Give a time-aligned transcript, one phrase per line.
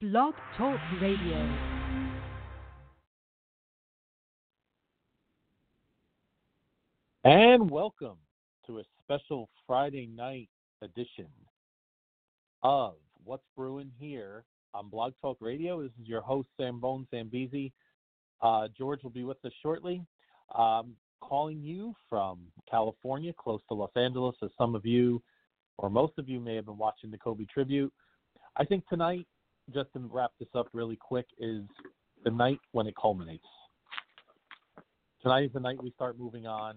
[0.00, 1.58] Blog Talk Radio.
[7.24, 8.16] And welcome
[8.66, 10.48] to a special Friday night
[10.80, 11.26] edition
[12.62, 12.94] of
[13.24, 15.82] What's Brewing here on Blog Talk Radio.
[15.82, 17.70] This is your host, Sam Bone Sambizi.
[18.40, 20.02] Uh, George will be with us shortly.
[20.56, 22.38] Um, calling you from
[22.70, 25.22] California, close to Los Angeles, as some of you
[25.76, 27.92] or most of you may have been watching the Kobe tribute.
[28.56, 29.26] I think tonight,
[29.72, 31.62] just to wrap this up really quick, is
[32.24, 33.46] the night when it culminates.
[35.22, 36.76] Tonight is the night we start moving on,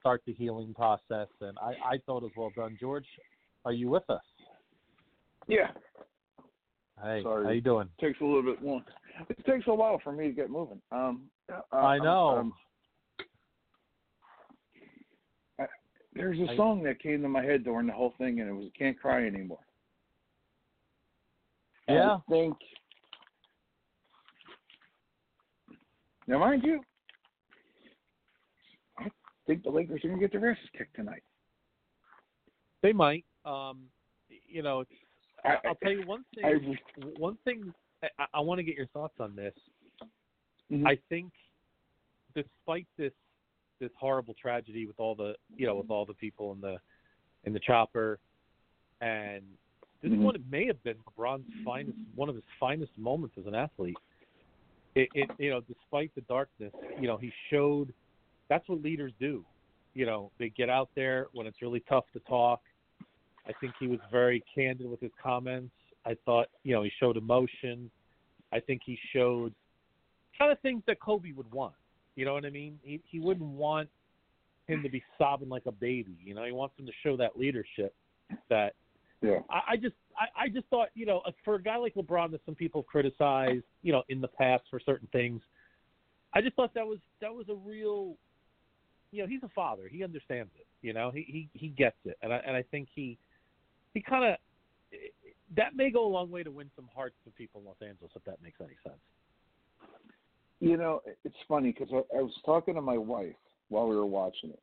[0.00, 2.76] start the healing process, and I, I thought it was well done.
[2.78, 3.06] George,
[3.64, 4.20] are you with us?
[5.46, 5.68] Yeah.
[7.02, 7.44] Hey, Sorry.
[7.44, 7.88] how you doing?
[7.98, 8.82] It Takes a little bit long.
[9.28, 10.80] It takes a while for me to get moving.
[10.92, 12.38] Um, uh, I know.
[12.38, 12.52] Um,
[15.58, 15.64] I,
[16.12, 18.52] there's a I- song that came to my head during the whole thing, and it
[18.52, 19.58] was "Can't Cry Anymore."
[21.88, 22.16] Yeah.
[22.16, 22.56] I think.
[26.26, 26.80] Now, mind you,
[28.98, 29.08] I
[29.46, 31.22] think the Lakers are going to get their asses kicked tonight.
[32.82, 33.24] They might.
[33.46, 33.84] Um,
[34.46, 34.84] you know,
[35.44, 36.44] I- I'll tell you one thing.
[36.44, 37.72] I, one thing
[38.18, 39.54] I, I want to get your thoughts on this.
[40.70, 40.86] Mhm.
[40.86, 41.32] I think,
[42.34, 43.12] despite this
[43.80, 46.76] this horrible tragedy with all the you know with all the people in the
[47.44, 48.18] in the chopper,
[49.00, 49.44] and
[50.00, 50.18] this Mhm.
[50.18, 53.98] one it may have been LeBron's finest one of his finest moments as an athlete.
[54.94, 57.92] It, it you know despite the darkness, you know he showed
[58.48, 59.44] that's what leaders do.
[59.94, 62.60] You know they get out there when it's really tough to talk.
[63.46, 65.74] I think he was very candid with his comments.
[66.04, 67.90] I thought, you know, he showed emotion.
[68.52, 69.54] I think he showed
[70.38, 71.74] kind of things that Kobe would want.
[72.14, 72.78] You know what I mean?
[72.82, 73.88] He he wouldn't want
[74.66, 76.16] him to be sobbing like a baby.
[76.22, 77.94] You know, he wants him to show that leadership.
[78.50, 78.74] That
[79.22, 79.38] yeah.
[79.50, 82.40] I, I just I, I just thought, you know, for a guy like LeBron that
[82.46, 85.40] some people have criticized, you know, in the past for certain things,
[86.34, 88.16] I just thought that was that was a real
[89.10, 89.88] you know, he's a father.
[89.90, 90.66] He understands it.
[90.82, 93.18] You know, he he he gets it, and I and I think he
[93.94, 94.36] he kind of
[95.56, 98.12] that may go a long way to win some hearts of people in Los Angeles
[98.14, 99.00] if that makes any sense.
[100.60, 103.34] You know, it's funny because I, I was talking to my wife
[103.68, 104.62] while we were watching it,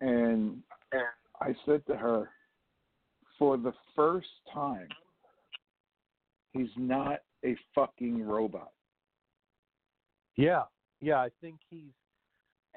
[0.00, 0.62] and
[1.40, 2.30] I said to her,
[3.38, 4.88] for the first time,
[6.52, 8.72] he's not a fucking robot.
[10.36, 10.62] Yeah,
[11.00, 11.92] yeah, I think he's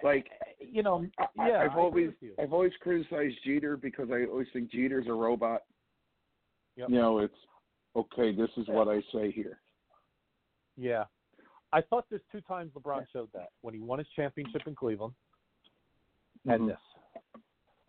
[0.03, 0.27] Like,
[0.59, 1.05] you know,
[1.37, 2.11] yeah, I've I always.
[2.41, 5.63] I've always criticized Jeter because I always think Jeter's a robot.
[6.77, 6.89] Yep.
[6.89, 7.33] You know, it's
[7.95, 8.33] okay.
[8.33, 9.59] This is what I say here.
[10.77, 11.03] Yeah.
[11.73, 15.13] I thought there's two times LeBron showed that when he won his championship in Cleveland
[16.45, 16.67] and Mhm.
[16.69, 16.79] this.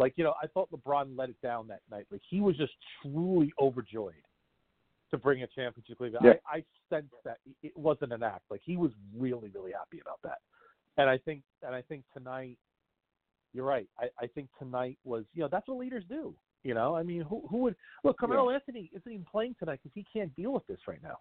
[0.00, 2.06] Like, you know, I thought LeBron let it down that night.
[2.10, 2.72] Like he was just
[3.02, 4.14] truly overjoyed
[5.10, 6.24] to bring a championship to Cleveland.
[6.24, 6.32] Yeah.
[6.50, 8.44] I, I sensed that it wasn't an act.
[8.50, 10.38] Like he was really, really happy about that.
[10.96, 12.56] And I think and I think tonight
[13.52, 13.88] you're right.
[13.98, 16.34] I, I think tonight was you know, that's what leaders do.
[16.64, 18.18] You know, I mean, who who would look?
[18.18, 21.18] Carmelo Anthony isn't even playing tonight because he can't deal with this right now,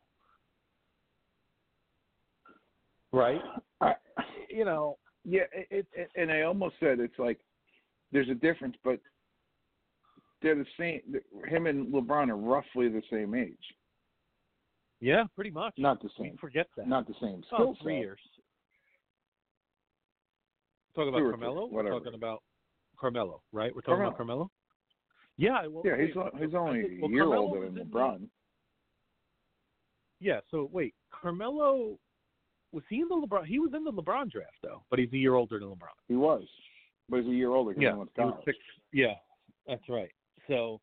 [3.12, 3.42] right?
[3.82, 3.94] I,
[4.50, 7.40] You know, Yeah, it, it, and I almost said it's like
[8.12, 9.00] there's a difference, but
[10.42, 11.02] they're the same.
[11.48, 13.58] Him and LeBron are roughly the same age.
[15.02, 15.74] yeah, pretty much.
[15.78, 16.38] Not the we same.
[16.38, 16.88] forget that.
[16.88, 18.00] Not the same oh, skill three set.
[18.02, 18.20] years.
[20.96, 21.68] Talking about or three, Carmelo.
[21.72, 22.44] We're talking about
[23.00, 23.74] Carmelo, right?
[23.74, 24.50] We're talking about Carmelo.
[25.38, 27.82] Yeah, well, Yeah, he's wait, he's only think- a well, year Carmelo older than the-
[27.86, 28.28] LeBron.
[30.20, 30.40] Yeah.
[30.52, 31.98] So wait, Carmelo
[32.74, 33.46] was he in the LeBron?
[33.46, 35.96] He was in the LeBron draft though, but he's a year older than LeBron.
[36.10, 36.44] He was,
[37.10, 37.74] but he's a year older.
[37.78, 38.58] Yeah, he went was six.
[38.94, 39.16] Yeah,
[39.68, 40.12] that's right.
[40.48, 40.80] So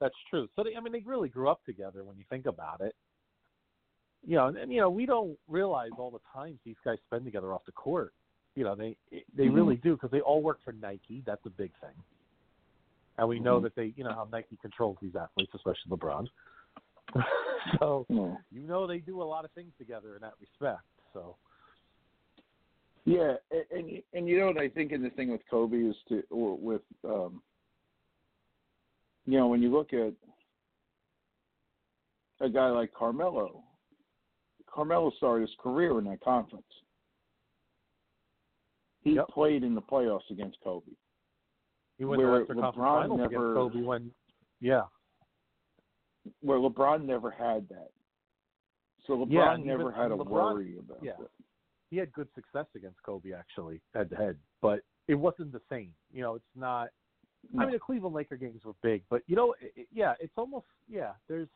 [0.00, 0.48] that's true.
[0.56, 2.94] So they, I mean, they really grew up together when you think about it.
[4.26, 7.24] You know, and, and you know, we don't realize all the times these guys spend
[7.24, 8.12] together off the court.
[8.54, 8.96] You know, they
[9.34, 9.54] they Mhm.
[9.54, 11.22] really do because they all work for Nike.
[11.24, 11.94] That's a big thing.
[13.18, 13.62] And we know Mhm.
[13.64, 16.28] that they, you know, how Nike controls these athletes, especially LeBron.
[17.78, 18.42] so No.
[18.50, 20.82] you know they do a lot of things together in that respect.
[21.12, 21.36] So
[23.06, 25.94] Yeah, and, and and you know what I think in the thing with Kobe is
[26.08, 27.40] to or with um
[29.26, 30.12] you know when you look at
[32.40, 33.62] a guy like Carmelo,
[34.68, 36.66] Carmelo started his career in that conference.
[39.02, 39.28] He Yep.
[39.28, 40.90] played in the playoffs against Kobe.
[41.98, 44.10] he went to Where Conference LeBron Finals never- against Kobe when,
[44.60, 44.82] yeah,
[46.40, 47.88] Where LeBron never had that.
[49.06, 51.12] So LeBron Yeah, never even- had to LeBron- worry about yeah.
[51.22, 51.30] it.
[51.90, 55.92] He had good success against Kobe actually head to head, but it wasn't the same.
[56.12, 56.88] You know, it's not.
[57.56, 60.32] I mean, the Cleveland Laker games were big, but you know, it, it- yeah, it's
[60.36, 61.12] almost yeah.
[61.28, 61.48] There's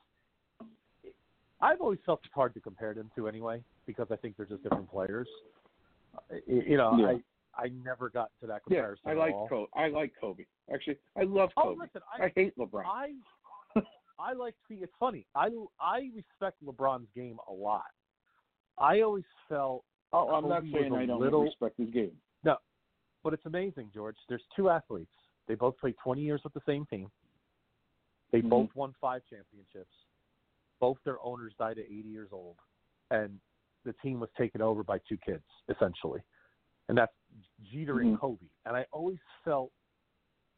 [1.60, 4.62] I've always felt it's hard to compare them to anyway because I think they're just
[4.62, 5.28] different players.
[6.46, 7.06] You know, Yeah.
[7.08, 9.02] I I never got to that comparison.
[9.06, 9.12] Yeah.
[9.12, 9.34] I like.
[9.48, 9.66] Kobe.
[9.74, 10.44] I like Kobe.
[10.72, 11.68] Actually, I love Kobe.
[11.68, 11.80] Oh, Kobe.
[11.80, 12.84] listen, I, I hate LeBron.
[12.86, 13.14] I
[14.18, 14.76] I like see.
[14.76, 15.26] It's funny.
[15.34, 15.48] I
[15.80, 17.82] I respect LeBron's game a lot.
[18.78, 22.20] I always felt, oh, I'm not saying I don't little- respect his game.
[22.44, 22.56] No,
[23.22, 24.16] but it's amazing, George.
[24.28, 25.12] There's two athletes.
[25.46, 27.10] They both played 20 years with the same team.
[28.30, 28.48] They Mhm.
[28.50, 29.92] both won five championships.
[30.78, 32.56] Both their owners died at 80 years old,
[33.10, 33.40] and
[33.84, 36.22] the team was taken over by two kids essentially,
[36.88, 37.14] and that's
[37.62, 38.20] Jeter and Mhm.
[38.20, 38.46] Kobe.
[38.64, 39.72] And I always felt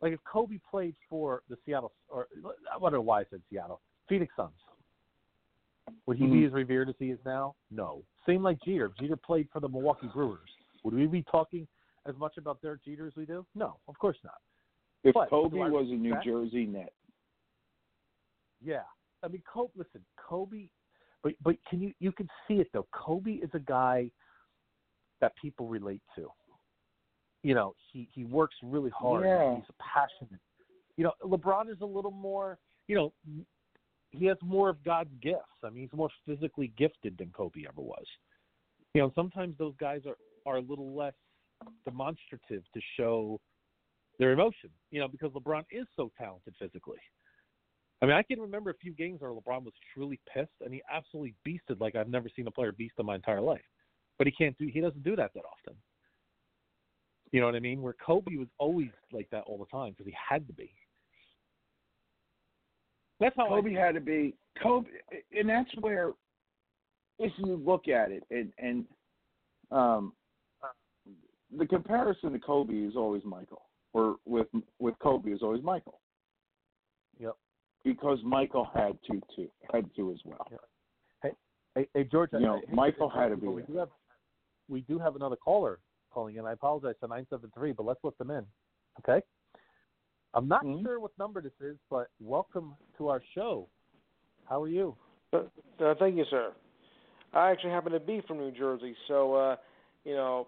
[0.00, 2.28] like if Kobe played for the Seattle, or
[2.70, 4.60] I wonder why I said Seattle, Phoenix Suns,
[6.06, 6.46] would he be Mhm.
[6.46, 7.54] as revered as he is now?
[7.70, 8.04] No.
[8.26, 8.86] Same like Jeter.
[8.86, 10.50] If Jeter played for the Milwaukee Brewers.
[10.84, 11.66] Would we be talking
[12.06, 13.46] as much about their Jeter as we do?
[13.54, 14.40] No, of course not.
[15.04, 16.92] If But Kobe was a New Jersey net,
[18.60, 18.84] Yeah,
[19.22, 19.72] I mean, Kobe.
[19.76, 20.68] Listen, Kobe,
[21.22, 22.86] but but can you you can see it though?
[22.92, 24.10] Kobe is a guy
[25.20, 26.32] that people relate to.
[27.42, 29.24] You know, he he works really hard.
[29.24, 29.56] Yeah.
[29.56, 30.40] He's passionate.
[30.96, 32.58] You know, LeBron is a little more.
[32.86, 33.12] You know,
[34.12, 35.40] he has more of God's gifts.
[35.64, 38.04] I mean, he's more physically gifted than Kobe ever was.
[38.94, 41.14] You know, sometimes those guys are are a little less
[41.84, 43.40] demonstrative to show
[44.18, 44.70] their emotion.
[44.90, 46.98] You know, because LeBron is so talented physically.
[48.02, 50.82] I mean, I can remember a few games where LeBron was truly pissed, and he
[50.92, 53.62] absolutely beasted like I've never seen a player beast in my entire life.
[54.18, 54.66] But he can't do.
[54.66, 55.76] He doesn't do that that often.
[57.30, 57.80] You know what I mean?
[57.80, 60.70] Where Kobe was always like that all the time because he had to be.
[63.22, 64.88] That's how Kobe I, had to be Kobe,
[65.38, 66.10] and that's where,
[67.20, 68.84] if you look at it, and and
[69.70, 70.12] um,
[71.56, 74.48] the comparison to Kobe is always Michael, or with
[74.80, 76.00] with Kobe is always Michael.
[77.20, 77.36] Yep.
[77.84, 80.48] Because Michael had to too, had to as well.
[81.74, 83.88] Hey, hey George, You I- know, I Michael interrupt had to be We do have
[84.68, 85.78] we do have another caller
[86.10, 86.44] calling in.
[86.44, 88.44] I apologize to nine seven three, but let's let them in.
[88.98, 89.24] Okay.
[90.34, 90.82] I'm not Mhm.
[90.82, 93.68] sure what number this is, but welcome to our show.
[94.46, 94.96] How are you?
[95.32, 95.44] Uh,
[95.78, 96.54] uh, thank you, sir.
[97.32, 99.56] I actually happen to be from New Jersey, so uh,
[100.04, 100.46] you know,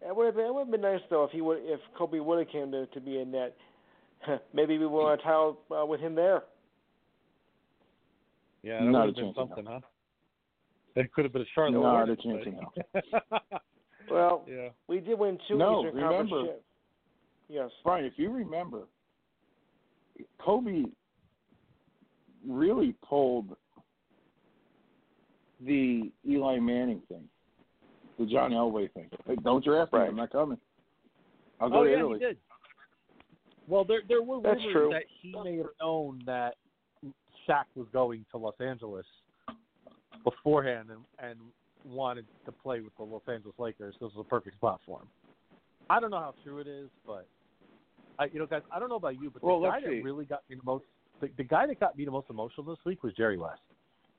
[0.00, 2.18] it would have been it would have been nice though if he would if Kobe
[2.20, 3.56] would have came to to be a net.
[4.52, 6.44] Maybe we want to tile uh, with him there.
[8.62, 9.80] Yeah, that Not would have been chance in something, huh?
[10.96, 11.80] It could have been a Charlotte.
[11.80, 12.60] Not Hornets, a chance in
[13.30, 13.62] but-
[14.10, 14.70] Well, yeah.
[14.88, 16.30] we did win two No, Eastern Conference.
[16.32, 16.58] remember- cha-
[17.50, 17.70] Yes.
[17.82, 18.82] Brian, if you remember,
[20.40, 20.84] Kobe
[22.46, 23.56] really pulled
[25.66, 27.24] the Eli Manning thing,
[28.18, 29.10] the John Elway thing.
[29.26, 29.98] Hey, don't draft me.
[29.98, 30.58] I'm not coming.
[31.60, 32.18] I'll go oh to yeah, Italy.
[32.20, 32.36] he did.
[33.66, 34.90] Well, there there were That's rumors true.
[34.92, 36.54] that he may have known that
[37.48, 39.06] Shaq was going to Los Angeles
[40.24, 41.38] beforehand and and
[41.84, 43.94] wanted to play with the Los Angeles Lakers.
[44.00, 45.08] This was a perfect spot for him.
[45.90, 47.26] I don't know how true it is, but
[48.20, 50.02] I, you know, guys, I don't know about you, but the Well, guy that see.
[50.02, 50.84] really got me the most,
[51.20, 53.60] the, the guy that got me the most emotional this week was Jerry West.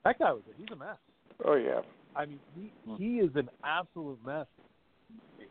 [0.04, 0.96] That guy was he's a mess.
[1.44, 1.80] Oh yeah.
[2.16, 2.96] I mean, he Hmm.
[2.96, 4.46] he is an absolute mess.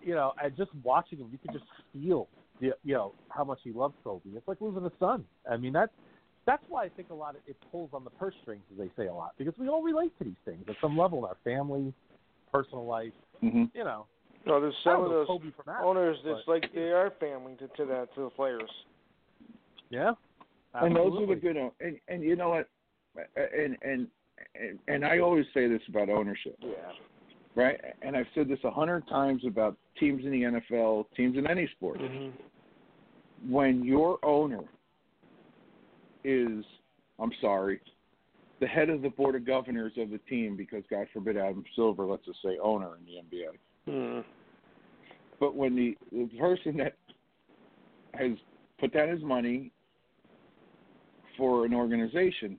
[0.04, 2.28] You know, and just watching him, you could just feel
[2.60, 4.30] the you know how much he loves Kobe.
[4.36, 5.24] It's like losing a son.
[5.50, 5.94] I mean, that's
[6.46, 8.90] that's why I think a lot of it pulls on the purse strings, as they
[9.02, 11.38] say a lot, because we all relate to these things at some level in our
[11.46, 11.94] family,
[12.52, 13.14] personal life.
[13.40, 14.08] hmm You know,
[14.46, 15.82] No, there's some of those Kobe from that.
[15.84, 18.70] owners that's but- like they are family to, to that to the players.
[19.90, 20.14] Yeah,
[20.74, 21.36] And those are the absolutely.
[21.36, 21.58] good.
[21.58, 22.68] own- And and you know what?
[23.36, 24.08] And and
[24.60, 26.58] and, and I always say this about ownership.
[26.62, 26.72] Yeah.
[27.56, 27.80] right?
[28.02, 31.68] And I've said this a hundred times about teams in the NFL, teams in any
[31.76, 32.00] sport.
[32.00, 32.30] hmm
[33.48, 34.62] When your owner
[36.24, 36.64] is,
[37.20, 37.80] I'm sorry,
[38.60, 42.06] the head of the board of governors of the team, because God forbid Adam Silver,
[42.06, 43.50] let's just say owner in the NBA.
[43.88, 44.24] Mm.
[45.40, 46.96] But when the, the person that
[48.14, 48.38] has
[48.80, 49.72] put down his money
[51.38, 52.58] for an organization,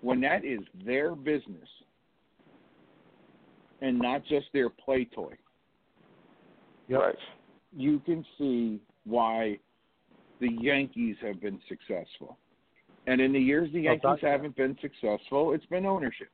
[0.00, 1.68] when that is their business
[3.82, 5.34] and not just their play toy,
[6.88, 7.00] Yep.
[7.00, 7.14] Right.
[7.76, 9.58] you can see why
[10.40, 12.36] the Yankees have been successful.
[13.06, 16.30] And in the years the Yankees haven't been successful, it's been ownership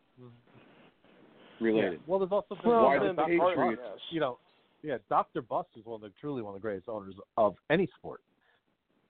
[1.60, 2.00] related.
[2.06, 3.38] Well, there's also been Well, Why the then Dr.
[3.38, 3.98] part- Patriots- yes.
[4.10, 4.38] you know,
[4.82, 5.42] yeah, Dr.
[5.42, 8.20] Buss is one of the truly one of the greatest owners of any sport.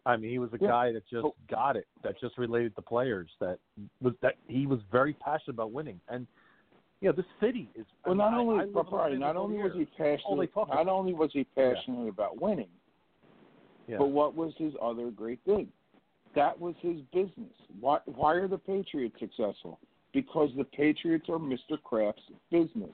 [0.04, 0.68] I mean, he was a Yeah.
[0.68, 1.34] guy that just Oh.
[1.48, 3.58] got it, that just related to players, that
[4.00, 6.00] was that he was very passionate about winning.
[6.08, 6.26] And
[7.00, 7.84] you know, the city is.
[8.04, 10.18] I Well, mean, not only I live in but Los not only was he year.
[10.24, 10.88] All they passionate, not about.
[10.88, 12.70] only was he passionate about winning,
[13.86, 13.98] Yeah.
[13.98, 15.70] but what was his other great thing?
[16.34, 17.52] That was his business.
[17.80, 19.78] Why why are the Patriots successful?
[20.16, 21.76] Because the Patriots are Mr.
[21.84, 22.88] Kraft's business.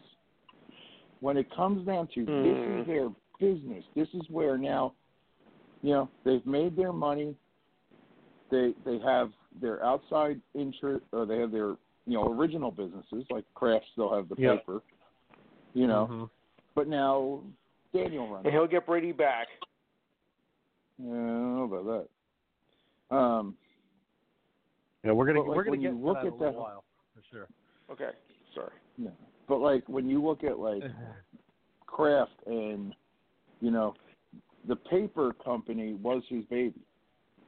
[1.21, 2.81] When it comes down to this Hmm.
[2.81, 3.85] is their business.
[3.95, 4.93] This is where now,
[5.83, 7.37] you know, they've made their money.
[8.51, 11.77] They they have their outside interest, or they have their
[12.07, 14.59] you know original businesses like Kraft still have the Yep.
[14.67, 14.83] paper,
[15.75, 16.09] you know.
[16.11, 16.31] Mhm.
[16.75, 17.41] But now
[17.93, 18.45] Daniel runs.
[18.45, 19.47] And he'll get Brady back.
[20.99, 22.09] Yeah, I don't know about
[23.09, 23.17] that.
[23.17, 23.57] Um,
[25.05, 26.59] Yeah, we're gonna like, we're gonna get you to look that at a little that-
[26.59, 26.85] while
[27.31, 27.49] for sure.
[27.91, 28.17] Okay,
[28.55, 28.73] sorry.
[28.99, 29.11] yeah.
[29.49, 30.83] But like when you look at like
[31.87, 32.95] Kraft and
[33.61, 33.95] you know
[34.69, 36.81] the paper company was his baby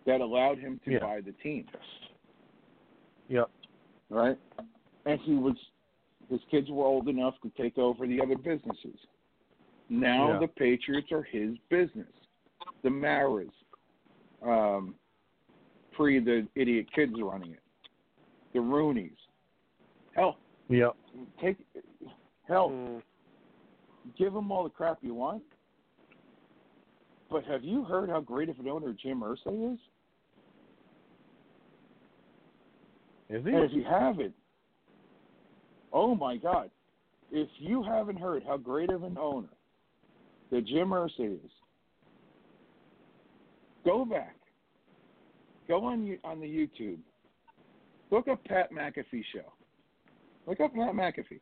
[0.07, 0.99] that allowed him to Yeah.
[0.99, 1.67] buy the team,
[3.29, 3.49] Yep.
[4.11, 4.39] right?
[5.07, 5.57] And he was
[6.29, 8.99] his kids were old enough to take over the other businesses.
[9.89, 10.39] Now Yeah.
[10.41, 12.11] the Patriots are his business.
[12.83, 13.51] The Maras,
[14.43, 14.95] um,
[15.93, 17.61] pre the idiot kids running it.
[18.53, 19.17] The Rooneys.
[20.15, 20.97] Hell, Yep.
[21.41, 21.59] take
[22.47, 22.69] hell.
[22.71, 22.99] Hmm.
[24.17, 25.43] give him all the crap you want.
[27.31, 29.81] But have you heard how great of an owner Jim Irsay is?
[33.31, 33.51] Is he?
[33.51, 34.35] And if you haven't,
[35.93, 36.71] oh my God.
[37.33, 39.49] If you haven't heard how great of an owner
[40.51, 41.51] that Jim Irsay is,
[43.85, 44.37] go back.
[45.67, 46.99] Go on on the YouTube.
[48.11, 49.51] Look up Pat McAfee show.
[50.47, 51.41] Look up Pat McAfee.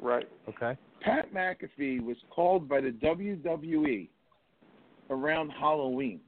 [0.00, 0.28] Right.
[0.48, 0.76] Okay.
[1.00, 4.08] Pat McAfee was called by the WWE
[5.10, 6.20] around Halloween,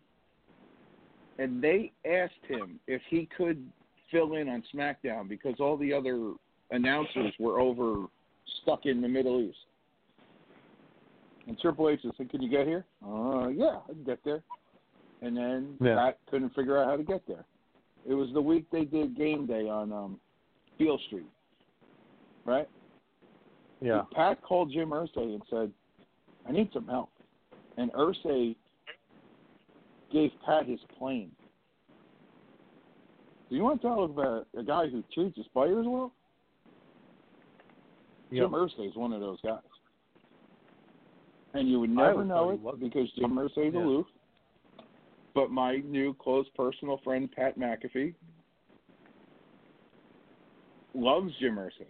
[1.39, 3.65] and they asked him if he could
[4.11, 6.33] fill in on SmackDown because all the other
[6.71, 8.07] announcers were over
[8.63, 9.59] stuck in the Middle East.
[11.47, 14.43] And Triple H said, "Can you get here?" Uh, yeah, I can get there.
[15.23, 15.97] And then Yeah.
[15.97, 17.45] Pat couldn't figure out how to get there.
[18.07, 20.21] It was the week they did Game Day on um,
[20.79, 21.27] Beale Street,
[22.45, 22.69] right?
[23.81, 24.03] Yeah.
[24.13, 25.73] Pat called Jim Irsay and said,
[26.47, 27.11] "I need some help,"
[27.77, 28.57] and Irsay
[30.11, 31.35] gave Pat his plane.
[33.49, 36.13] Do you want to talk about a guy who treats his players well?
[38.31, 38.45] Yep.
[38.45, 39.59] Jim Irsay is one of those guys,
[41.55, 43.81] and you would never know it because Jim Irsay's Yeah.
[43.81, 44.07] aloof.
[45.33, 48.15] But my new close personal friend Pat McAfee
[50.93, 51.87] loves Jim Irsay.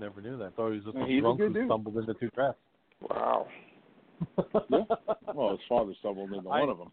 [0.00, 0.56] Never knew that.
[0.56, 1.66] Thought he was just a drunk who dude.
[1.66, 2.58] stumbled into two drafts.
[3.08, 3.46] Wow.
[4.70, 4.80] Yeah.
[5.34, 6.90] Well, his father stumbled into I- one of them.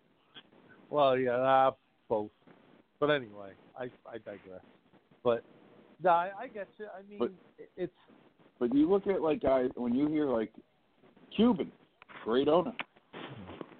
[0.89, 1.71] Well, yeah, uh,
[2.07, 2.31] both.
[2.99, 4.61] But anyway, I I digress.
[5.23, 5.43] But
[6.03, 6.85] no, I, I get you.
[6.85, 7.31] I mean, But-
[7.75, 7.93] it's
[8.59, 10.51] But you look at like guys when you hear like
[11.35, 11.71] Cuban,
[12.23, 12.73] great owner.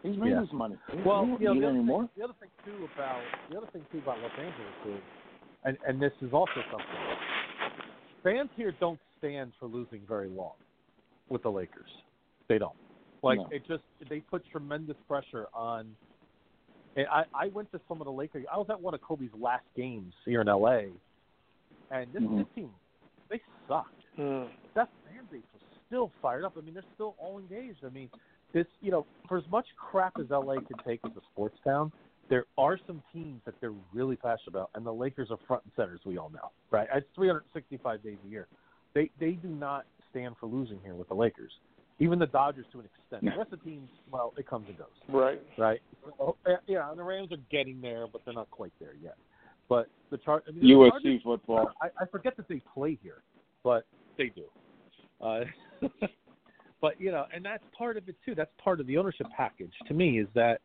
[0.03, 0.41] He's made Yeah.
[0.41, 0.75] his money.
[0.91, 2.01] He well, you know, the other, anymore.
[2.01, 5.01] thing, the other thing too about the other thing too about Los Angeles is,
[5.63, 7.01] and and this is also something.
[8.27, 10.53] Fans here don't stand for losing very long
[11.29, 11.89] with the Lakers.
[12.49, 12.75] They don't.
[13.23, 13.47] Like No.
[13.51, 15.95] it just they put tremendous pressure on.
[16.95, 18.45] And I I went to some of the Lakers.
[18.51, 20.91] I was at one of Kobe's last games here in L.A.
[21.89, 22.37] And this, Mhm.
[22.39, 22.73] this team,
[23.29, 23.93] they sucked.
[24.15, 24.45] Hmm.
[24.73, 26.57] that fan base was still fired up.
[26.57, 27.85] I mean, they're still all engaged.
[27.85, 28.09] I mean,
[28.51, 31.91] this, you know, for as much crap as LA can take as a sports town,
[32.29, 35.71] there are some teams that they're really passionate about, and the Lakers are front and
[35.75, 36.87] center, as we all know, right?
[36.93, 38.47] It's 365 days a year.
[38.93, 41.51] They they do not stand for losing here with the Lakers.
[41.99, 43.23] Even the Dodgers to an extent.
[43.23, 45.41] The rest of the teams, well, it comes and goes Right.
[45.57, 45.81] right?
[46.17, 49.15] So, yeah, yeah, and the Rams are getting there, but they're not quite there yet.
[49.67, 51.71] But the chart, I mean, USC Chargers- football.
[51.81, 53.23] I, I forget that they play here,
[53.63, 53.85] but
[54.17, 54.43] they do.
[55.19, 55.45] Uh,
[56.81, 58.35] but you know, and that's part of it too.
[58.35, 60.61] That's part of the ownership package to me is that,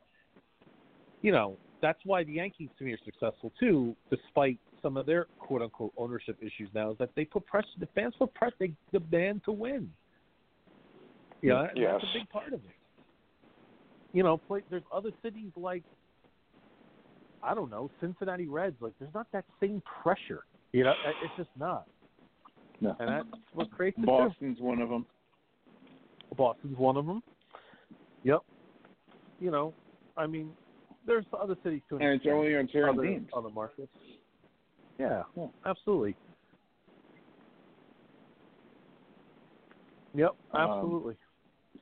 [1.22, 5.26] you know, that's why the Yankees to me are successful too, despite some of their
[5.38, 6.90] quote unquote ownership issues now.
[6.90, 7.66] Is that they put pressure.
[7.78, 8.54] The fans put pressure.
[8.60, 9.90] They demand to win.
[11.40, 12.60] You know, and that's a big part of it.
[14.12, 15.82] You know, play, there's other cities like
[17.42, 18.76] I don't know, Cincinnati Reds.
[18.80, 20.44] Like, there's not that same pressure.
[20.72, 21.86] You know, it's just not,
[22.80, 22.96] No.
[22.98, 24.06] and that's what creates too.
[24.06, 25.04] Boston's one of them.
[26.36, 27.22] Boston's one of them.
[28.22, 28.40] Yep.
[29.40, 29.74] You know,
[30.16, 30.52] I mean,
[31.06, 31.96] there's other cities too.
[31.96, 33.28] And it's only on certain other, teams.
[33.36, 33.92] other markets.
[34.98, 35.46] Yeah, Yeah.
[35.66, 36.16] absolutely.
[40.14, 41.16] Yep, Um, absolutely.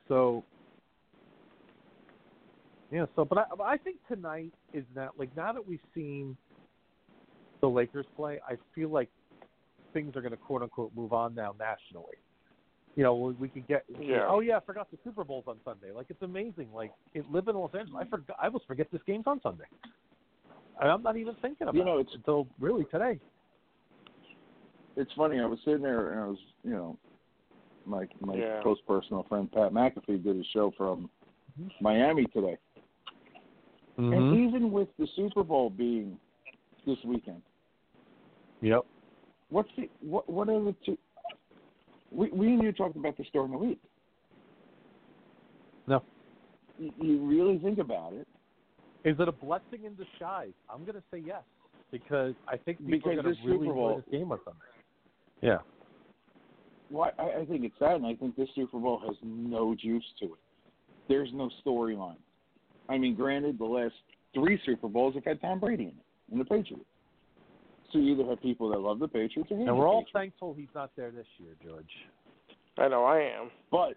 [0.07, 0.45] so,
[2.91, 3.05] yeah.
[3.15, 6.37] So, but I, but I think tonight is that like now that we've seen
[7.61, 9.09] the Lakers play, I feel like
[9.93, 12.15] things are going to quote unquote move on now nationally.
[12.95, 13.85] You know, we, we could get.
[13.99, 14.25] Yeah.
[14.27, 15.91] Oh yeah, I forgot the Super Bowl's on Sunday.
[15.95, 16.67] Like it's amazing.
[16.73, 18.37] Like it, live in Los Angeles, I forgot.
[18.41, 19.63] I almost forget this game's on Sunday.
[20.81, 23.19] And I'm not even thinking about You know, it it's- until really today.
[24.97, 25.39] it's funny.
[25.39, 26.97] I was sitting there and I was, you know,
[27.85, 28.61] my my Yeah.
[28.61, 31.09] close personal friend Pat McAfee did a show from
[31.79, 32.57] Miami today,
[33.97, 34.13] Mm-hmm.
[34.13, 36.17] and even with the Super Bowl being
[36.85, 37.41] this weekend,
[38.61, 38.81] Yep.
[39.49, 40.97] what's the what what are the two?
[42.11, 43.79] We we and you talked about this during the week.
[45.87, 46.03] No.
[46.77, 48.27] You, you really think about it,
[49.03, 50.51] Is it a blessing in disguise?
[50.69, 51.43] I'm going to say yes
[51.91, 54.45] because I think people Because are going to really Super Bowl- enjoy this game with
[54.45, 54.55] them.
[55.41, 55.57] Yeah.
[56.89, 60.03] Well, I, I think it's sad, and I think this Super Bowl has no juice
[60.19, 60.39] to it.
[61.07, 62.17] There's no storyline.
[62.89, 63.93] I mean, granted, the last
[64.33, 65.95] three Super Bowls have had Tom Brady in it,
[66.31, 66.85] and the Patriots.
[67.91, 70.11] So you either have people that love the Patriots or hate And we're all Patriots.
[70.13, 71.89] thankful he's not there this year, George.
[72.77, 73.51] I know I am.
[73.69, 73.95] But,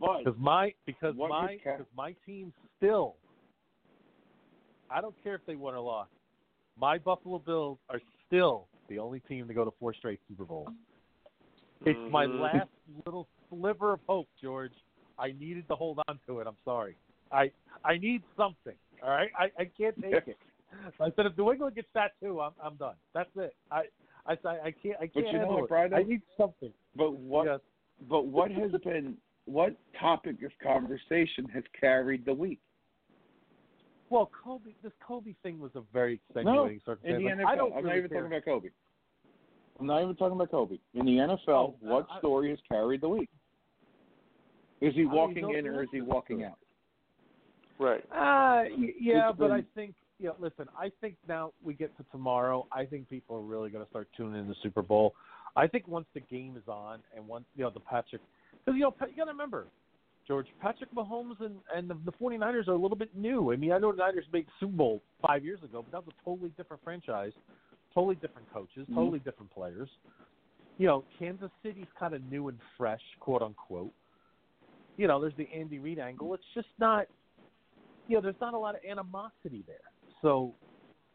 [0.00, 3.16] but Because my because my because my team still.
[4.90, 6.10] I don't care if they won or lost.
[6.78, 10.68] My Buffalo Bills are still the only team to go to four straight Super Bowls.
[11.84, 12.40] It's my Mhm.
[12.40, 12.70] last
[13.04, 14.74] little sliver of hope, George.
[15.18, 16.46] I needed to hold on to it.
[16.46, 16.96] I'm sorry.
[17.32, 17.50] I
[17.84, 18.76] I need something.
[19.02, 20.38] All right, I, I can't take it.
[21.00, 22.94] I said if New England gets that too, I'm I'm done.
[23.14, 23.54] That's it.
[23.70, 23.82] I
[24.26, 25.68] I I, I can't I can't But you know handle what, it.
[25.68, 25.94] Brian?
[25.94, 26.72] I need something.
[26.96, 27.60] but what Yes.
[28.08, 32.60] but what has been what topic of conversation has carried the week?
[34.10, 37.22] Well, Kobe, this Kobe thing was a very extenuating In circumstance.
[37.22, 38.20] the NFL, I don't I'm not even care.
[38.20, 38.68] talking about Kobe.
[39.80, 40.76] I'm not even talking about Kobe.
[40.94, 43.30] In the NFL, Oh, what I- story has carried the week?
[44.82, 46.58] Is he mean, walking no- in or is he walking out?
[47.78, 48.04] Right.
[48.12, 48.64] Uh,
[49.00, 52.66] yeah, It's but I think, you know, listen, I think now we get to tomorrow,
[52.70, 55.14] I think people are really going to start tuning in the Super Bowl.
[55.56, 58.22] I think once the game is on and once, you know, the Patrick,
[58.64, 59.66] because, you know, you got to remember,
[60.28, 63.52] George, Patrick Mahomes and, and the, the 49ers are a little bit new.
[63.52, 66.14] I mean, I know the Niners made Super Bowl five years ago, but that was
[66.20, 67.32] a totally different franchise,
[67.92, 68.94] totally different coaches, Mhm.
[68.94, 69.88] totally different players.
[70.78, 73.92] You know, Kansas City's kind of new and fresh, quote unquote.
[74.96, 76.32] You know, there's the Andy Reid angle.
[76.34, 77.08] It's just not,
[78.06, 79.76] you know, there's not a lot of animosity there.
[80.22, 80.54] So,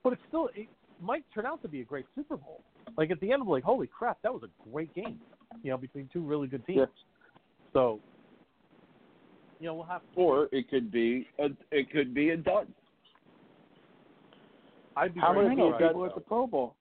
[0.03, 0.67] but it's still, it
[1.01, 2.61] might turn out to be a great Super Bowl.
[2.97, 5.19] Like at the end, I'm like, holy crap, that was a great game.
[5.63, 6.79] You know, between two really good teams.
[6.79, 7.39] Yeah.
[7.73, 7.99] So,
[9.59, 10.01] you know, we'll have.
[10.01, 12.67] To Or it could be a it could be a dud.
[14.95, 16.21] I'd be How I many people at the.
[16.21, 16.75] Pro Bowl.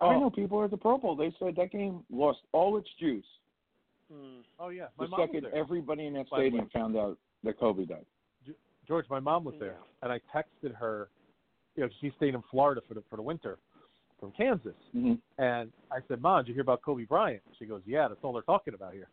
[0.00, 0.06] Oh.
[0.06, 1.16] I know people at the Pro Bowl.
[1.16, 3.24] They said that game lost all its juice
[4.12, 4.42] Mm.
[4.60, 6.48] Oh yeah, my the second everybody in that By the way.
[6.48, 8.06] stadium found out that Kobe died.
[8.86, 11.08] George, my mom was there, and I texted her.
[11.74, 13.58] You know, she stayed in Florida for the for the winter
[14.20, 15.14] from Kansas, Mm-hmm.
[15.42, 18.32] and I said, "Mom, did you hear about Kobe Bryant?" She goes, "Yeah, that's all
[18.32, 19.08] they're talking about here."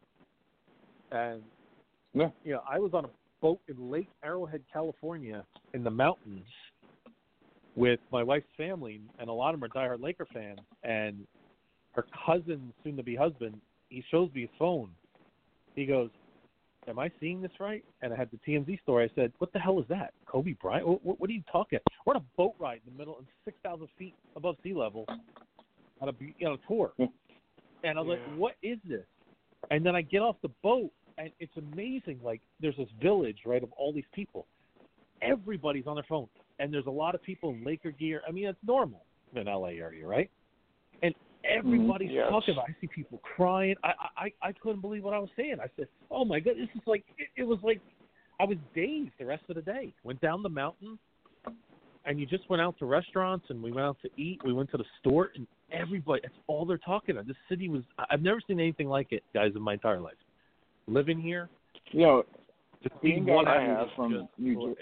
[1.12, 1.44] And
[2.14, 2.30] Yeah.
[2.44, 3.10] you know, I was on a
[3.42, 6.46] boat in Lake Arrowhead, California, in the mountains,
[7.76, 10.60] with my wife's family, and a lot of them are diehard Laker fans.
[10.84, 11.28] And
[11.94, 13.60] her cousin, soon-to-be husband,
[13.90, 14.90] he shows me his phone.
[15.76, 16.10] He goes,
[16.88, 19.10] "Am I seeing this right?" And I had the TMZ story.
[19.10, 20.14] I said, "What the hell is that?
[20.26, 20.88] Kobe Bryant?
[20.88, 21.80] What, what, what are you talking?
[22.06, 25.06] We're on a boat ride in the middle, of six thousand feet above sea level,
[26.02, 26.94] on a be- on a tour."
[27.84, 28.32] And I was Yeah.
[28.32, 29.06] like, "What is this?"
[29.72, 32.20] And then I get off the boat, and it's amazing.
[32.22, 34.48] Like, there's this village, right, of all these people.
[35.22, 36.28] Everybody's on their phone,
[36.60, 38.22] and there's a lot of people in Laker gear.
[38.28, 40.30] I mean, it's normal in LA area, right?
[41.44, 42.30] And everybody's Yes.
[42.30, 42.70] talking about.
[42.70, 42.76] It.
[42.78, 43.76] I see people crying.
[43.84, 45.60] I, I I I couldn't believe what I was seeing.
[45.60, 47.82] I said, "Oh my god, this is like." It, it was like
[48.40, 49.94] I was dazed the rest of the day.
[50.04, 50.98] Went down the mountain,
[52.06, 54.40] and you just went out to restaurants, and we went out to eat.
[54.46, 56.22] We went to the store, and everybody.
[56.24, 57.28] That's all they're talking about.
[57.28, 57.84] This city was.
[57.98, 60.16] I- I've never seen anything like it, guys, in my entire life.
[60.88, 61.50] Living here,
[61.92, 62.24] You know,
[62.82, 64.76] just being one guys hour from just New was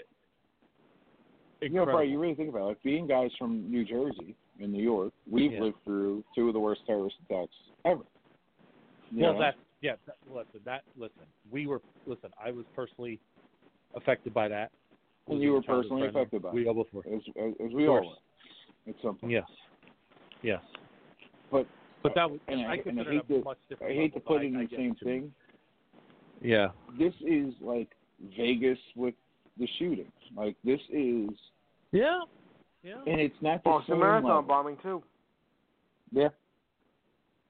[1.60, 1.84] Jer- you know.
[1.84, 2.66] Brian, you really think about it.
[2.66, 5.60] Like being guys from New Jersey and New York, we've Yeah.
[5.62, 8.02] lived through two of the worst terrorist attacks ever.
[9.10, 9.38] You Well, know?
[9.40, 9.96] that yeah.
[10.06, 11.22] That, listen, that listen.
[11.50, 12.30] We were listen.
[12.42, 13.18] I was personally
[13.94, 14.70] affected by that.
[15.28, 16.54] And you were personally affected by it.
[16.54, 17.02] We all before.
[17.06, 19.32] as, as, as we all were at some point.
[19.32, 19.44] Yes.
[20.42, 20.62] Yes.
[21.50, 21.66] But
[22.02, 22.40] But that was.
[22.48, 23.44] and I, I and I hate to
[23.84, 25.20] I hate to put it in I- the same what you mean.
[25.22, 25.34] thing.
[26.40, 26.68] Yeah.
[26.98, 27.88] This is like
[28.36, 29.14] Vegas with
[29.58, 30.10] the shooting.
[30.34, 31.28] Like this is,
[31.92, 32.22] Yeah.
[32.82, 32.94] Yeah.
[33.06, 34.42] and it's not the oh, Boston same Marathon level.
[34.42, 35.02] bombing too.
[36.10, 36.28] Yeah.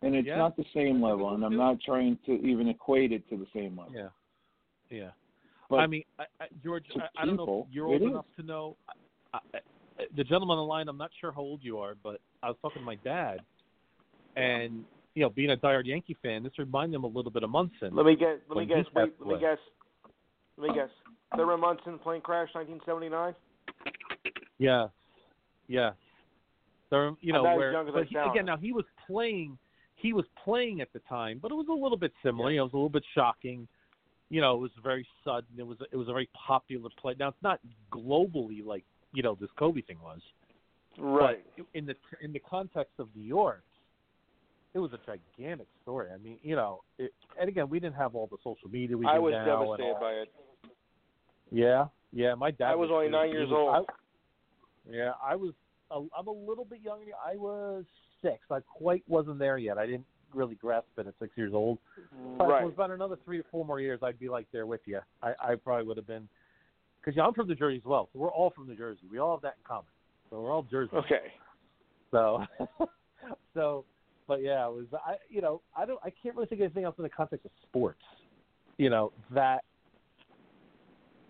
[0.02, 0.36] And it's Yeah.
[0.36, 3.78] not the same level, and I'm not trying to even equate it to the same
[3.78, 3.92] level.
[3.94, 4.08] Yeah.
[4.90, 5.10] Yeah.
[5.70, 8.02] But I mean, I, I, George, to I, I don't know if you're it old
[8.02, 8.08] is.
[8.08, 8.76] enough to know.
[9.32, 9.58] I, I,
[10.16, 12.56] the gentleman on the line, I'm not sure how old you are, but I was
[12.60, 13.38] talking to my dad,
[14.36, 17.50] and you know, being a diehard Yankee fan, this reminded him a little bit of
[17.50, 17.94] Munson.
[17.94, 18.36] Let me guess.
[18.48, 18.84] Let me guess.
[18.94, 19.58] Wait, passed let me guess.
[20.56, 20.92] Let me uh, guess.
[21.36, 23.34] Thurman Munson plane crash, 1979.
[24.58, 24.88] Yeah.
[25.72, 25.92] Yeah.
[26.90, 29.56] So you know as where, as but he, again, now he was playing,
[29.96, 32.50] he was playing at the time, but it was a little bit similar.
[32.50, 33.66] You know, it was a little bit shocking.
[34.28, 35.48] You know, it was very sudden.
[35.56, 37.14] It was it was a very popular play.
[37.18, 40.20] Now it's not globally like you know this Kobe thing was,
[40.98, 41.42] Right.
[41.56, 43.64] but in the in the context of New York,
[44.74, 46.08] it was a gigantic story.
[46.14, 49.06] I mean, you know, it, and again, we didn't have all the social media we
[49.06, 50.28] I was devastated by it.
[51.50, 52.34] Yeah, yeah.
[52.34, 52.72] My dad.
[52.72, 53.12] I was only too.
[53.12, 53.86] nine years was- old.
[53.88, 53.92] I-
[54.90, 55.52] yeah, I was.
[55.92, 57.12] A, I'm a little bit younger.
[57.24, 57.84] I was
[58.22, 58.38] six.
[58.50, 59.78] I quite wasn't there yet.
[59.78, 61.78] I didn't really grasp it at six years old.
[61.98, 62.38] Mm-hmm.
[62.38, 62.62] But if Right.
[62.62, 65.00] it was about another three or four more years, I'd be like there with you.
[65.22, 66.28] I, I probably would have been,
[67.00, 68.08] because yeah, I'm from New Jersey as well.
[68.12, 69.02] So we're all from New Jersey.
[69.10, 69.86] We all have that in common.
[70.30, 70.96] So we're all Jersey.
[70.96, 71.32] Okay.
[72.10, 72.44] So,
[73.54, 73.84] so,
[74.26, 74.86] but yeah, it was.
[74.94, 76.00] I, you know, I don't.
[76.04, 78.02] I can't really think of anything else in the context of sports.
[78.78, 79.64] You know that.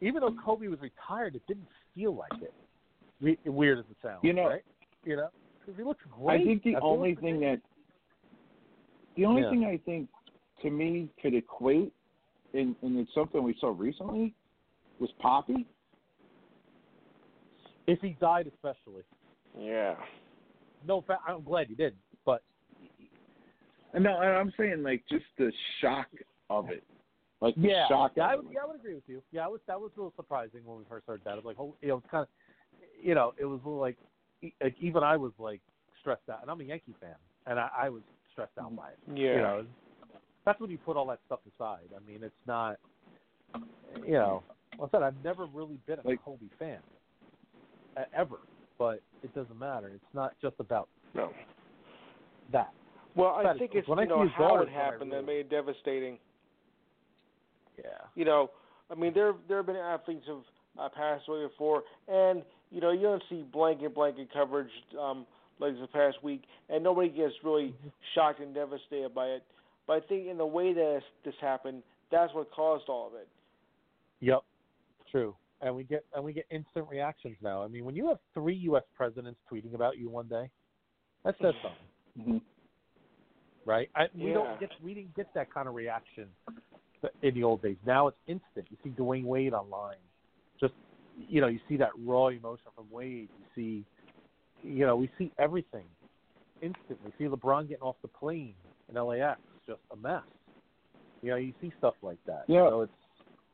[0.01, 2.53] Even though Kobe was retired, it didn't feel like it.
[3.23, 4.63] We, weird as it sounds, You know- right?
[5.05, 5.29] You know,
[5.61, 6.41] because he looks great.
[6.41, 7.61] I think the only thing that
[9.17, 9.51] the only Yeah.
[9.51, 10.09] thing I think
[10.63, 11.93] to me could equate
[12.55, 14.35] and, and it's something we saw recently
[15.01, 15.65] was Papi.
[17.89, 19.03] if he died, especially.
[19.59, 19.97] Yeah.
[20.87, 22.43] No, fa- I'm glad he did, but
[23.93, 26.07] And no, I'm saying like just the shock
[26.49, 26.85] of it,
[27.41, 28.13] like the yeah, shock.
[28.17, 29.23] yeah, I would, yeah, I would agree with you.
[29.33, 31.33] Yeah, I was that was a little surprising when we first heard that.
[31.33, 32.29] It was like, oh, you know, it's kind of,
[33.03, 33.97] you know, it was like,
[34.62, 35.61] like even I was like
[36.01, 37.15] stressed out, and I'm a Yankee fan,
[37.47, 38.99] and I, I was stressed out by it.
[39.15, 39.35] Yeah.
[39.35, 39.67] You know,
[40.45, 41.88] that's when you put all that stuff aside.
[41.95, 42.77] I mean, it's not,
[44.07, 44.43] you know,
[44.79, 46.79] like I said I've never really been a Like- Kobe fan,
[47.97, 48.38] uh, ever.
[48.79, 49.88] But it doesn't matter.
[49.95, 51.31] It's not just about No.
[52.51, 52.73] that.
[53.15, 54.73] Well, I That is- think it's when I you know how it is when I
[54.85, 56.19] happened that made it devastating.
[57.79, 57.85] Yeah.
[58.15, 58.51] You know,
[58.91, 60.45] I mean, there there have been athletes who've
[60.79, 65.27] uh, passed away before, and you know, you don't see blanket blanket coverage um,
[65.61, 67.89] like this past week, and nobody gets really Mm-hmm.
[68.15, 69.45] shocked and devastated by it.
[69.87, 73.15] But I think in the way that this, this happened, that's what caused all of
[73.15, 73.29] it.
[74.21, 74.41] Yep,
[75.11, 75.35] true.
[75.61, 77.63] And we get and we get instant reactions now.
[77.63, 78.83] I mean, when you have three U.S.
[78.97, 80.51] presidents tweeting about you one day,
[81.25, 81.87] that says something,
[82.19, 82.41] Mhm.
[83.65, 83.91] right?
[83.95, 84.35] I, we Yeah.
[84.35, 86.29] don't get we didn't get that kind of reaction
[87.23, 87.77] in the old days.
[87.85, 88.67] Now it's instant.
[88.71, 89.99] You see Dwyane Wade online,
[90.61, 90.75] just
[91.16, 93.29] you know, you see that raw emotion from Wade.
[93.38, 93.85] You see,
[94.62, 95.85] you know, we see everything
[96.61, 97.12] instantly.
[97.18, 98.55] See LeBron getting off the plane
[98.88, 100.22] in LAX, just a mess.
[101.22, 102.44] You know, you see stuff like that.
[102.48, 102.68] Yeah.
[102.68, 102.92] So it's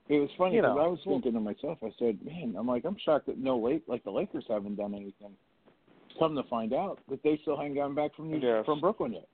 [0.08, 2.66] It was funny You because know, I was thinking to myself, I said, "Man, I'm
[2.66, 5.36] like, I'm shocked that no late like the Lakers haven't done anything."
[6.18, 8.64] Come to find out that they still hadn't gotten back from New, Yes.
[8.64, 9.28] from Brooklyn yet.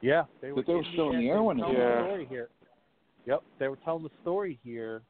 [0.00, 1.60] Yeah, they were, But they were still in the end, air they were when it
[1.60, 2.48] telling the story here.
[3.26, 5.02] Yep, they were telling the story here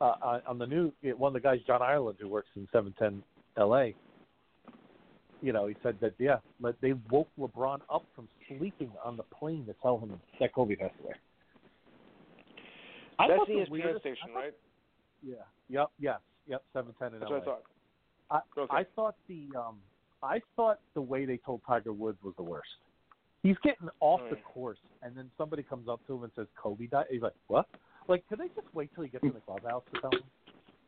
[0.00, 3.22] uh, on- on the new one of the guys, John Ireland, who works in 710
[3.56, 3.94] L.A.
[5.40, 9.22] You know, he said that yeah, but they woke LeBron up from sleeping on the
[9.24, 11.14] plane to tell him that Kobe passed away.
[13.18, 14.54] I That's thought the the ESPN weirdest- station, thought- right?
[15.22, 15.34] Yeah.
[15.68, 15.90] Yep.
[15.98, 16.20] Yes.
[16.46, 16.62] Yep.
[16.72, 17.38] 710 in That's LA.
[17.38, 17.62] what I thought.
[18.30, 18.76] I, Okay.
[18.76, 19.80] I thought the um
[20.22, 22.68] I thought the way they told Tiger Woods was the worst.
[23.42, 24.44] He's getting off the Right.
[24.44, 27.06] course, and then somebody comes up to him and says Kobe died.
[27.10, 27.68] He's like, "What?
[28.08, 30.22] Like, could they just wait till he gets in the clubhouse to tell him?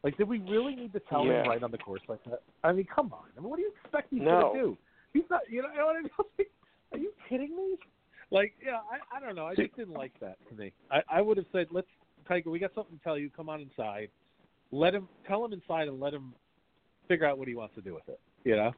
[0.04, 1.42] Like, did we really need to tell Yeah.
[1.42, 2.42] him right on the course like that?
[2.62, 3.24] I mean, come on.
[3.36, 4.40] I mean, what do you expect he's No.
[4.52, 4.78] gonna do?
[5.12, 5.48] He's not.
[5.50, 6.10] You know, you know what I mean?
[6.92, 7.76] Are you kidding me?
[8.30, 9.46] Like, yeah, I, I don't know.
[9.46, 10.72] I just didn't like that to me.
[10.90, 11.88] I, I would have said, "Let's,
[12.26, 13.30] Tiger, we got something to tell you.
[13.30, 14.10] Come on inside.
[14.72, 16.34] Let him tell him inside and let him
[17.08, 18.72] figure out what he wants to do with it." You know.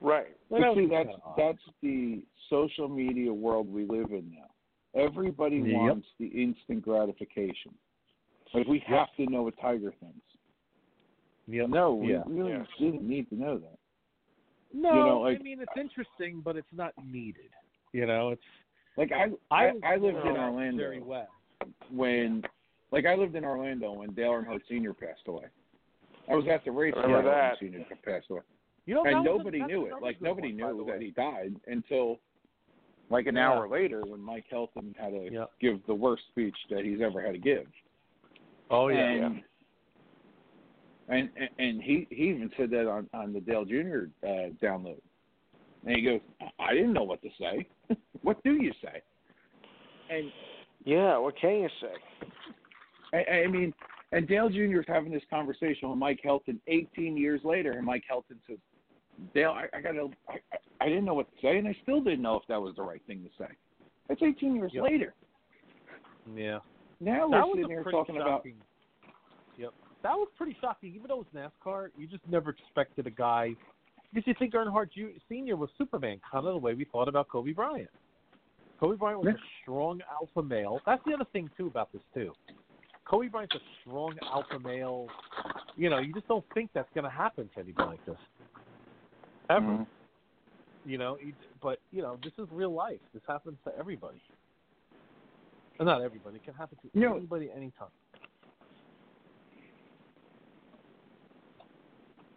[0.00, 0.36] Right.
[0.48, 4.50] Well, But see, that's that's the social media world we live in now.
[4.94, 5.72] Everybody Yep.
[5.80, 7.74] wants the instant gratification.
[8.52, 10.20] Like we have to know what Tiger thinks.
[11.48, 11.68] Yep.
[11.68, 12.22] No, we Yeah.
[12.26, 12.64] really Yeah.
[12.78, 13.78] didn't need to know that.
[14.72, 17.50] No, you know, like- I mean it's interesting, but it's not needed.
[17.92, 18.42] You know, it's
[18.96, 21.26] Like I, I I, I lived in Orlando very well.
[21.90, 22.44] when,
[22.92, 24.94] like I lived in Orlando when Dale Earnhardt Sr.
[24.94, 25.46] passed away.
[26.28, 27.60] I was at the race when Remember Dale that.
[27.60, 27.96] Earnhardt Sr.
[28.04, 28.42] passed away,
[28.86, 30.00] You know, that and was a- nobody knew it.
[30.00, 31.04] Like nobody one, knew that way.
[31.06, 32.20] he died until
[33.10, 33.50] like an Yeah.
[33.50, 35.50] hour later when Mike Helton had to Yep.
[35.60, 37.66] give the worst speech that he's ever had to give.
[38.70, 39.44] Oh yeah, and,
[41.08, 44.04] And, and and he he even said that on on the Dale Jr.
[44.26, 45.00] Uh, download,
[45.86, 46.20] and he goes,
[46.58, 47.66] "I didn't know what to say.
[48.22, 49.02] what do you say?"
[50.08, 50.32] And
[50.84, 51.18] Yeah.
[51.18, 51.94] What can you say?
[53.12, 53.72] I, I mean,
[54.12, 54.80] and Dale Jr.
[54.80, 58.58] is having this conversation with Mike Helton 18 years later, and Mike Helton says,
[59.34, 62.02] "Dale, I, I gotta, I, I- I didn't know what to say, and I still
[62.02, 63.50] didn't know if that was the right thing to say."
[64.08, 64.84] That's 18 years Yep.
[64.84, 65.14] later.
[66.34, 66.58] yeah.
[67.00, 68.44] Now That we're sitting here talking about.
[69.56, 69.72] Yep,
[70.02, 70.94] that was pretty shocking.
[70.94, 73.54] Even though it was NASCAR, you just never expected a guy
[74.12, 75.08] Because you think Earnhardt Jr.
[75.28, 77.90] Senior was Superman, kind of the way we thought about Kobe Bryant.
[78.78, 79.34] Kobe Bryant was Yeah.
[79.34, 80.80] a strong alpha male.
[80.86, 82.32] That's the other thing too about this too.
[83.06, 85.08] Kobe Bryant's a strong alpha male.
[85.76, 88.16] You know, you just don't think that's going to happen to anybody like this
[89.50, 89.66] ever.
[89.66, 89.86] Mhm.
[90.86, 91.18] You know,
[91.62, 93.00] but you know, this is real life.
[93.12, 94.20] This happens to everybody.
[95.78, 96.36] Well, not everybody.
[96.36, 97.88] It can happen to You know- anybody anytime.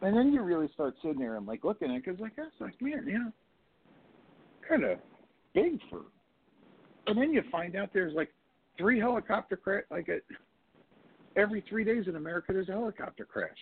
[0.02, 2.52] And then you really start sitting there and like looking at it because like that's
[2.60, 3.32] like man, you know,
[4.68, 5.00] kind of
[5.54, 6.02] big for.
[7.08, 8.32] And then you find out there's like
[8.78, 10.20] three helicopter crash like a,
[11.40, 13.58] every three days in America there's a helicopter crash.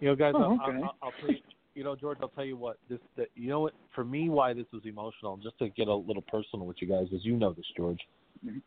[0.00, 0.82] You know, guys, Oh, I'll, okay.
[0.82, 1.36] I'll, I'll tell you.
[1.74, 2.76] You know, George, I'll tell you what.
[2.88, 3.74] This, that, you know, what?
[3.94, 7.08] For me, why this was emotional, just to get a little personal with you guys,
[7.14, 8.00] as you know this, George.
[8.44, 8.62] Mhm.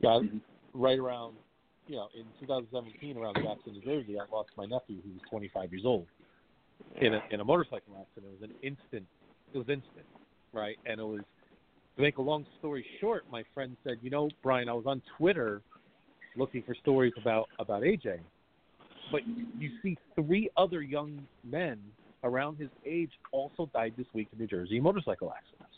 [0.00, 0.40] Yeah, Mhm.
[0.74, 1.36] right around,
[1.86, 5.72] you know, in 2017, around Jackson, New Jersey, I lost my nephew, who was 25
[5.72, 6.08] years old,
[7.00, 8.32] in a in a motorcycle accident.
[8.32, 9.06] It was an instant.
[9.52, 10.06] It was instant,
[10.52, 10.78] right?
[10.84, 11.22] And it was.
[11.96, 15.02] To make a long story short, my friend said, you know, Brian, I was on
[15.16, 15.62] Twitter
[16.36, 18.20] looking for stories about about AJ,
[19.10, 19.22] but
[19.58, 21.80] you see three other young men
[22.24, 25.74] around his age also died this week in New Jersey motorcycle accidents.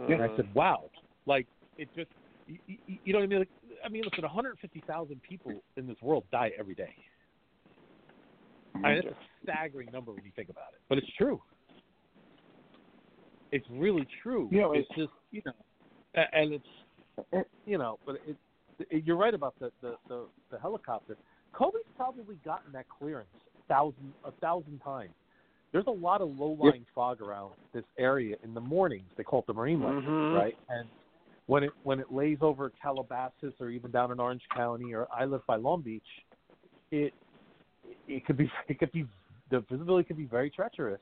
[0.00, 0.12] Uh-huh.
[0.12, 0.84] And I said, wow,
[1.26, 1.46] like
[1.76, 2.08] it just,
[2.46, 3.38] you, you, know what I mean?
[3.40, 3.48] Like,
[3.84, 6.94] I mean, listen, 150,000 people in this world die every day.
[8.74, 11.40] I mean, that's a staggering number when you think about it, but it's true.
[13.50, 14.48] It's really true.
[14.50, 15.52] You know, it's just you know,
[16.14, 18.36] and it's you know, but it,
[18.88, 21.18] it you're right about the the the, the helicopter.
[21.52, 23.28] Kobe's probably gotten that clearance
[23.68, 25.12] thousand a thousand times.
[25.72, 29.08] There's a lot of low lying fog around this area in the mornings.
[29.16, 30.34] They call it the marine light, Mhm.
[30.36, 30.58] right?
[30.68, 30.88] And
[31.46, 35.24] when it when it lays over Calabasas or even down in Orange County or I
[35.24, 36.02] live by Long Beach,
[36.90, 37.14] it
[38.06, 39.06] it could be it could be
[39.50, 41.00] the visibility could be very treacherous.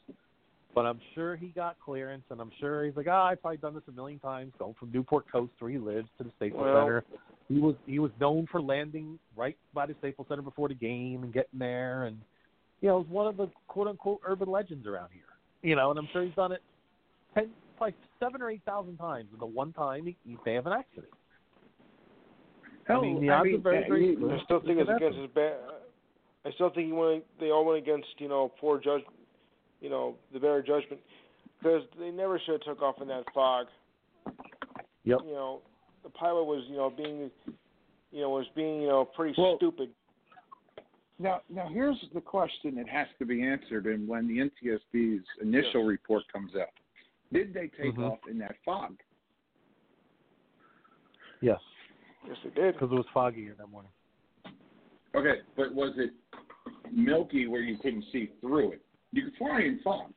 [0.72, 3.74] But I'm sure he got clearance, and I'm sure he's like, ah, I've probably done
[3.74, 6.80] this a million times, going from Newport Coast where he lives to the Staples Well-
[6.80, 7.04] Center.
[7.48, 11.24] He was he was known for landing right by the Staples Center before the game
[11.24, 12.20] and getting there, and
[12.80, 15.22] you know, was one of the quote unquote urban legends around here.
[15.62, 16.62] You know, and I'm sure he's done it
[17.34, 19.28] ten, like seven or eight thousand times.
[19.32, 21.12] And the one time he, he may have an accident.
[22.86, 25.54] Hell, I mean, the odds are very, very I still think it's against his bad.
[26.44, 27.24] I still think he went.
[27.38, 29.02] They all went against you know poor judge,
[29.80, 31.00] you know the better judgment,
[31.58, 33.66] because they never should have took off in that fog.
[35.04, 35.18] Yep.
[35.24, 35.60] You know,
[36.02, 37.30] the pilot was you know being,
[38.10, 39.90] you know was being you know pretty Well- stupid.
[41.20, 45.84] Now, now here's the question that has to be answered, and when the NTSB's initial
[45.84, 46.70] report comes out,
[47.30, 48.10] did they take Mhm.
[48.12, 48.98] off in that fog?
[51.42, 51.60] Yes,
[52.26, 52.74] Yes, they did.
[52.74, 53.92] because it was foggy here that morning.
[55.14, 56.12] Okay, but was it
[56.90, 58.82] milky where you couldn't see through it?
[59.12, 60.14] You could fly in fog.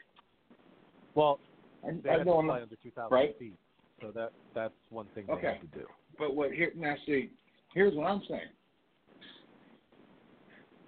[1.15, 1.39] Well,
[1.83, 3.37] I, they I had to fly under 2,000 right?
[3.37, 3.57] feet,
[3.99, 5.47] so that that's one thing they Okay.
[5.59, 5.87] had to do.
[6.17, 6.95] but what here now?
[7.05, 7.31] See,
[7.73, 8.49] here's what I'm saying.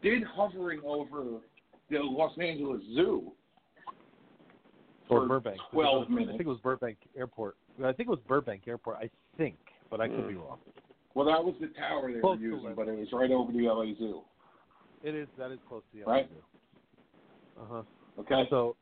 [0.05, 1.39] Did hovering over
[1.89, 3.31] the Los Angeles Zoo
[5.09, 5.59] Or For Burbank.
[5.71, 7.57] 12 I think it was Burbank Airport.
[7.79, 8.97] I think it was Burbank Airport.
[8.97, 9.55] I think,
[9.89, 10.59] but I could be wrong.
[11.15, 13.63] Well, that was the tower they Close were using, but it was right over the
[13.63, 14.21] LA Zoo.
[15.03, 15.27] It is.
[15.39, 16.29] That is close to the LA Right.
[17.59, 17.81] Uh huh.
[18.19, 18.75] Okay, So,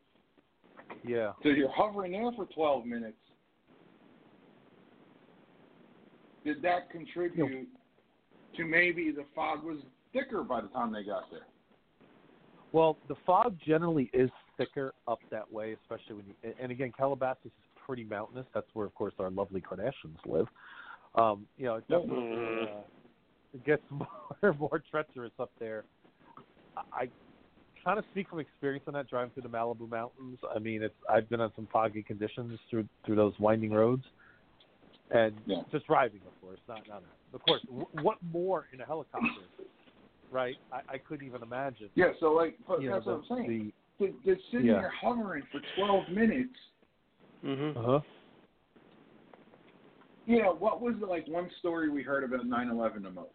[1.07, 1.31] yeah.
[1.41, 3.17] so you're hovering there for 12 minutes.
[6.43, 7.69] Did that contribute
[8.57, 9.77] to maybe the fog was
[10.13, 11.47] thicker by the time they got there?
[12.71, 16.54] Well, the fog generally is thicker up that way, especially when you.
[16.60, 17.52] and- again, Calabasas is
[17.86, 18.47] pretty mountainous.
[18.54, 20.47] That's where, of course, our lovely Kardashians live.
[21.15, 22.82] Um, you know, it definitely uh,
[23.54, 25.86] it gets more more treacherous up there.
[26.76, 27.10] I, I
[27.84, 30.39] kind of speak from experience on that driving through the Malibu mountains.
[30.56, 34.06] I mean, it's I've been on some foggy conditions through through those winding roads,
[35.12, 35.62] and Yeah.
[35.71, 37.04] just driving, of course, not not.
[37.34, 39.28] Of course, w- what more in a helicopter?
[40.34, 40.56] Right?
[40.72, 41.89] I, I couldn't even imagine.
[41.93, 43.72] Yeah, so like, but you know, that's what I'm saying.
[44.00, 44.74] the, They're, they're sitting Yeah.
[44.74, 46.56] there hovering for 12 minutes.
[47.46, 47.78] Mhm.
[47.78, 48.00] uh-huh.
[50.26, 53.30] You know, what was the, like one story we heard about 9/11 the most?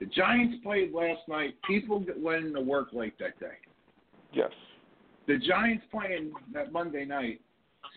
[0.00, 1.54] The Giants played last night.
[1.66, 3.54] People that went into work late that day.
[4.32, 4.50] Yes.
[5.28, 7.40] The Giants playing that Monday night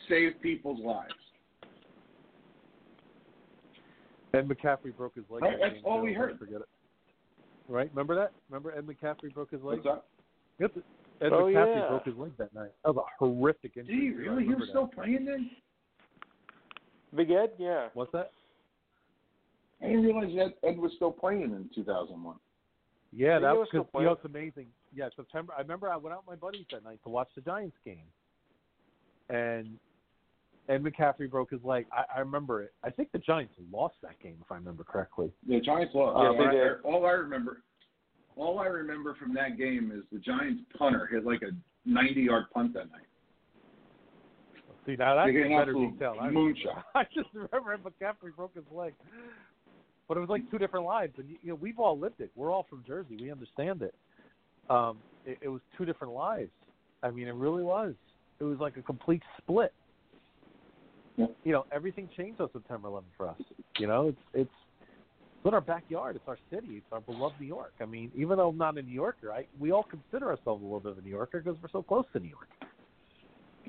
[0.08, 1.14] saved people's lives.
[4.34, 5.42] Ed McCaffrey broke his leg.
[5.42, 6.38] Right, that's all we heard.
[6.38, 6.68] Forget it.
[7.68, 7.90] Right?
[7.92, 8.32] Remember that?
[8.50, 9.80] Remember Ed McCaffrey broke his leg?
[9.84, 10.08] What's up?
[10.60, 10.72] Yep.
[11.22, 11.88] Ed Oh, McCaffrey yeah.
[11.90, 12.72] broke his leg that night.
[12.84, 14.00] That was a horrific Did injury.
[14.02, 14.44] he really?
[14.44, 14.72] He remember was that.
[14.72, 15.50] still playing then?
[17.16, 17.52] Big Ed.
[17.58, 17.88] Yeah.
[17.94, 18.32] What's that?
[19.82, 22.36] I didn't realize that Ed was still playing in 2001.
[23.12, 24.68] Yeah, Yeah, that was was still because you know it's amazing.
[24.94, 25.54] yeah, September.
[25.58, 28.06] I remember I went out with my buddies that night to watch the Giants game,
[29.30, 29.78] and
[30.68, 31.86] Ed McCaffrey broke his leg.
[31.92, 32.74] I, I remember it.
[32.84, 35.32] I think the Giants lost that game, if I remember correctly.
[35.48, 36.18] The Giants lost.
[36.20, 36.72] Yeah, all, they I, did.
[36.84, 37.62] all I remember,
[38.36, 41.52] all I remember from that game is the Giants punter hit like a
[41.88, 43.02] 90-yard punt that night.
[44.86, 46.16] See, now that's They get a better detail.
[46.20, 46.84] I, moonshot.
[46.96, 48.94] I just remember Ed McCaffrey broke his leg,
[50.08, 52.32] but it was like two different lives, and you know we've all lived it.
[52.36, 53.18] We're all from Jersey.
[53.20, 53.96] We understand it.
[54.70, 56.52] Um, it, it was two different lives.
[57.02, 57.96] I mean, it really was.
[58.40, 59.74] It was like a complete split.
[61.18, 63.42] You know, everything changed on September 11th for us.
[63.78, 64.50] You know, it's it's
[64.82, 66.16] it's in our backyard.
[66.16, 66.76] It's our city.
[66.78, 67.74] It's our beloved New York.
[67.80, 70.66] I mean, even though I'm not a New Yorker, I we all consider ourselves a
[70.66, 72.50] little bit of a New Yorker because we're so close to New York.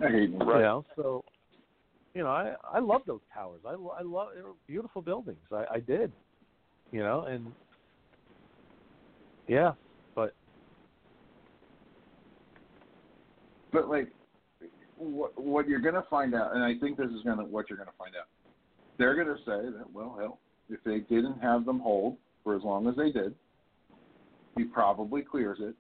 [0.03, 1.25] I hate New You know, so
[2.15, 3.61] you know, I I love those towers.
[3.67, 5.39] I I love they were beautiful buildings.
[5.53, 6.13] I I did.
[6.93, 7.53] You know, and
[9.49, 9.73] yeah,
[10.15, 10.35] but
[13.77, 14.09] But like,
[14.97, 17.91] what, what you're gonna find out, and I think this is gonna what you're gonna
[17.99, 18.27] find out.
[18.99, 20.39] They're gonna say that well, hell,
[20.71, 23.35] if they didn't have them hold for as long as they did,
[24.57, 25.75] he probably clears it,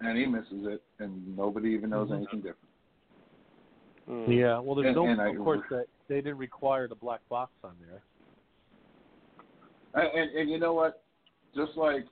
[0.00, 2.16] and he misses it, and nobody even knows Mhm.
[2.16, 2.56] anything different.
[4.08, 4.36] Mm.
[4.36, 5.06] yeah, well, there's And- no.
[5.06, 8.02] and I- of course, that they didn't require the black box on there.
[9.94, 11.02] And, and, and you know what?
[11.54, 12.06] Just like,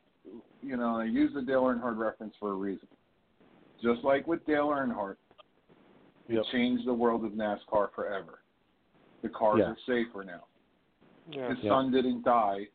[0.62, 2.87] you know, I use the Dale Earnhardt reference for a reason.
[3.83, 5.16] Just like with Dale Earnhardt,
[6.28, 6.44] Yep.
[6.44, 8.40] it changed the world of NASCAR forever.
[9.22, 9.70] The cars Yeah.
[9.70, 10.44] are safer now.
[11.30, 11.48] Yeah.
[11.54, 11.70] His Yeah.
[11.70, 12.68] son didn't die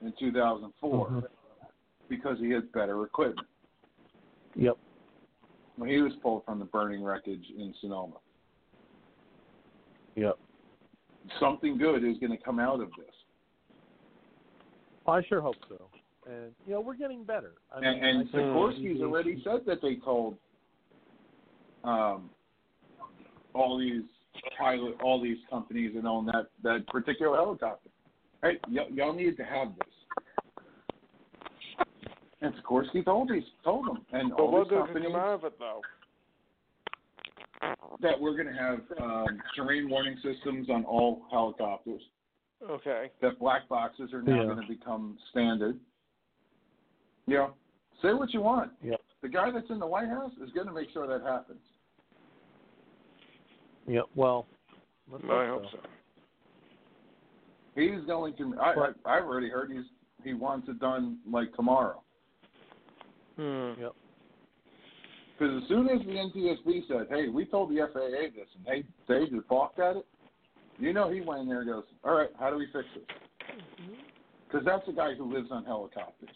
[0.00, 1.28] in 2004 Mhm.
[2.08, 3.46] because he had better equipment.
[4.56, 4.76] Yep.
[5.76, 8.16] When he was pulled from the burning wreckage in Sonoma.
[10.16, 10.38] Yep.
[11.38, 13.14] Something good is going to come out of this.
[15.06, 15.88] I sure hope so.
[16.26, 17.54] And you know, we're getting better.
[17.72, 20.36] I and mean, and I Sikorsky's we- already said that they told
[21.82, 22.30] um,
[23.54, 24.02] all these
[24.58, 27.88] pilot, all these companies that own that that particular helicopter.
[28.42, 29.86] Hey, y- y'all need to have this.
[32.42, 35.20] And Sikorsky told these told them, and But all what these good can companies come
[35.20, 35.80] out of it though?
[38.00, 42.00] that we're going to have um, terrain warning systems on all helicopters.
[42.70, 43.10] Okay.
[43.20, 44.44] That black boxes are now Yeah.
[44.46, 45.78] going to become standard.
[47.26, 47.50] You know,
[48.00, 48.72] say what you want.
[48.82, 48.94] Yeah.
[49.20, 51.60] The guy that's in the White House is going to make sure that happens.
[53.86, 54.04] Yep.
[54.14, 54.46] Well,
[55.10, 55.78] let's I hope hope so.
[57.74, 58.54] He's going to.
[58.60, 59.84] I, But- I I've already heard he's
[60.24, 62.02] he wants it done like tomorrow.
[63.36, 63.72] Hmm.
[63.80, 63.92] Yep.
[65.38, 68.84] Because as soon as the NTSB said, "Hey, we told the FAA this," and they
[69.08, 70.06] they just balked at it,
[70.78, 73.56] you know he went in there and goes, "All right, how do we fix this?"
[74.46, 76.28] Because that's a guy who lives on helicopters.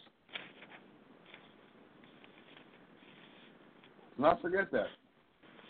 [4.17, 4.87] Let's Not forget that.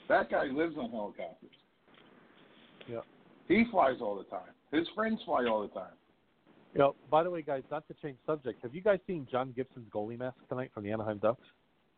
[0.07, 1.49] That guy lives on helicopters.
[3.49, 3.57] Yep.
[3.65, 4.49] He flies all the time.
[4.71, 5.93] His friends fly all the time.
[6.73, 9.53] You know, by the way, guys, not to change subject, have you guys seen John
[9.55, 11.39] Gibson's goalie mask tonight from the Anaheim Ducks?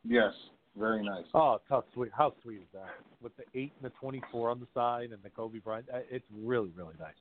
[0.04, 0.34] Yes,
[0.78, 1.26] very nice.
[1.34, 2.12] Oh, how sweet!
[2.16, 2.90] How sweet is that?
[3.22, 6.26] With the eight and the twenty-four on the side and the Kobe Bryant, uh, it's
[6.32, 7.16] really, really nice.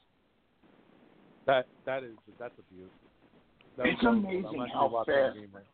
[1.47, 2.91] That that is that's a beauty.
[3.79, 4.51] That It's was really cool.
[4.51, 5.65] amazing how fast- game right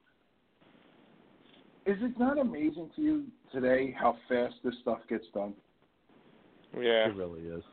[1.87, 5.55] Is it not amazing to you today how fast this stuff gets done?
[6.77, 7.09] Yeah.
[7.09, 7.65] It really is.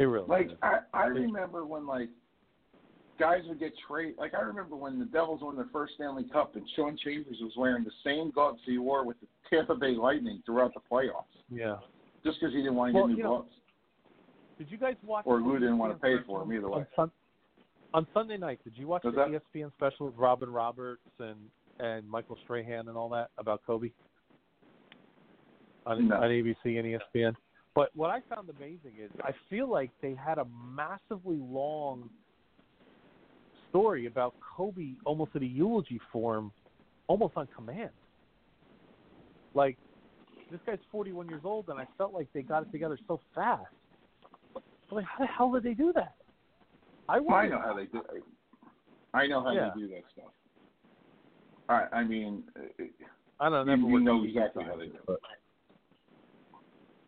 [0.00, 0.52] It really Like is.
[0.62, 2.08] I, I remember when like
[3.18, 4.16] guys would get traded.
[4.16, 7.52] Like I remember when the Devils won their first Stanley Cup and Shawn Chambers was
[7.56, 11.76] wearing the same gloves he wore with the Tampa Bay Lightning throughout the playoffs, Yeah.
[12.24, 13.50] just because he didn't want to Well, get new you know, gloves.
[14.58, 15.24] Did you guys watch?
[15.26, 16.78] Or the Lou didn't wanna pay for for 'em either way.
[16.80, 17.10] On, sun,
[17.92, 21.36] on Sunday night, did you watch Was the that- ESPN special with Robin Roberts and
[21.78, 23.90] and Michael Strahan and all that about Kobe?
[25.86, 26.16] On, No.
[26.16, 27.34] on ABC and E ESPN.
[27.74, 32.10] But what I found amazing is I feel like they had a massively long
[33.68, 36.50] story about Kobe almost in a eulogy form,
[37.06, 37.90] almost on command.
[39.54, 39.76] Like
[40.50, 43.62] this guy's 41 years old, and I felt like they got it together so fast.
[44.56, 46.14] I'm like, how the hell did they do that?
[47.08, 48.02] I, I know how they do.
[49.14, 49.70] I know how Yeah.
[49.74, 50.32] they do that stuff.
[51.68, 52.42] I I mean,
[53.38, 53.88] I don't you- know.
[53.88, 55.20] you know exactly how they do it.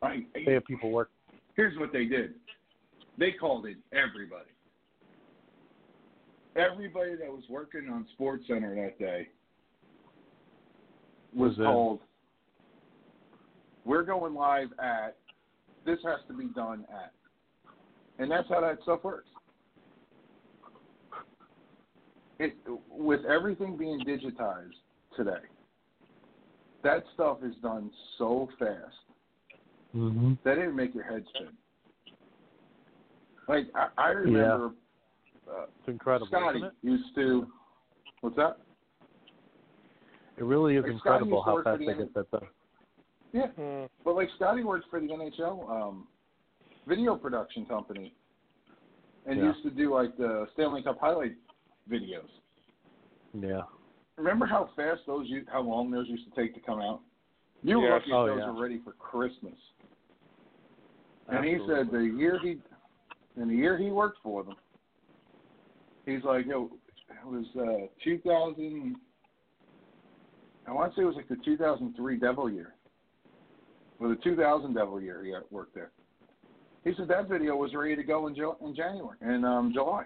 [0.02, 1.10] I, they have people work.
[1.54, 2.34] here's what they did.
[3.18, 4.50] They called in everybody.
[6.56, 9.28] Everybody that was working on Sports Center that day
[11.34, 12.00] was Was told,
[13.84, 15.16] "We're going live at.
[15.86, 17.12] This has to be done at."
[18.18, 19.30] And that's how that stuff works.
[22.38, 22.54] It
[22.90, 24.74] with everything being digitized,
[25.16, 25.44] today.
[26.82, 28.96] That stuff is done so fast
[29.94, 30.32] Mm-hmm.
[30.44, 31.48] that didn't make your head spin.
[33.48, 34.72] Like I, I remember
[35.50, 36.72] uh, It's incredible, Scotty isn't it?
[36.82, 37.46] used to.
[38.20, 38.58] What's that?
[40.38, 42.48] It really is Like, incredible how fast work they for get that done.
[43.32, 43.86] Yeah, Hmm.
[44.04, 46.06] but like Scotty works for the NHL um,
[46.86, 48.14] video production company,
[49.26, 49.46] and Yeah.
[49.52, 51.34] used to do like the Stanley Cup highlight
[51.90, 52.28] videos.
[53.34, 53.62] Yeah.
[54.16, 57.00] Remember how fast those, u- how long those used to take to come out?
[57.62, 57.92] You were Yes.
[58.00, 58.50] lucky Oh, those yeah.
[58.50, 59.54] were ready for Christmas.
[61.32, 62.58] And he said the year he,
[63.40, 64.56] in the year he worked for them,
[66.04, 66.70] he's like, yo,
[67.08, 68.96] it was uh, 2000.
[70.66, 72.74] I want to say it was like the 2003 Devil year,
[73.98, 75.90] or the 2000 Devil year he worked there.
[76.84, 80.04] He said that video was ready to go in, in January, in um, July.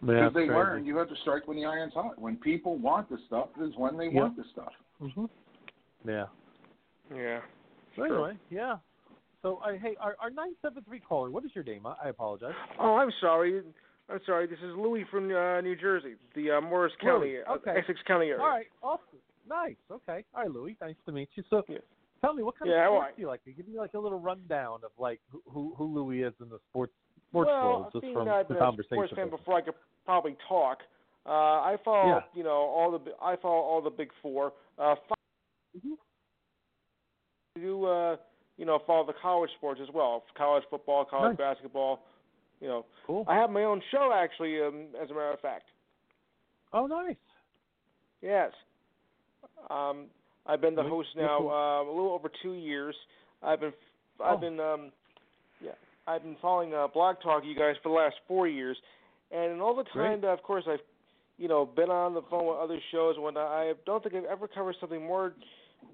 [0.00, 0.52] Because they crazy.
[0.52, 2.18] learned you have to strike when the iron's hot.
[2.18, 4.20] When people want the stuff, is when they Yeah.
[4.20, 4.72] want the stuff.
[4.98, 5.26] hmm
[6.04, 6.26] Yeah.
[7.14, 7.40] Yeah.
[7.96, 8.76] So anyway, yeah.
[9.42, 11.30] So I hey, our our nine seven three caller.
[11.30, 11.86] What is your name?
[11.86, 12.54] I, I apologize.
[12.78, 13.62] Oh, I'm sorry.
[14.10, 14.46] I'm sorry.
[14.46, 17.70] This is Louis from uh, New Jersey, the uh, Morris County, Louis, uh, okay.
[17.82, 18.40] Essex County area.
[18.40, 18.66] All right.
[18.82, 19.18] Awesome.
[19.48, 19.76] Nice.
[19.90, 20.24] Okay.
[20.34, 20.76] All right, Louis.
[20.80, 21.44] Nice to meet you.
[21.48, 21.78] So, Yeah.
[22.22, 23.40] tell me what kind Yeah, of sports do you like?
[23.44, 26.92] Give me like a little rundown of like who who, Louis is in the sports
[27.28, 28.96] sports well, world, just from I've the been a conversation.
[28.96, 29.74] sports fan before I could
[30.04, 30.78] probably talk.
[31.24, 32.20] Uh, I follow, Yeah.
[32.34, 34.52] you know, all the I follow all the big four.
[34.78, 35.14] Uh, fo-
[37.60, 38.16] Do uh,
[38.56, 40.24] you know, follow the college sports as well.
[40.36, 41.54] College football, college Nice.
[41.56, 42.00] basketball.
[42.60, 43.24] You know, Cool.
[43.28, 44.60] I have my own show actually.
[44.60, 45.64] Um, as a matter of fact,
[46.72, 47.16] oh, nice.
[48.22, 48.50] yes.
[49.70, 50.06] Um,
[50.46, 52.94] I've been the host now um, a little over two years.
[53.42, 53.72] I've been
[54.22, 54.40] I've Oh.
[54.40, 54.92] been um,
[55.62, 55.72] yeah
[56.06, 58.76] I've been following uh, Blog Talk you guys for the last four years,
[59.30, 60.22] and in all the time Great.
[60.22, 60.80] that of course I've
[61.38, 63.48] you know been on the phone with other shows and whatnot.
[63.48, 65.34] I don't think I've ever covered something more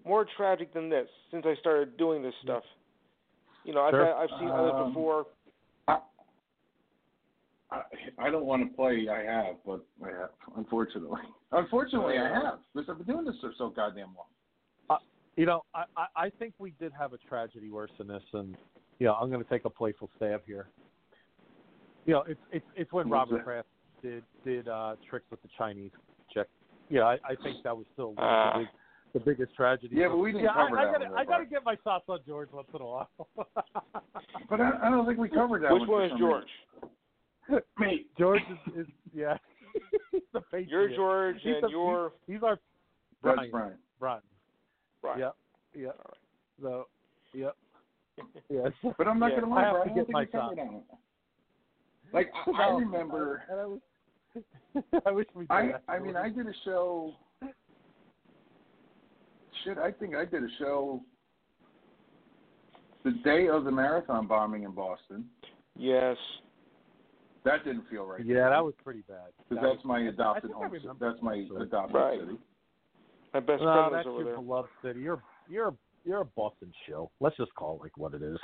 [0.05, 2.63] more tragic than this since I started doing this stuff.
[3.65, 5.27] You know, I've I've seen others Um, before.
[7.69, 7.81] I,
[8.19, 9.09] I don't want to play.
[9.11, 10.31] I have, but I have.
[10.57, 11.21] Unfortunately,
[11.53, 14.27] unfortunately, I have because I've been doing this for so goddamn long.
[15.39, 18.57] You know, I, I I think we did have a tragedy worse than this, and
[19.01, 20.69] yeah, I'm going to take a playful stab here.
[22.07, 23.45] You know, it's it's it's when What's Robert that?
[23.45, 23.69] Kraft
[24.01, 25.91] did did uh tricks with the Chinese
[26.33, 26.49] chick.
[26.89, 28.53] Yeah, I, I think that was still one Ah.
[28.55, 28.69] of the, big,
[29.17, 29.97] the biggest tragedy.
[29.97, 31.77] Yeah, but we didn't yeah, cover I, I that gotta one I gotta get my
[31.83, 33.11] shots on George once in a while.
[34.49, 35.89] But I, I don't think we covered that Which one.
[35.89, 36.45] one is George?
[37.81, 38.05] Me.
[38.19, 39.37] George is, is yeah.
[40.13, 40.69] he's the Patriot.
[40.71, 42.59] You're George, He's and the- you're He's our
[43.25, 43.51] That's Brian.
[43.51, 43.73] Brian.
[43.99, 44.21] Brian.
[45.03, 45.19] Brian.
[45.21, 45.37] Yep.
[45.75, 46.01] Yep.
[46.63, 46.87] So,
[47.35, 47.57] yep.
[48.51, 48.73] Yes.
[48.99, 49.83] But I'm not Yeah, gonna I lie, have bro.
[49.83, 50.83] I don't get think my we covered that one.
[52.13, 53.43] Like I, I remember.
[54.37, 55.51] I, I wish we did.
[55.51, 55.83] I that.
[55.89, 57.15] I mean I did a show.
[59.67, 61.03] Shit, I think I did a show
[63.05, 65.25] the day of the marathon bombing in Boston.
[65.77, 66.17] yes.
[67.45, 68.25] That didn't feel right.
[68.27, 69.29] Yeah, that was pretty bad.
[69.49, 70.69] because That that's my I adopted home.
[70.73, 71.63] remember That's my that.
[71.63, 72.19] adopted Right.
[72.21, 72.39] city.
[73.33, 74.37] My best No, friend that's was over your there.
[74.43, 75.01] beloved city.
[75.01, 77.09] You're you're you're a Boston show.
[77.21, 78.39] Let's just call it like what it is.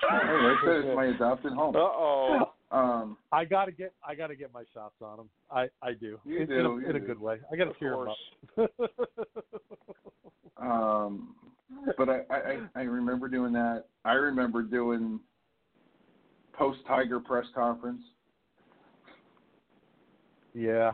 [0.00, 1.76] Hey, I said it's my adopted home.
[1.76, 2.53] Uh oh.
[2.74, 5.28] Um, I gotta get I gotta get my shots on him.
[5.50, 6.18] I I do.
[6.24, 7.38] You in, do, in, a, you in a good way.
[7.52, 8.70] I gotta Of cheer him up.
[10.60, 11.34] um,
[11.96, 13.84] but I, I I- I remember doing that.
[14.04, 15.20] I remember doing
[16.52, 18.02] post Tiger press conference.
[20.52, 20.92] yeah.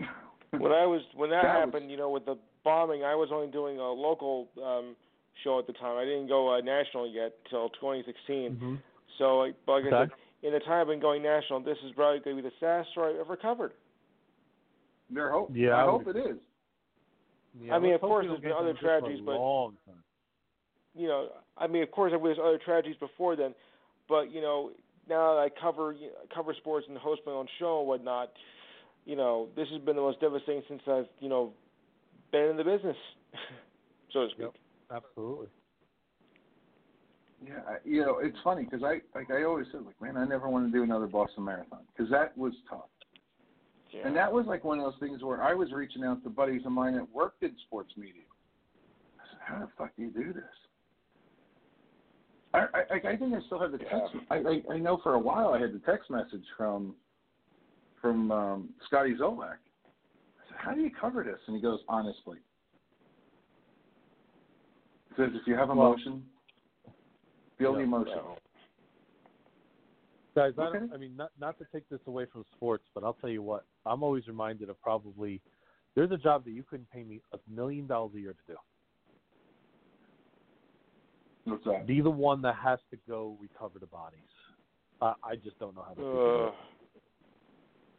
[0.58, 3.30] when I was when that, That was- happened, you know, with the bombing, I was
[3.32, 4.96] only doing a local um
[5.44, 5.96] show at the time.
[5.96, 8.52] I didn't go uh, national yet till 2016.
[8.52, 8.74] Mm-hmm.
[9.18, 10.12] So, like, but like I Okay.
[10.42, 12.54] said, in the time I've been going national, this is probably going to be the
[12.60, 13.72] saddest story I've ever covered.
[15.10, 15.50] There hope.
[15.54, 16.36] Yeah, I I hope would it is.
[17.60, 19.76] Yeah, I mean, of course, there's been other them just for a tragedies, but- long
[19.86, 20.02] time.
[20.94, 23.54] You know, I mean, of course, there was other tragedies before then,
[24.08, 24.70] but you know,
[25.08, 28.32] now that I cover you know, cover sports and host my own show and whatnot,
[29.04, 31.52] you know, this has been the most devastating since I've you know
[32.32, 32.96] been in the business,
[34.12, 34.40] so to speak.
[34.90, 35.02] Yep.
[35.04, 35.48] Absolutely.
[37.46, 40.24] Yeah, I, you know, it's funny because I like I always said like, man, I
[40.24, 42.88] never want to do another Boston Marathon because that was tough.
[43.92, 44.06] Yeah.
[44.06, 46.62] And that was like one of those things where I was reaching out to buddies
[46.66, 48.22] of mine that worked in sports media.
[49.20, 50.44] I said, how the fuck do you do this?
[52.52, 54.14] I, I, I think I still have the text.
[54.30, 56.94] I, I, I know for a while I had the text message from
[58.00, 59.56] from um, Scotty Zolak.
[59.56, 61.38] I said, how do you cover this?
[61.46, 62.38] And he goes, honestly.
[65.08, 66.35] He says, if you have Well, emotion, feel
[67.58, 68.12] the yeah, emotion.
[68.16, 68.34] yeah.
[70.34, 70.78] Guys, I, Okay.
[70.80, 73.42] don't, I mean, not not to take this away from sports, but I'll tell you
[73.42, 75.40] what, I'm always reminded of probably
[75.94, 78.58] there's a job that you couldn't pay me a million dollars a year to do.
[81.50, 81.86] What's that?
[81.86, 84.18] Be the one that has to go recover the bodies.
[85.00, 86.52] I I just don't know how to do Ugh.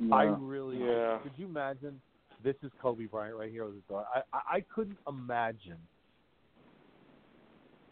[0.09, 0.13] it.
[0.13, 1.17] I really Yeah.
[1.23, 1.99] could you imagine
[2.43, 4.05] this is Kobe Bryant right here with his daughter.
[4.13, 5.79] I, I I couldn't imagine.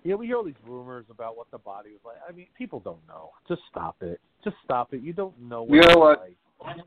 [0.06, 2.18] You know, we hear all these rumors about what the body was like.
[2.30, 3.32] I mean, people don't know.
[3.48, 4.22] Just stop it.
[4.44, 5.02] Just stop it.
[5.02, 6.20] You don't know what You know it's what?
[6.22, 6.78] like.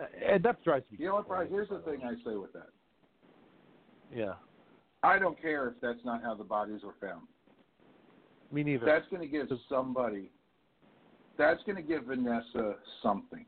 [0.00, 0.98] Uh, And that drives me.
[1.00, 1.48] You know what, Bryce?
[1.50, 2.68] Here's the thing I say with that.
[4.14, 4.34] Yeah,
[5.02, 7.22] I don't care if that's not how the bodies were found.
[8.52, 8.86] me neither.
[8.86, 10.30] That's going to give somebody.
[11.36, 13.44] That's going to give Vanessa something.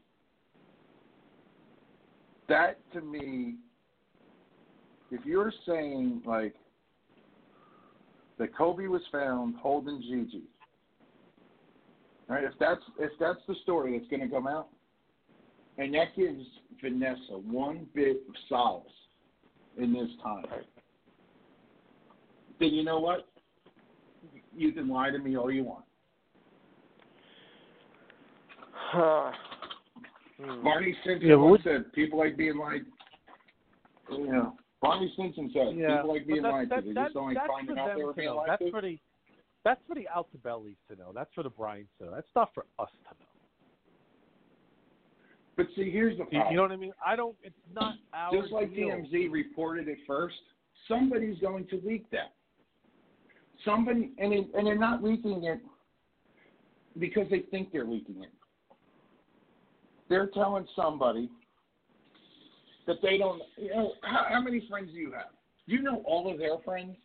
[2.49, 3.55] That to me,
[5.13, 6.57] if you're saying like
[8.39, 10.43] that Kobe was found holding Gigi,
[12.29, 12.45] right?
[12.45, 14.69] If that's if that's the story that's going to come out,
[15.79, 16.45] and that gives
[16.83, 18.87] Vanessa one bit of solace
[19.77, 20.45] in this time,
[22.61, 23.29] then you know what?
[24.57, 25.85] You can lie to me all you want.
[28.73, 29.33] Huh.
[30.41, 30.63] Hmm.
[30.65, 32.83] Barney Simpson Yeah, but once what- said people like being lied.
[34.11, 36.81] You know, Barney Simpson said yeah, people like being lied to.
[36.81, 38.81] They just don't like finding out they were being lied That's to.
[38.81, 38.99] the
[39.65, 41.13] that's for the Altobellis to know.
[41.15, 42.13] That's for the Bryants to know.
[42.15, 43.27] That's not for us to know.
[45.57, 46.53] But see, here's the problem.
[46.53, 46.93] you know what I mean?
[47.05, 47.37] I don't.
[47.43, 48.89] It's not our just like deal.
[48.89, 50.37] TMZ reported it first,
[50.87, 52.33] somebody's going to leak that.
[53.65, 55.61] Somebody, and it, and they're not leaking it
[56.97, 58.31] because they think they're leaking it.
[60.09, 61.29] They're telling somebody
[62.89, 63.41] that they don't.
[63.57, 65.31] You know, how, how many friends do you have?
[65.69, 66.97] Do you know all of their friends?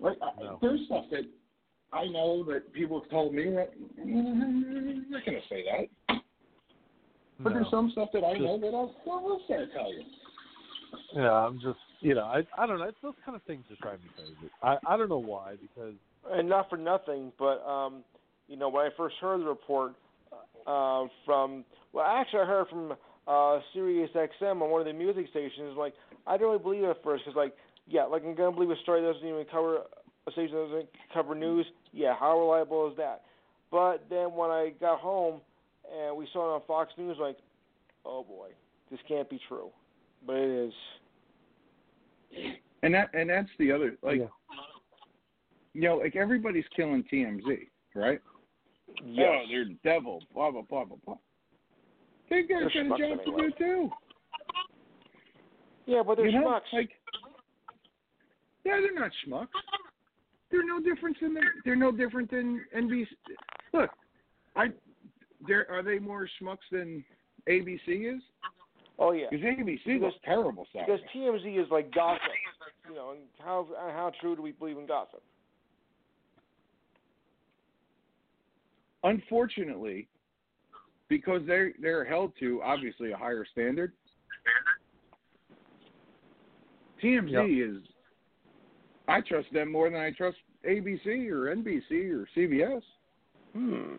[0.00, 0.58] Like, I- No.
[0.60, 1.26] there's stuff that
[1.92, 6.18] I know that people have told me that I'm not going to say that.
[7.38, 7.58] But No.
[7.58, 10.04] there's some stuff that I Just- know that I'll, well, I'll say tell you.
[11.12, 12.86] Yeah, I'm just, you know, I, I don't know.
[12.86, 14.50] It's those kind of things that drive me crazy.
[14.62, 15.94] I, I don't know why because
[16.30, 18.02] and not for nothing, but um,
[18.48, 19.94] you know, when I first heard the report
[20.66, 22.94] uh, from, well, actually, I heard from
[23.26, 25.76] uh, Sirius XM on one of the music stations.
[25.76, 25.94] Like,
[26.26, 27.54] I didn't really believe it at first because, like,
[27.86, 29.78] yeah, like I'm gonna believe a story that doesn't even cover
[30.26, 31.66] a station that doesn't cover news.
[31.92, 33.22] Yeah, how reliable is that?
[33.70, 35.40] But then when I got home
[35.92, 37.38] and we saw it on Fox News, like,
[38.04, 38.48] oh boy,
[38.90, 39.70] this can't be true,
[40.26, 40.72] but it is.
[42.82, 44.26] And that and that's the other like Yeah.
[45.74, 48.20] you know like everybody's killing TMZ, right?
[49.04, 49.26] Yes.
[49.28, 49.64] Oh, they're
[49.94, 50.22] devil.
[50.34, 51.16] Blah blah blah blah blah.
[52.30, 53.42] They guys They're got a job anyway.
[53.42, 53.90] to do too.
[55.86, 56.72] yeah, but they're you know, schmucks.
[56.72, 56.90] like
[58.64, 59.48] yeah, they're not schmucks.
[60.50, 63.06] They're no different than they're no different than NBC.
[63.72, 63.90] Look,
[64.56, 64.66] I
[65.46, 67.04] there are they more schmucks than
[67.48, 68.22] ABC is?
[68.98, 69.26] oh yeah.
[69.30, 71.48] Because ABC Because- was terrible Because Saturday.
[71.58, 72.22] TMZ is like gossip,
[72.88, 73.10] you know.
[73.12, 75.22] And how how true do we believe in gossip?
[79.04, 80.08] Unfortunately,
[81.08, 83.92] because they're they're held to obviously a higher standard.
[87.02, 87.82] TMZ is.
[89.08, 90.36] I trust them more than I trust
[90.66, 92.82] ABC or NBC or CBS.
[93.52, 93.96] Hmm.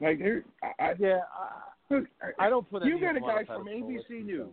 [0.00, 2.04] Like they're, I, I, yeah, I, look,
[2.38, 2.84] I don't put.
[2.84, 4.48] You got a guy from ABC News.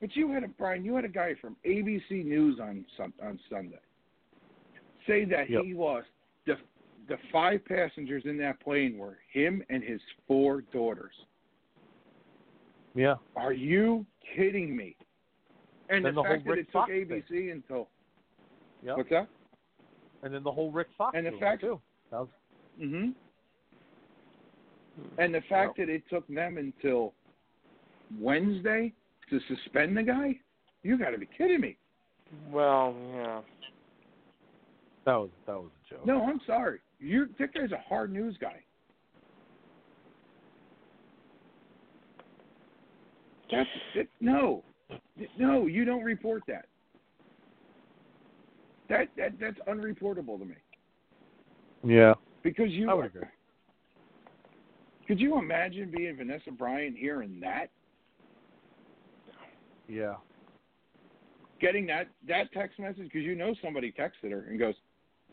[0.00, 0.84] But you had a Brian.
[0.84, 2.84] You had a guy from ABC News on
[3.22, 3.78] on Sunday
[5.06, 5.64] say that Yep.
[5.64, 6.08] he lost
[6.46, 6.56] the
[7.08, 11.14] the five passengers in that plane were him and his four daughters.
[12.94, 14.04] Yeah, Are you
[14.36, 14.96] kidding me?
[15.88, 17.50] And Then the, the fact whole that Rick it took Fox ABC thing.
[17.50, 17.88] until
[18.84, 18.94] yeah.
[18.96, 19.28] what's that?
[20.22, 21.80] And then the whole Rick Fox And the rumor, fact- too.
[22.10, 22.28] That was,
[22.78, 23.10] hmm
[25.18, 27.12] And the fact that it took them until
[28.20, 28.92] Wednesday
[29.30, 30.38] to suspend the guy,
[30.82, 31.76] you got to be kidding me.
[32.50, 33.40] Well, yeah.
[35.06, 36.06] That was that was a joke.
[36.06, 36.80] No, I'm sorry.
[36.98, 38.62] You that guy's a hard news guy.
[43.50, 44.62] That's it, no,
[45.36, 45.66] no.
[45.66, 46.66] You don't report that.
[48.88, 50.54] That that that's unreportable to me
[51.82, 52.90] Yeah, because you.
[52.90, 53.22] I would agree.
[55.08, 57.70] Could you imagine being Vanessa Bryant hearing that,
[59.88, 60.14] Yeah,
[61.60, 64.74] getting that that text message because you know somebody texted her and goes,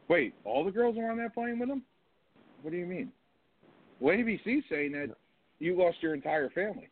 [0.08, 1.84] "Wait, all the girls are on that plane with him?
[2.62, 3.12] What do you mean?"
[4.00, 5.16] Well, ABC's saying that
[5.60, 6.90] you lost your entire family.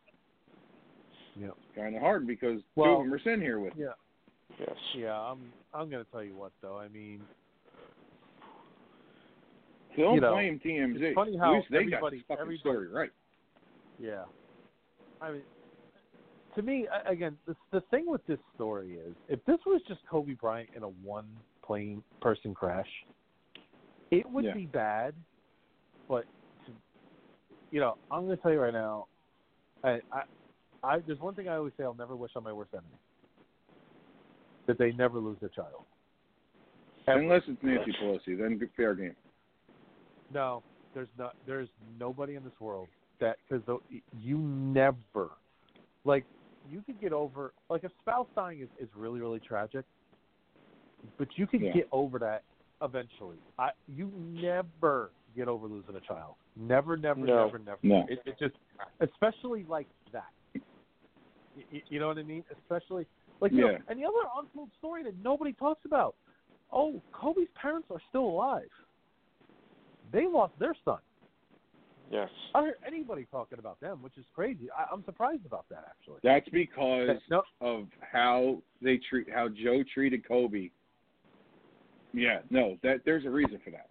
[1.36, 1.50] yeah.
[1.74, 3.74] kind of hard because two of them are sitting here with.
[3.76, 3.92] Yeah.
[4.58, 4.76] Yes.
[4.94, 5.52] Yeah, I'm.
[5.74, 6.78] I'm gonna tell you what though.
[6.78, 7.20] I mean,
[9.96, 11.00] Don't You know, blame TMZ.
[11.00, 13.10] it's funny At how least they got everybody- the fucking everybody- story right.
[13.98, 14.24] Yeah.
[15.22, 15.42] I mean,
[16.54, 20.34] to me, again, the, the thing with this story is, if this was just Kobe
[20.34, 21.26] Bryant in a one
[21.66, 22.88] plane person crash,
[24.10, 24.54] it would Yeah.
[24.54, 25.14] be bad.
[26.08, 26.24] But,
[26.66, 26.72] to,
[27.70, 29.06] you know, I'm going to tell you right now,
[29.82, 30.22] I, I,
[30.82, 32.88] I, there's one thing I always say: I'll never wish on my worst enemy
[34.66, 35.84] that they never lose their child.
[37.08, 37.20] Ever.
[37.20, 39.14] Unless it's Nancy Pelosi, then fair game.
[40.32, 40.62] No,
[40.94, 41.34] there's not.
[41.46, 41.68] There's
[42.00, 42.88] nobody in this world
[43.20, 43.62] that because
[44.20, 45.30] you never
[46.04, 46.24] like
[46.70, 49.84] you could get over like a spouse dying is is really really tragic,
[51.18, 51.72] but you can Yeah.
[51.72, 52.42] get over that
[52.82, 53.38] eventually.
[53.58, 56.34] I you never get over losing a child.
[56.56, 57.46] Never, never, No.
[57.46, 57.78] never, never.
[57.82, 58.06] No.
[58.08, 58.54] It, it just
[59.00, 60.30] especially like that.
[61.70, 62.44] You, you know what I mean?
[62.50, 63.06] Especially
[63.40, 63.78] like you know, Yeah.
[63.88, 66.16] and the other untold story that nobody talks about.
[66.72, 68.68] Oh, Kobe's parents are still alive.
[70.12, 70.98] They lost their son.
[72.10, 72.28] Yes.
[72.54, 74.68] I don't hear anybody talking about them, which is crazy.
[74.76, 76.20] I, I'm surprised about that actually.
[76.22, 80.70] That's because no, of how they treat how Joe treated Kobe.
[82.12, 83.88] Yeah, no, that there's a reason for that.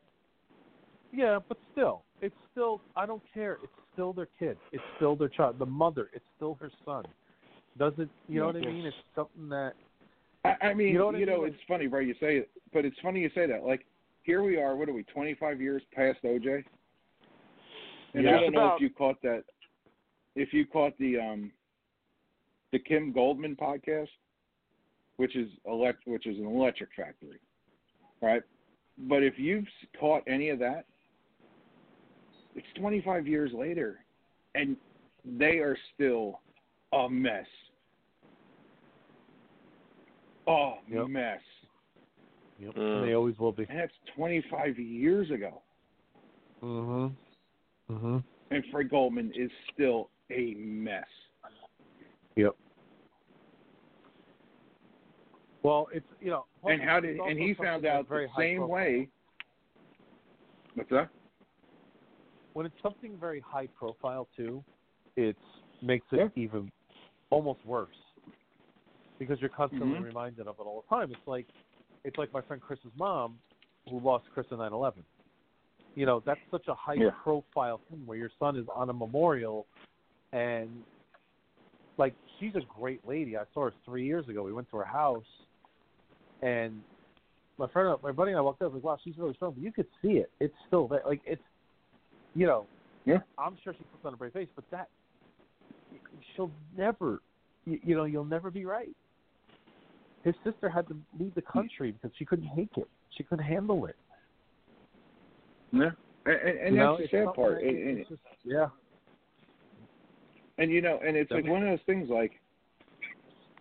[1.14, 2.82] yeah, but still, it's still.
[2.96, 3.58] I don't care.
[3.64, 4.58] It's still their kid.
[4.72, 5.60] It's still their child.
[5.60, 6.10] The mother.
[6.14, 7.06] It's still her son.
[7.78, 8.86] Doesn't you know what I mean?
[8.86, 9.74] It's something that
[10.44, 11.54] I, I mean, You you know know, I mean?
[11.54, 12.06] It's funny, right?
[12.08, 13.64] You say it, but it's funny you say that.
[13.64, 13.86] Like
[14.24, 14.76] here we are.
[14.76, 15.04] What are we?
[15.04, 16.64] Twenty five years past OJ.
[18.14, 18.38] And Yeah.
[18.38, 19.44] I don't know if you caught that.
[20.36, 21.52] If you caught the um,
[22.72, 24.08] the Kim Goldman podcast,
[25.18, 27.40] which is elect, which is an electric factory,
[28.26, 28.42] right?
[28.98, 29.68] But if you've
[30.00, 30.86] caught any of that,
[32.56, 34.00] it's 25 years later,
[34.56, 34.76] and
[35.38, 36.40] they are still
[36.94, 37.46] a mess.
[40.48, 41.08] Oh, Yep.
[41.08, 41.42] mess.
[42.58, 43.06] yep, Mm.
[43.06, 43.66] they always will be.
[43.68, 45.62] And that's 25 years ago.
[46.62, 47.16] Mhm.
[47.90, 48.24] Mhm.
[48.52, 51.08] And Fred Goldman is still a mess.
[52.36, 52.56] Yep.
[55.66, 56.46] Well, it's you know.
[56.64, 58.68] and how did and he found out the same profile.
[58.68, 59.10] way.
[60.76, 61.10] What's that?
[62.54, 64.64] when it's something very high profile too,
[65.18, 65.36] it
[65.82, 66.30] makes it Yeah.
[66.42, 66.72] even
[67.30, 67.98] almost worse
[69.20, 70.06] because you're constantly Mhm.
[70.06, 71.12] reminded of it all the time.
[71.12, 71.48] It's like
[72.06, 73.42] it's like my friend Chris's mom
[73.90, 75.04] who lost Chris in 9/11.
[75.96, 77.10] You know, that's such a high Yeah.
[77.24, 79.66] profile thing where your son is on a memorial
[80.32, 80.86] and
[81.98, 83.36] like she's a great lady.
[83.36, 84.44] I saw her 3 years ago.
[84.44, 85.45] We went to her house
[86.42, 86.82] and
[87.58, 88.74] my friend, my buddy and I walked up.
[88.74, 90.30] Like, "Wow, she's really strong." But you could see it.
[90.40, 91.02] It's still there.
[91.06, 91.42] Like it's,
[92.34, 92.66] you know,
[93.06, 93.20] Yeah.
[93.38, 94.90] I'm sure she puts on a brave face, but that
[96.36, 97.22] she'll never,
[97.66, 98.96] you, you know, you'll never be right.
[100.24, 102.88] His sister had to leave the country because she couldn't take it.
[103.16, 103.96] She couldn't handle it.
[105.72, 105.92] Yeah.
[106.26, 107.62] And, and, and know, that's it's the sad part.
[107.62, 108.68] that- And, and, just, yeah,
[110.58, 112.10] and you know, and it's like one of those things.
[112.10, 112.32] Like,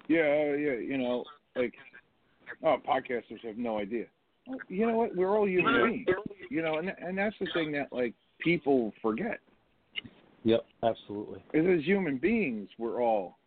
[0.08, 1.24] yeah, oh, yeah, you know,
[1.56, 1.74] like,
[2.64, 4.06] oh, podcasters have no idea.
[4.46, 5.14] Well, you know what?
[5.14, 6.06] We're all human beings.
[6.50, 9.40] You know, and and that's the thing that like people forget.
[10.42, 11.42] yep, absolutely.
[11.54, 13.38] is as human beings, we're all.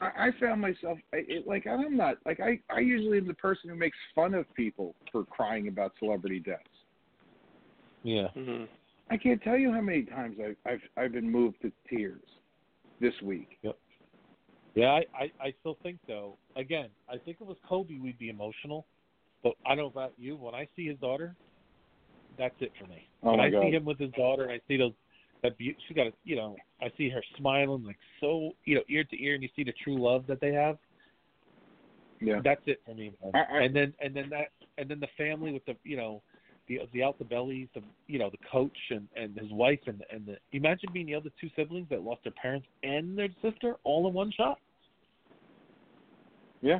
[0.00, 3.34] I, I found myself I, it, like I'm not like I I usually am the
[3.34, 6.64] person who makes fun of people for crying about celebrity deaths.
[8.02, 8.66] Yeah, Mhm.
[9.10, 12.22] I can't tell you how many times I've I've, I've been moved to tears
[13.00, 13.58] this week.
[14.74, 14.90] Yeah.
[14.90, 16.36] I, I I still think though.
[16.56, 18.86] Again, I think it was Kobe, we'd be emotional.
[19.42, 20.36] But I don't know about you.
[20.36, 21.34] When I see his daughter,
[22.38, 23.08] that's it for me.
[23.22, 23.62] Oh when I God.
[23.62, 24.92] see him with his daughter, and I see those
[25.42, 28.82] that be- she got a you know I see her smiling like so you know
[28.88, 30.78] ear to ear, and you see the true love that they have.
[32.20, 32.40] Yeah.
[32.44, 33.12] That's it for me.
[33.22, 33.32] man.
[33.34, 34.48] I- I- and then and then that
[34.78, 36.22] and then the family with the you know
[36.70, 40.36] the the Altobellis, the you know the coach and and his wife and and the
[40.56, 44.14] imagine being the other two siblings that lost their parents and their sister all in
[44.14, 44.58] one shot.
[46.62, 46.78] Yeah.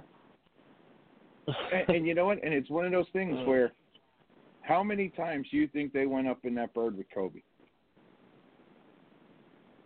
[1.72, 2.42] and, and you know what?
[2.44, 3.46] And it's one of those things Mm.
[3.46, 3.72] where,
[4.60, 7.40] how many times do you think they went up in that bird with Kobe?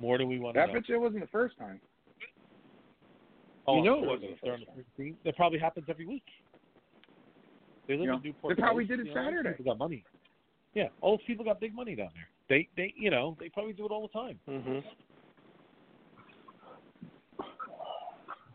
[0.01, 0.81] More than we want That to know.
[0.81, 1.81] bet you wasn't the first time.
[3.67, 4.65] Oh, you know I'm it wasn't the they're first
[4.99, 5.15] the.
[5.25, 6.25] That probably happens every week.
[7.87, 8.15] They live Yeah.
[8.17, 8.57] in Newport.
[8.57, 9.51] They probably Coast, did it you know, Saturday.
[9.51, 10.05] People got money.
[10.75, 12.29] Yeah, all those people got big money down there.
[12.49, 14.39] They, they, you know, they probably do it all the time.
[14.49, 14.79] Mm-hmm.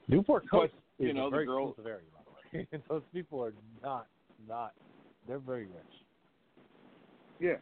[0.08, 2.22] Newport But, Coast you is know, a very girl- exclusive area, by
[2.52, 2.68] the way.
[2.72, 3.54] And those people are
[3.84, 4.08] not,
[4.48, 4.74] not.
[5.28, 5.74] They're very rich.
[7.40, 7.54] Yeah,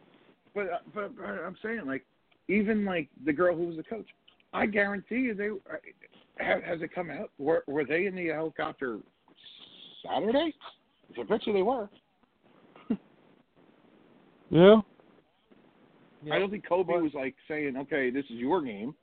[0.54, 2.04] but, uh, but but I'm saying like
[2.48, 4.06] even like the girl who was the coach,
[4.52, 5.76] I guarantee you they uh,
[6.38, 8.98] have, has it come out were were they in the helicopter
[10.04, 10.52] Saturday?
[11.18, 11.88] I bet they were.
[14.50, 14.80] Yeah.
[16.32, 18.94] I don't think Kobe but- was like saying, "Okay, this is your game."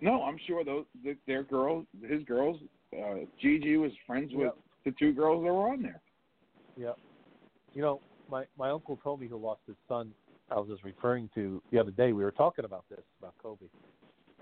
[0.00, 2.58] No, I'm sure those the, their girls, his girls,
[2.96, 4.56] uh, Gigi was friends with Yep.
[4.84, 6.00] the two girls that were on there.
[6.76, 6.92] Yeah.
[7.74, 10.12] You know, my my uncle told me who lost his son.
[10.50, 12.12] I was just referring to the other day.
[12.12, 13.66] We were talking about this about Kobe,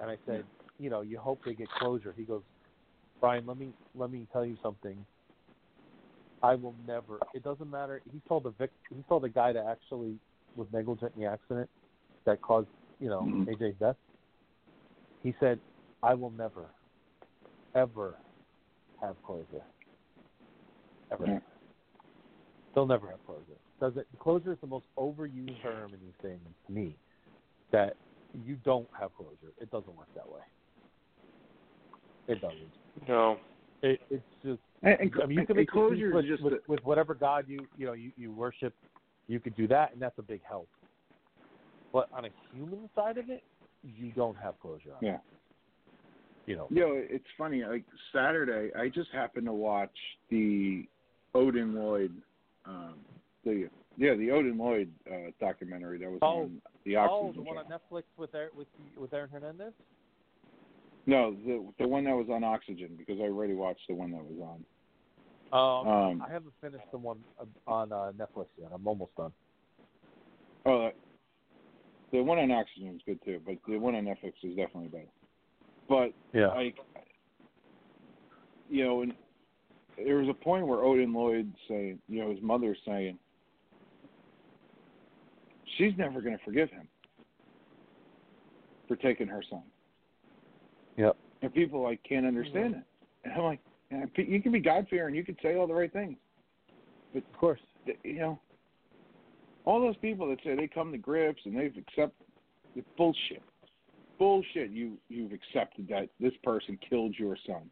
[0.01, 0.45] and I said,
[0.79, 2.15] you know, you hope they get closure.
[2.17, 2.43] He goes,
[3.21, 5.05] Brian, let me let me tell you something.
[6.43, 7.21] I will never.
[7.35, 8.03] It doesn't matter.
[8.13, 8.71] He told the vic.
[8.89, 10.19] He told the guy that actually
[10.57, 11.69] was negligent in the accident
[12.25, 12.69] that caused
[12.99, 13.49] you know Mhm.
[13.49, 13.97] AJ's death.
[15.23, 15.61] He said,
[16.03, 16.67] I will never,
[17.75, 18.17] ever
[19.01, 19.63] have closure.
[21.11, 21.27] Ever.
[21.27, 21.41] Yeah.
[22.75, 23.59] They'll never have closure.
[23.81, 24.07] Does it?
[24.19, 26.97] Closure is the most overused term in these things to me.
[27.73, 27.97] That
[28.47, 29.53] you don't have closure.
[29.61, 30.41] It doesn't work that way.
[32.29, 33.09] It doesn't.
[33.09, 33.39] No.
[33.83, 34.61] It, it's just.
[34.83, 37.45] And, and, I mean, you can make closure with, just with, a- with whatever God
[37.49, 38.75] you you know you, you worship.
[39.29, 40.69] You could do that, and that's a big help.
[41.93, 43.43] But on a human side of it,
[43.83, 44.91] you don't have closure.
[44.93, 45.15] On Yeah.
[45.15, 45.21] it.
[46.47, 46.67] You know.
[46.71, 47.63] You know, it's funny.
[47.65, 49.95] Like Saturday, I just happened to watch
[50.31, 50.85] the
[51.35, 52.13] Odin Lloyd,
[52.65, 52.95] um,
[53.45, 56.43] the yeah, the Odin Lloyd uh, documentary that was Oh.
[56.43, 57.67] on the Oh, Oxygen the one on.
[57.67, 58.67] Netflix with Aaron, with
[58.99, 59.73] with Aaron Hernandez.
[61.11, 64.23] No, the the one that was on Oxygen because I already watched the one that
[64.25, 64.65] was on.
[65.53, 68.71] Um, Um, I haven't finished the one uh, on uh, Netflix yet.
[68.73, 69.33] I'm almost done.
[70.67, 70.95] Oh, that-
[72.13, 75.11] the one on Oxygen is good too, but the one on Netflix is definitely better.
[75.89, 76.49] But Yeah.
[76.49, 76.77] like,
[78.69, 79.13] you know, and
[79.97, 83.19] there was a point where Odin Lloyd saying, you know, his mother's saying,
[85.77, 86.89] she's never going to forgive him
[88.87, 89.63] for taking her son.
[90.97, 91.17] Yep.
[91.43, 92.83] And people like can't understand it.
[93.25, 93.61] And I'm like,
[93.91, 96.17] yeah, you can be God fearing, you can say all the right things,
[97.13, 97.61] but Of course.
[97.87, 98.41] th- you know,
[99.65, 102.27] all those people that say they come to grips and they've accepted
[102.77, 103.43] it's bullshit.
[104.19, 104.71] Bullshit.
[104.71, 107.63] You you've accepted that this person killed your son,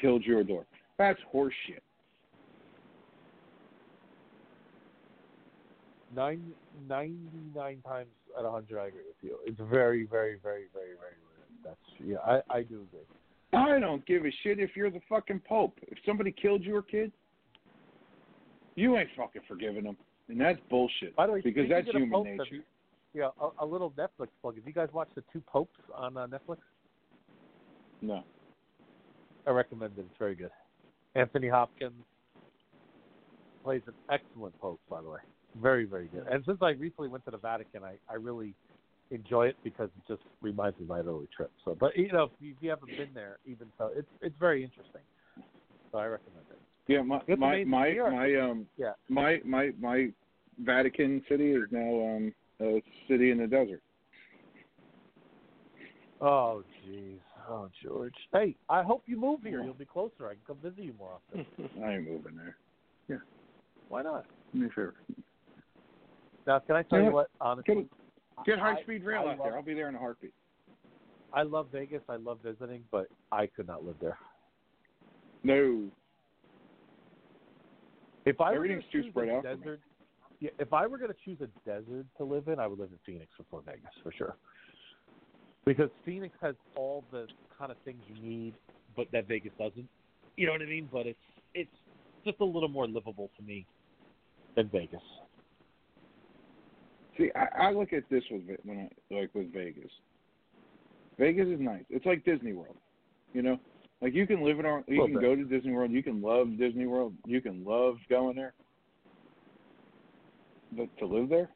[0.00, 0.66] killed your daughter.
[0.98, 1.80] That's horseshit.
[6.16, 6.52] Nine,
[6.88, 9.36] 99 times out of 100, I agree with you.
[9.44, 11.27] It's very, very, very, very, very rare.
[11.68, 13.04] That's yeah, I, I do agree.
[13.52, 15.78] I don't give a shit if you're the fucking pope.
[15.82, 17.12] If somebody killed your kid,
[18.74, 19.96] you ain't fucking forgiving them,
[20.28, 21.16] and that's bullshit.
[21.16, 22.44] By the way, because that's human nature.
[22.50, 22.62] you-
[23.14, 24.56] yeah, a, a little Netflix plug.
[24.56, 26.58] Have you guys watched the two popes on uh, Netflix?
[28.02, 28.22] No.
[29.46, 30.02] I recommend it.
[30.02, 30.50] It's very good.
[31.14, 31.94] Anthony Hopkins
[33.64, 35.20] plays an excellent pope, by the way.
[35.60, 36.26] Very, very good.
[36.30, 38.54] And since I recently went to the Vatican, I, I really
[39.10, 41.50] enjoy it because it just reminds me of my early trip.
[41.64, 44.36] So, but you know, if you, if you haven't been there, even so, it's it's
[44.38, 45.02] very interesting.
[45.90, 46.58] So I recommend it.
[46.92, 48.92] Yeah, my It's my my, my um Yeah.
[49.08, 50.08] my my my
[50.58, 53.82] Vatican City is now um a city in the desert.
[56.20, 57.20] Oh, jeez.
[57.48, 58.14] Oh, George.
[58.32, 59.62] Hey, I hope you move here.
[59.62, 60.26] You'll be closer.
[60.28, 61.46] I can come visit you more often.
[61.84, 62.56] I ain't moving there.
[63.08, 63.22] Yeah.
[63.88, 64.24] Why not?
[64.52, 64.96] Do me a favor.
[66.46, 67.06] Now, can I tell Yeah.
[67.06, 67.30] you what?
[67.40, 67.86] Honestly,
[68.44, 69.56] Get high speed rail I out love- there.
[69.56, 70.32] I'll be there in a heartbeat.
[71.32, 72.02] I love Vegas.
[72.08, 74.18] I love visiting, but I could not live there.
[75.44, 75.90] No.
[78.24, 79.80] If I Everything's were too spread a out desert,
[80.40, 82.90] yeah, if I were going to choose a desert to live in, I would live
[82.90, 84.36] in Phoenix before Vegas for sure.
[85.64, 87.26] Because Phoenix has all the
[87.58, 88.54] kind of things you need,
[88.96, 89.88] but that Vegas doesn't.
[90.36, 90.88] You know what I mean?
[90.90, 91.18] But it's
[91.54, 91.70] it's
[92.24, 93.66] just a little more livable to me
[94.56, 95.02] than Vegas.
[97.18, 99.90] See, I, I look at this with Ve- when I like with Vegas.
[101.18, 101.82] Vegas is nice.
[101.90, 102.76] It's like Disney World,
[103.34, 103.58] you know.
[104.00, 105.22] Like you can live in our, you can bit.
[105.22, 105.90] go to Disney World.
[105.90, 107.14] You can love Disney World.
[107.26, 108.54] You can love going there.
[110.76, 111.50] But to live there,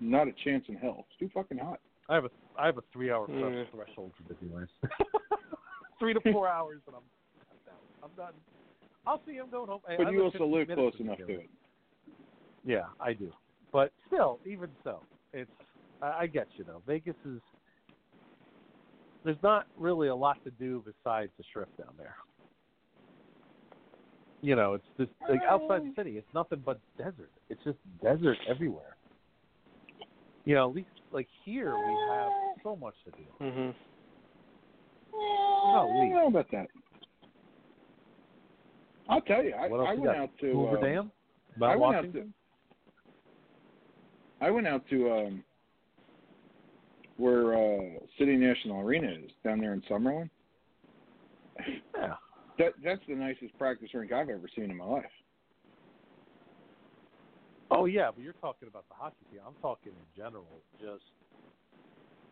[0.00, 1.04] not a chance in hell.
[1.10, 1.80] It's too fucking hot.
[2.08, 3.66] I have a I have a three hour Mm.
[3.70, 4.68] threshold for Disneyland.
[5.98, 7.02] three to four hours, and I'm
[7.50, 7.74] I'm done.
[8.02, 8.34] I'm done.
[9.06, 9.80] I'll see him going home.
[9.86, 11.50] Hey, But I you also live close enough to it.
[12.64, 13.30] Yeah, I do.
[13.74, 15.00] But still, even so,
[15.32, 15.50] it's
[16.00, 16.80] I, I get you though.
[16.86, 17.40] Vegas is
[19.24, 22.14] there's not really a lot to do besides the strip down there.
[24.42, 27.30] You know, it's just like outside the city, it's nothing but desert.
[27.50, 28.96] It's just desert everywhere.
[30.44, 32.30] You know, at least like here we have
[32.62, 33.44] so much to do.
[33.44, 33.74] Mhm.
[35.14, 36.68] Oh, I don't know about that.
[39.08, 39.52] I'll tell you.
[39.54, 40.22] I, What else I you went got?
[40.22, 41.12] out to Hoover um, Dam,
[41.56, 42.34] I Mount went out to- Washington.
[44.44, 45.44] I went out to um
[47.16, 50.28] where uh City National Arena is down there in Summerlin.
[51.96, 52.14] Yeah,
[52.58, 55.04] That that's the nicest practice rink I've ever seen in my life.
[57.70, 59.40] Oh yeah, but you're talking about the hockey team.
[59.46, 60.60] I'm talking in general.
[60.78, 61.04] Just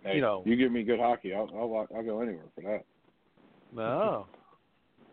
[0.05, 2.61] Hey, You know- you give me good hockey, I'll I'll wa- I'll go anywhere for
[2.63, 2.85] that.
[3.75, 4.27] no.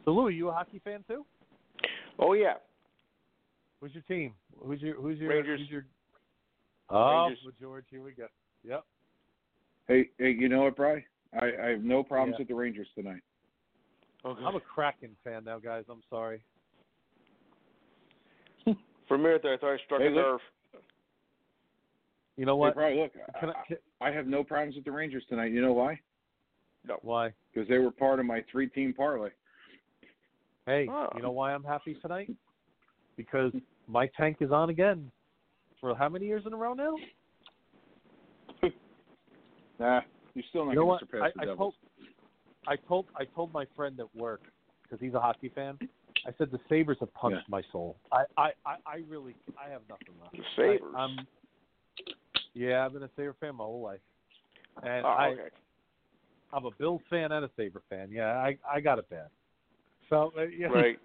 [0.05, 1.25] So Louis, you a hockey fan too?
[2.17, 2.53] Oh yeah.
[3.79, 4.33] Who's your team?
[4.65, 5.59] Who's your who's your Rangers.
[5.59, 5.85] Who's your...
[6.89, 7.53] Oh, Rangers.
[7.59, 8.27] George, here we go.
[8.63, 8.83] Yep.
[9.87, 11.03] Hey, hey, you know what, Bry?
[11.39, 12.41] I, I have no problems Yeah.
[12.43, 13.21] with the Rangers tonight.
[14.25, 14.43] Okay.
[14.43, 15.85] I'm a Kraken fan now, guys.
[15.89, 16.43] I'm sorry.
[19.07, 20.39] For a minute there, I thought I struck Hey, a look- nerve.
[22.37, 22.75] You know Hey, what?
[22.75, 25.51] Bry, look, Can I, I, can, I have no problems with the Rangers tonight.
[25.51, 25.99] You know why?
[27.01, 27.33] why?
[27.53, 29.29] Because they were part of my three-team parlay.
[30.65, 31.09] Hey, Oh.
[31.15, 32.31] you know why I'm happy tonight?
[33.17, 33.51] Because
[33.87, 35.11] my tank is on again.
[35.81, 36.95] For how many years in a row now?
[39.79, 40.01] Nah,
[40.35, 40.99] you're still not You know going what?
[40.99, 41.57] to surpass I, the I Devils.
[41.57, 41.73] told
[42.67, 44.41] I told I told my friend at work
[44.83, 45.79] because he's a hockey fan.
[46.27, 47.95] I said the Sabres have punched my soul.
[48.11, 50.35] I, I, I, I really I have nothing left.
[50.35, 50.81] The Sabres.
[50.93, 51.27] I, I'm,
[52.53, 54.01] yeah, I've been a Sabre fan my whole life,
[54.83, 55.41] and oh, I okay.
[56.51, 58.09] I'm a Bills fan and a Sabre fan.
[58.11, 59.27] Yeah, I I got it bad.
[60.09, 60.99] So uh, yeah, Right.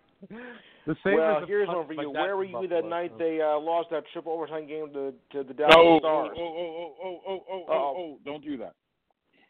[0.86, 1.18] The Sabres.
[1.18, 2.10] Well, have here's one for you.
[2.10, 5.12] Where were you that Buffalo, night so- they uh, lost that triple overtime game to
[5.32, 6.36] to the Dallas Oh, oh, Stars?
[6.38, 7.94] oh, oh, oh, oh, oh, oh, Uh-oh.
[7.96, 8.74] oh, don't do that.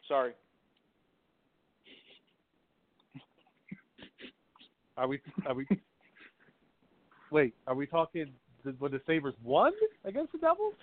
[0.07, 0.33] Sorry.
[4.97, 5.19] Are we?
[5.45, 5.67] Are we?
[7.31, 8.27] wait, are we talking
[8.63, 9.73] the, when the Sabres won
[10.05, 10.73] against the Devils?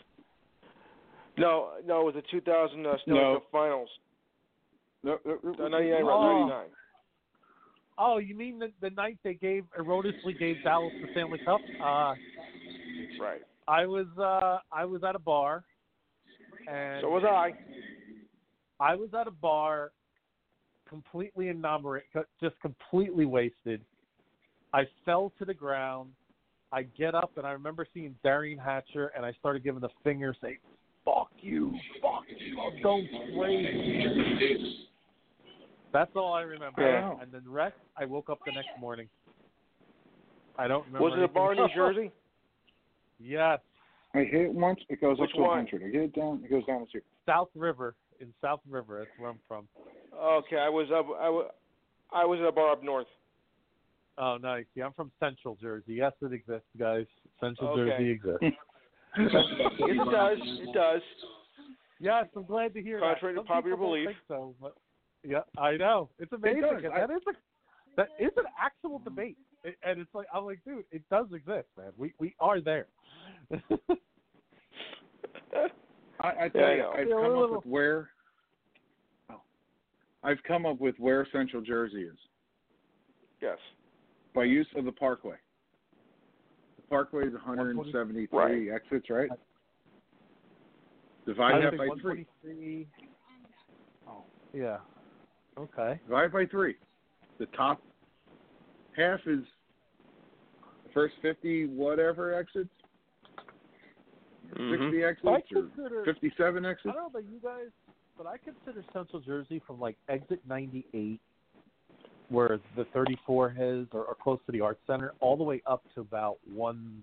[1.39, 3.35] No, no, it was the 2000 uh, Stanley No.
[3.37, 3.89] Cup Finals.
[5.03, 6.47] No, no, no, Uh, 99, right, Oh.
[6.47, 6.67] 99.
[7.99, 11.61] Oh, you mean the, the night they gave erroneously gave Dallas the Stanley Cup?
[11.83, 12.15] Uh,
[13.21, 13.43] Right.
[13.69, 15.65] I was uh, I was at a bar,
[16.69, 17.53] and So was I.
[18.81, 19.93] I was at a bar,
[20.89, 22.03] completely enamored,
[22.41, 23.81] just completely wasted.
[24.73, 26.11] I fell to the ground.
[26.73, 30.35] I get up and I remember seeing Derian Hatcher, and I started giving the finger,
[30.43, 30.59] saying,
[31.05, 34.89] "Fuck you, fuck you, don't play."
[35.93, 36.83] That's all I remember.
[36.83, 37.13] Yeah.
[37.23, 39.09] And then the rest, I woke up the next morning.
[40.59, 41.09] I don't remember.
[41.09, 41.69] Was it a bar in New.
[41.75, 42.11] Jersey?
[43.19, 43.61] Yes,
[44.15, 45.49] I hit it once, it goes Which up to one?
[45.65, 45.83] 100.
[45.83, 47.05] I hit it down, it goes down to zero.
[47.27, 48.99] South River in South River.
[48.99, 49.69] That's where I'm from.
[50.15, 51.07] Okay, I was up.
[51.21, 51.51] I was,
[52.13, 53.07] I was at a bar up north.
[54.19, 54.67] Oh, nice.
[54.75, 55.95] Yeah, I'm from Central Jersey.
[55.95, 57.07] Yes, it exists, guys.
[57.41, 57.91] Central Okay.
[57.91, 58.39] Jersey exists.
[58.43, 58.53] Yes,
[59.79, 60.39] it does.
[60.43, 61.01] It does.
[62.01, 63.41] yes, I'm glad to hear Contrary that.
[63.43, 64.09] to popular belief.
[64.09, 64.75] think so, but
[65.25, 66.09] yeah, I know.
[66.19, 66.63] It's amazing.
[66.63, 66.85] does.
[66.85, 67.33] and I- that is a
[67.97, 71.69] that is an actual debate, It- and it's like I'm like, dude, it does exist,
[71.77, 71.93] man.
[71.97, 72.87] We we are there.
[76.21, 76.91] I, I tell Yeah, I you, know.
[76.93, 78.11] I've come we're up little- with where.
[79.31, 79.41] Oh,
[80.23, 82.17] I've come up with where Central Jersey is
[83.41, 83.59] Yes.
[84.35, 85.37] by use of the Parkway.
[86.77, 88.69] The Parkway is 173 Right.
[88.75, 89.31] exits, right?
[89.33, 89.37] I
[91.27, 92.27] Divide that by three.
[94.09, 94.79] Oh, yeah.
[95.59, 96.01] Okay.
[96.07, 96.77] Divide by three.
[97.39, 97.81] The top
[98.97, 99.45] half is
[100.85, 102.71] the first 50 whatever exits.
[104.55, 104.71] Mhm.
[104.71, 106.85] 60 I exits or consider 57 I exits.
[106.85, 107.71] don't know about you guys,
[108.17, 111.21] but I consider Central Jersey from like exit 98,
[112.29, 115.83] where the 34 is, or, or close to the Arts Center, all the way up
[115.95, 117.03] to about one,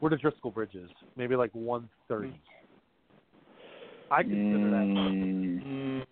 [0.00, 2.38] where the Driscoll Bridge is, maybe like 130.
[4.10, 4.86] I consider that
[5.62, 6.04] Mm,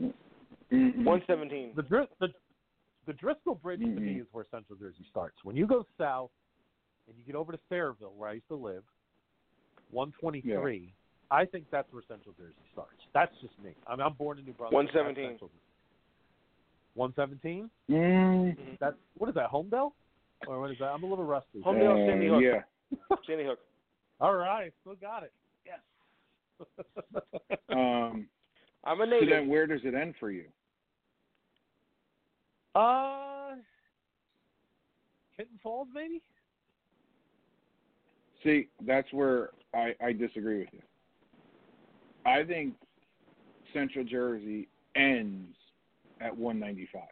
[0.00, 0.12] Mm,
[0.72, 1.72] mm, 117.
[1.76, 2.28] the, Dris- the
[3.06, 4.20] the Driscoll Bridge to me Mhm.
[4.22, 5.36] is where Central Jersey starts.
[5.44, 6.30] When you go south
[7.06, 8.82] and you get over to Sayreville, where I used to live,
[9.90, 10.92] 123.
[11.30, 12.96] I think that's where Central Jersey starts.
[13.12, 13.74] That's just me.
[13.86, 14.74] I mean, I'm born in New Brunswick.
[14.94, 15.24] 117.
[15.24, 15.60] That's Central Jersey.
[16.94, 17.70] 117?
[17.90, 19.50] mm, That's what is that?
[19.50, 19.92] Holmdel?
[20.46, 20.86] Or what is that?
[20.86, 21.60] I'm a little rusty.
[21.60, 22.42] Holmdel, Sandy uh, Hook.
[22.42, 23.16] Yeah.
[23.26, 23.58] Sandy Hook.
[24.20, 25.32] All right, still got it.
[25.66, 25.80] Yes.
[27.70, 28.28] Um,
[28.84, 30.44] I'm a so then, where does it end for you?
[32.74, 33.54] uh,
[35.36, 36.20] Tinton Falls, maybe.
[38.42, 40.82] See, that's where I, I disagree with you.
[42.26, 42.74] I think
[43.72, 45.56] Central Jersey ends
[46.20, 47.02] at 195.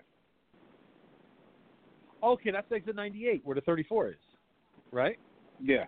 [2.22, 4.14] Okay, that's exit 98, where the 34 is,
[4.92, 5.18] right?
[5.60, 5.84] Yeah.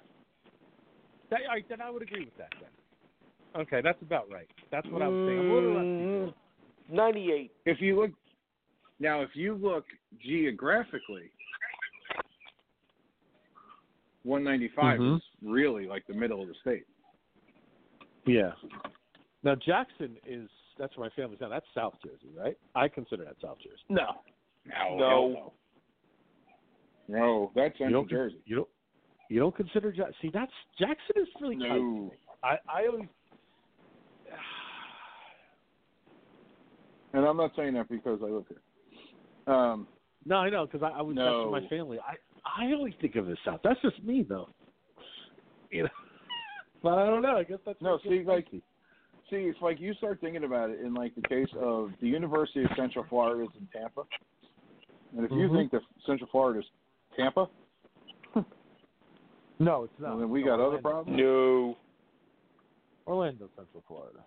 [1.31, 2.53] That, all right, then I would agree with that.
[2.61, 2.71] Then.
[3.57, 4.49] Okay, that's about right.
[4.71, 5.41] That's what I was saying.
[5.41, 6.31] I'm a.
[6.31, 6.35] Mm,
[6.91, 7.53] 98.
[7.67, 8.11] If you look
[8.99, 9.85] now, if you look
[10.21, 11.31] geographically,
[14.25, 15.17] 195 Mhm.
[15.17, 16.85] is really like the middle of the state.
[18.27, 18.53] Yeah.
[19.43, 21.49] Now Jackson is that's where my family's now.
[21.49, 22.57] That's South Jersey, right?
[22.75, 23.83] I consider that South Jersey.
[23.89, 24.23] No,
[24.67, 25.09] No, No.
[25.09, 25.53] hell no.
[27.07, 28.43] No, that's You Central don't, Jersey.
[28.47, 28.69] you don't,
[29.29, 31.69] you don't consider Ja- see that's Jackson is really tight.
[31.79, 32.13] No.
[32.43, 33.09] I I always
[37.15, 39.55] And I'm not saying that because I live here.
[39.55, 39.87] Um,
[40.27, 41.51] no I know because I, I was No.
[41.53, 41.99] that's my family.
[42.01, 43.61] I I always think of the South.
[43.65, 44.49] That's just me though.
[45.71, 45.89] You know,
[46.83, 47.37] but I don't know.
[47.37, 48.63] I guess that's No, see, like- spicy.
[49.31, 52.65] see, it's like you start thinking about it in like the case of the University
[52.65, 54.03] of Central Florida is in Tampa,
[55.17, 55.57] and if you Mhm.
[55.57, 56.67] think that Central Florida is
[57.17, 57.49] Tampa,
[59.59, 60.11] no, it's not.
[60.11, 61.19] well, then we No, got other problems.
[61.21, 61.77] No.
[63.07, 64.21] Orlando, Central Florida.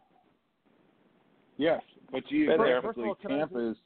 [1.58, 1.82] Yes,
[2.12, 3.78] but geographically, First of all, can Tampa is.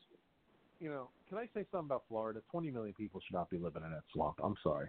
[0.79, 2.41] You know, can I say something about Florida?
[2.49, 4.35] Twenty million people should not be living in that swamp.
[4.43, 4.87] I'm sorry.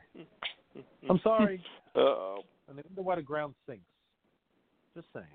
[1.09, 1.62] I'm sorry.
[1.95, 2.39] Uh oh.
[2.68, 3.85] and they wonder why the ground sinks.
[4.95, 5.26] Just saying.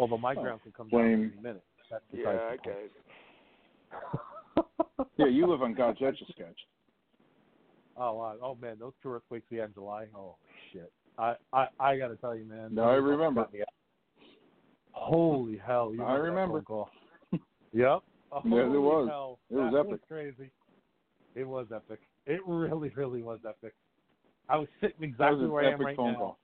[0.00, 1.62] Although my Oh, ground can come down blame- every minute.
[1.88, 2.74] That's Yeah, I guess.
[5.16, 6.66] Yeah, you live on God's a Sketch.
[7.96, 8.36] Oh, wow.
[8.42, 10.06] oh man, those two earthquakes we had in July.
[10.12, 10.34] Holy
[10.72, 10.90] shit!
[11.18, 12.74] I I, I got to tell you, man.
[12.74, 13.46] No, I remember.
[14.92, 15.92] Holy hell!
[15.94, 16.62] You I remember.
[16.62, 16.90] phone call.
[17.72, 18.00] yep.
[18.44, 18.48] it
[18.80, 19.08] was.
[19.08, 19.38] hell.
[19.50, 20.00] It was That epic.
[20.08, 20.50] crazy.
[21.34, 22.00] It was epic.
[22.26, 23.74] It really, really was epic.
[24.48, 26.18] I was sitting exactly was where I am right phone now.
[26.18, 26.38] call.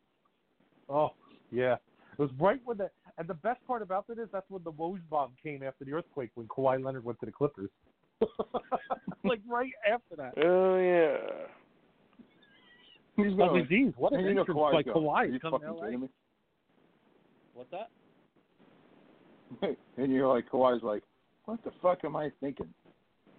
[0.88, 1.10] Oh,
[1.50, 1.74] yeah.
[1.74, 4.72] It was right when the and the best part about it is that's when the
[4.72, 7.70] Woj bomb came after the earthquake when Kawhi Leonard went to the Clippers.
[9.24, 10.32] like right after that.
[10.42, 11.46] Oh yeah.
[13.16, 13.52] He's I was going.
[13.54, 14.92] like, oh, geez, what an and you know entrance Kawhi's by.
[14.92, 15.08] Kawhi.
[15.14, 15.84] Are you coming fucking to LA.
[15.86, 16.08] kidding me?
[17.54, 17.88] What's that?
[19.96, 21.02] and you're like, Kawhi's like,
[21.44, 22.68] what the fuck am I thinking?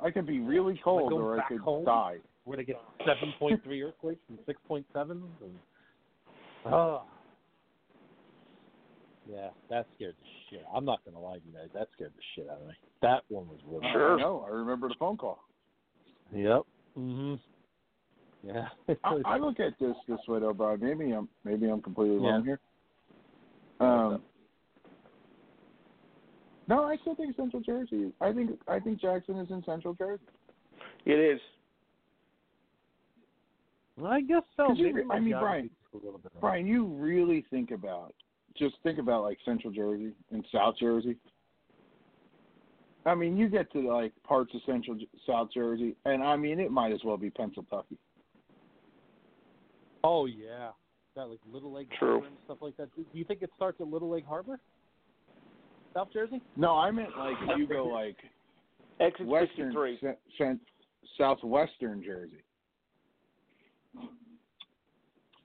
[0.01, 1.85] I could be really cold go or I could home?
[1.85, 2.17] die.
[2.45, 7.01] Where they get seven point three earthquakes and six point seven and oh.
[9.29, 10.65] Yeah, that scared the shit.
[10.73, 12.73] I'm not gonna lie to you guys, that scared the shit out of me.
[13.01, 14.17] That one was really Sure.
[14.17, 14.45] I know.
[14.47, 15.43] I remember the phone call.
[16.33, 16.61] Yep.
[16.97, 17.39] Mhm.
[18.43, 18.69] Yeah.
[19.03, 20.79] I, I look at this this way though, Brian.
[20.79, 22.31] Maybe I'm maybe I'm completely Yeah.
[22.31, 22.59] wrong here.
[23.81, 24.23] Um,
[26.67, 28.11] no, I still think Central Jersey.
[28.21, 30.23] I think I think Jackson is in Central Jersey.
[31.05, 31.39] It is.
[33.97, 34.73] Well, I guess so.
[34.73, 36.41] you Maybe re- my I mean, Brian- is a little bit wrong.
[36.41, 38.13] Brian, you really think about
[38.57, 41.15] just think about like Central Jersey and South Jersey.
[43.05, 46.71] I mean, you get to like parts of Central South Jersey, and I mean, it
[46.71, 47.83] might as well be Pennsylvania.
[50.03, 50.69] Oh yeah,
[51.15, 52.13] that like Little Lake True.
[52.19, 52.93] Harbor and stuff like that.
[52.95, 54.59] Do you think it starts at Little Egg Harbor,
[55.97, 56.39] South Jersey?
[56.55, 58.17] No, I meant like you go like
[58.99, 59.97] Exit western, 63.
[59.99, 60.59] cen- cen-
[61.17, 62.43] southwestern Jersey.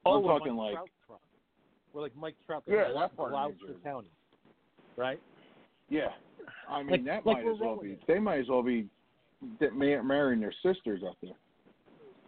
[0.04, 1.16] Oh, I'm talking Mike like- Trout's from.
[1.92, 3.80] Where like Mike Trout, Yeah, from that part of New Gloucester Jersey.
[3.84, 4.10] County,
[4.96, 5.20] right?
[5.88, 6.08] Yeah,
[6.68, 7.92] I mean Like- that like might as well be.
[7.92, 8.06] it.
[8.06, 8.88] They might as well be
[9.72, 11.32] marrying their sisters up there.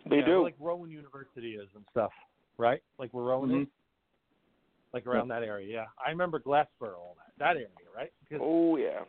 [0.07, 0.43] They yeah, do.
[0.43, 2.13] Like Rowan University is and stuff,
[2.57, 2.83] right?
[2.99, 3.69] Like where Rowan Mhm.
[4.95, 5.67] Like around that area.
[5.71, 8.13] Yeah, I remember Glassboro, all that that area, right?
[8.23, 9.01] Because oh yeah.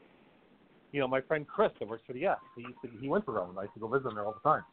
[0.92, 3.26] you know my friend Chris that works for the S, he used to, he went
[3.26, 3.56] to Rowan.
[3.58, 4.64] I used to go visit him there all the time,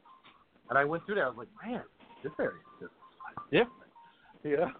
[0.70, 1.26] and I went through there.
[1.26, 1.82] I was like, man,
[2.24, 2.94] this area is just
[3.50, 3.70] different.
[4.44, 4.64] Yeah.
[4.64, 4.72] I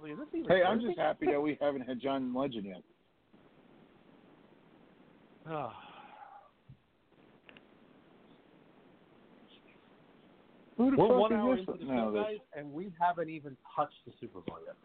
[0.00, 2.64] was like, is this even Hey, I'm just happy that we haven't had John Legend
[2.64, 2.82] yet.
[10.76, 14.12] Who the We're one hour into the show, guys, and we haven't even touched the
[14.18, 14.76] Super Bowl yet.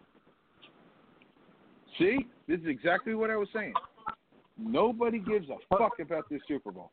[1.97, 3.73] See, this is exactly what I was saying.
[4.57, 6.91] Nobody gives a fuck about this Super Bowl.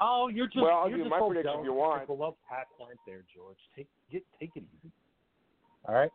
[0.00, 2.02] Oh, you're just Well, I'll you're give just my prediction if you want.
[2.02, 3.56] People love Pat aren't there, George.
[3.76, 4.92] Take get take it easy.
[5.86, 6.10] All right.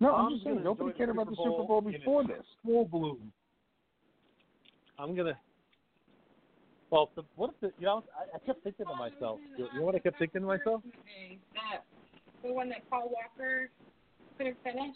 [0.00, 1.94] No, I'm, I'm just saying nobody enjoy the cared about the Super Bowl Bowl in
[1.94, 2.44] its before this.
[2.64, 3.32] Full bloom.
[4.98, 5.36] I'm gonna.
[6.90, 9.40] Well, the, what if the you know I, I kept thinking to myself.
[9.56, 10.82] You know what I kept thinking to myself?
[11.54, 11.82] That
[12.44, 13.70] the one that Paul Walker
[14.36, 14.94] couldn't finish.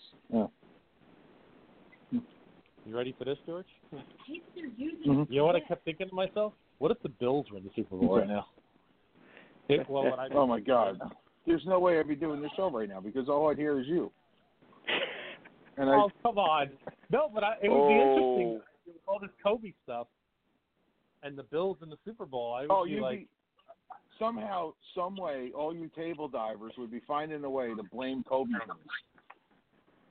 [2.85, 3.66] You ready for this, George?
[3.93, 5.12] I hate that they're using.
[5.12, 5.30] Mhm.
[5.30, 6.53] You know what I kept thinking to myself?
[6.78, 8.49] What if the Bills were in the Super Bowl right now?
[9.68, 11.01] It, well, I Oh my God,
[11.47, 13.87] there's no way I'd be doing this show right now because all I'd hear is
[13.87, 14.11] you.
[15.76, 16.70] And I, Oh come on!
[17.11, 18.01] No, but I, it would be Oh.
[18.01, 20.09] interesting with all this Kobe stuff
[21.22, 22.53] and the Bills in the Super Bowl.
[22.53, 23.28] I would oh, be like, be
[24.18, 28.51] somehow, some way, all you table divers would be finding a way to blame Kobe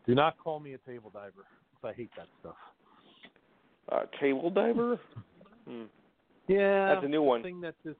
[0.05, 1.45] do not call me a table diver.
[1.81, 2.55] 'Cause I hate that stuff.
[3.91, 4.99] Uh, table diver.
[5.67, 5.83] Hmm.
[6.47, 7.43] Yeah, That's a new one.
[7.43, 7.95] The thing that this,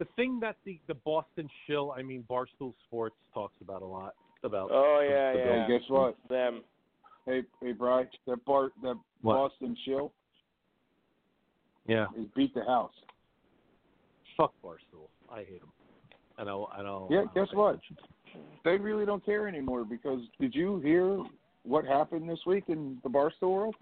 [0.00, 4.14] the thing that the the Boston shill, I mean Barstool Sports talks about a lot
[4.42, 4.70] about.
[4.72, 5.66] Oh yeah, the yeah.
[5.68, 6.16] Hey, guess what?
[6.28, 6.64] Them.
[7.24, 9.34] Hey, hey, Bry, that Bart, that What?
[9.34, 10.12] Boston shill,
[11.86, 12.08] Yeah.
[12.16, 12.94] is beat the house.
[14.36, 15.08] Fuck Barstool.
[15.30, 15.72] I hate them.
[16.36, 16.66] I know.
[16.66, 17.06] I know.
[17.10, 17.78] Yeah, I don't guess what?
[18.64, 21.22] They really don't care anymore because did you hear
[21.64, 23.76] what happened this week in the Barstool world?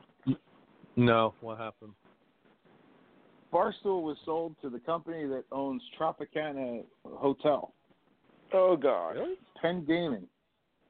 [0.96, 1.34] No.
[1.40, 1.92] What happened?
[3.52, 7.72] Barstool was sold to the company that owns Tropicana Hotel,
[8.52, 9.16] Oh God.
[9.60, 10.26] Penn Gaming.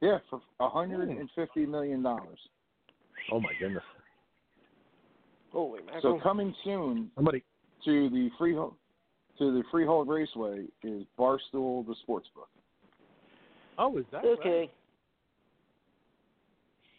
[0.01, 0.65] Yeah, for hmm.
[0.65, 2.39] a hundred and fifty million dollars.
[3.33, 3.83] Oh my goodness.
[5.53, 6.01] Holy man.
[6.01, 7.43] So coming soon Somebody.
[7.85, 8.75] to the Freehold
[9.39, 12.49] to the Freehold Raceway is Barstool the Sportsbook.
[13.79, 14.51] Oh, is that okay.
[14.51, 14.71] right?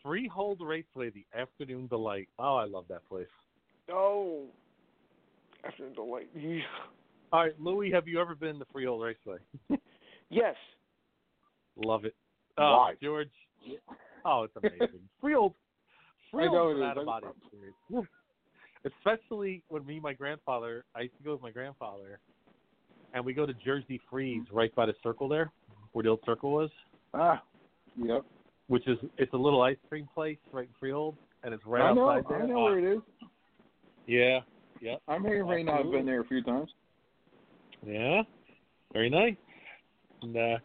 [0.04, 2.30] Freehold Raceway, the Afternoon Delight.
[2.40, 3.28] Oh, I love that place.
[3.92, 4.46] Oh.
[5.64, 6.30] After delight.
[6.36, 6.62] Yeah.
[7.32, 9.38] All right, Louis, have you ever been to Freehold Raceway?
[10.30, 10.56] yes.
[11.78, 12.16] Love it.
[12.58, 12.94] Oh, Why?
[13.02, 13.30] George.
[14.26, 15.00] Oh, it's amazing.
[15.22, 15.54] Freehold.
[16.34, 18.10] I know Freehold's it an out-of-body experience.
[18.86, 22.20] Especially when me and my grandfather, I used to go with my grandfather,
[23.14, 25.52] and we go to Jersey Freeze right by the circle there,
[25.92, 26.70] where the old circle was,
[27.14, 27.44] Ah,
[27.98, 28.26] yep.
[28.72, 31.94] Which is it's a little ice cream place right in Freehold, and it's right I
[31.94, 32.10] know.
[32.10, 32.44] outside there.
[32.44, 33.02] I know where it is.
[34.08, 34.40] Yeah,
[34.80, 36.70] yeah, I may or may not have been there a few times.
[37.86, 38.22] yeah.
[38.94, 39.36] Very nice.
[40.22, 40.58] And uh,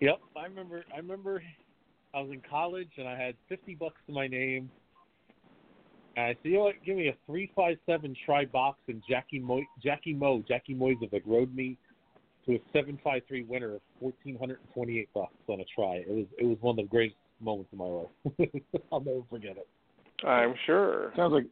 [0.00, 0.84] yep, I remember.
[0.92, 1.42] I remember.
[2.12, 4.70] I was in college and I had fifty bucks to my name.
[6.16, 6.74] And I said, you know what?
[6.84, 11.22] Give me a three five seven try box and Jackie Mo, Jackie Mo, Jackie Moiseyev
[11.24, 11.78] rode me
[12.44, 15.96] to a seven five three winner fourteen hundred and twenty eight bucks on a try.
[15.96, 18.62] It was it was one of the greatest moments of my life.
[18.92, 20.26] I'll never forget it.
[20.26, 21.12] I'm sure.
[21.16, 21.44] Sounds like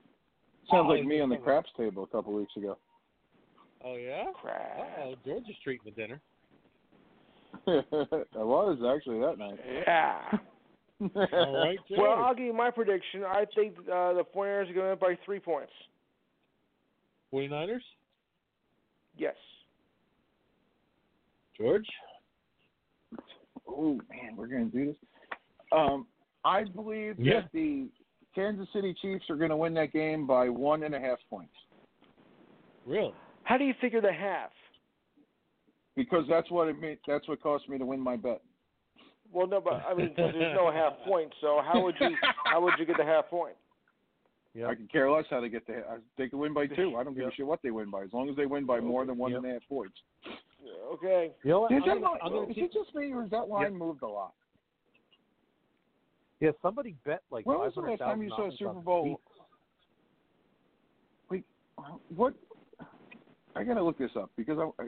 [0.70, 2.76] sounds Oh, like me on the craps table a couple weeks ago.
[3.84, 4.24] Oh yeah.
[4.40, 4.88] Crap.
[5.02, 6.20] Oh, George's treating the dinner.
[7.66, 9.58] I was actually that night.
[9.86, 10.20] Yeah.
[11.32, 12.00] All right, George.
[12.00, 13.22] Well, I'll give you my prediction.
[13.24, 15.72] I think uh, the 49ers are going to win by three points.
[17.32, 17.78] 49ers?
[19.16, 19.34] Yes.
[21.56, 21.86] George?
[23.68, 24.96] Oh man, we're gonna do this.
[25.72, 26.06] Um,
[26.44, 27.40] I believe Yeah.
[27.42, 27.88] that the
[28.34, 31.52] Kansas City Chiefs are going to win that game by one and a half points
[32.86, 33.12] Really?
[33.42, 34.50] How do you figure the half?
[35.96, 37.00] because that's what it meant.
[37.08, 38.40] That's what cost me to win my bet.
[39.32, 41.32] Well, no, but I mean, there's no half point.
[41.40, 42.10] So how would you
[42.44, 43.56] how would you get the half point?
[44.54, 44.68] Yeah.
[44.68, 45.78] I could care less how they get the.
[45.78, 46.96] I- They could win by two.
[46.96, 47.28] I don't give Yeah.
[47.28, 49.32] a shit what they win by, as long as they win by more than one
[49.32, 49.42] Yep.
[49.42, 49.96] and a half points.
[50.94, 51.32] Okay.
[51.44, 51.72] You know what?
[51.72, 53.48] Is I'm that gonna, line, I'm gonna is keep, it just me or has that
[53.48, 54.32] line moved a lot?
[56.40, 59.20] yeah, somebody bet like When was the last time you saw a Super Bowl?
[61.30, 61.44] Wait,
[62.14, 62.34] what?
[63.56, 64.82] I gotta look this up because I,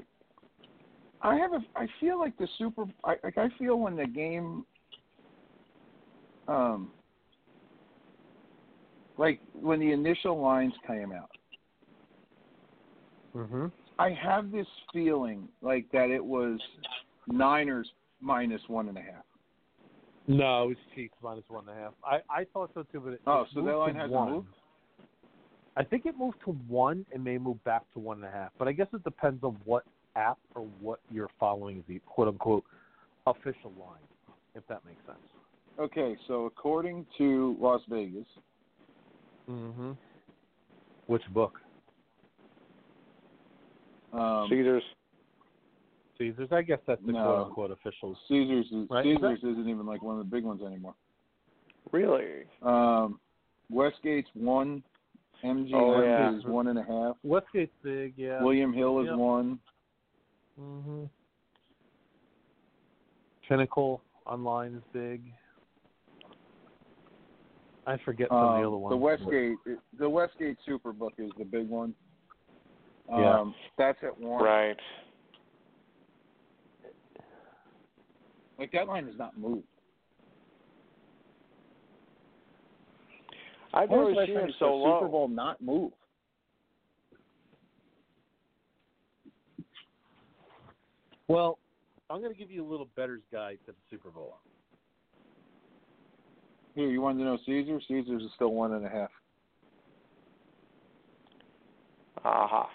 [1.23, 1.61] I, I have a.
[1.77, 2.85] I feel like the Super.
[3.05, 3.37] I like.
[3.37, 4.65] I feel when the game.
[6.49, 6.91] Um.
[9.19, 11.31] Like when the initial lines came out,
[13.37, 13.67] Mm-hmm.
[14.01, 16.59] I have this feeling like that it was
[17.27, 17.91] Niners
[18.23, 19.25] minus one and a half.
[20.27, 21.93] No, it was Chiefs minus one and a half.
[22.03, 24.33] I, I thought so too, but it, Oh, it so that line hasn't one.
[24.33, 24.49] moved?
[25.77, 28.53] I think it moved to one and may move back to one and a half.
[28.59, 29.85] But I guess it depends on what
[30.17, 32.65] app or what you're following the quote unquote
[33.27, 34.01] official line,
[34.55, 35.19] if that makes sense.
[35.79, 38.27] Okay, so according to Las Vegas,
[39.49, 39.93] Mm-hmm.
[41.07, 41.59] Which book?
[44.13, 44.83] Um, Caesars.
[46.19, 46.49] Caesars.
[46.53, 47.25] I guess that's the No.
[47.25, 48.17] quote unquote official.
[48.29, 50.95] Caesars is, Right, Caesars isn't even like one of the big ones anymore.
[51.93, 52.45] Really?
[52.63, 53.19] Um,
[53.73, 54.83] Westgate's one.
[55.43, 56.37] MGM Oh, yeah.
[56.37, 57.17] is one and a half.
[57.25, 58.43] Westgate's big, yeah.
[58.43, 59.17] William Hill is Yep.
[59.17, 59.59] one.
[60.61, 61.05] Mm-hmm.
[63.49, 65.23] Pinnacle online is big.
[67.87, 68.93] I forget some of the other Um, ones.
[68.93, 69.59] the Westgate,
[69.99, 71.95] the Westgate Superbook is the big one.
[73.11, 73.53] Um, Yeah.
[73.77, 74.43] that's at one.
[74.43, 74.81] Right.
[78.59, 79.67] Like that line has not moved.
[83.73, 84.99] I've When never seen time him so low.
[84.99, 85.93] Super Bowl not move.
[91.29, 91.59] Well,
[92.11, 94.37] I'm going to give you a little better's guide to the Super Bowl.
[96.75, 97.81] Here, you wanted to know Caesar?
[97.87, 99.11] Caesar's is still one and a half.
[102.25, 102.69] Aha.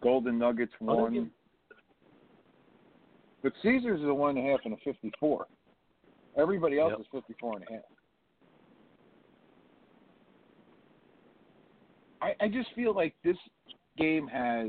[0.00, 1.12] Golden Nuggets one.
[1.12, 1.30] give-
[3.42, 5.46] But Caesar's is a one and a half and a fifty-four.
[6.36, 7.00] Everybody else Yep.
[7.00, 7.82] is fifty-four and a half.
[12.20, 13.36] I, I just feel like this
[13.96, 14.68] game has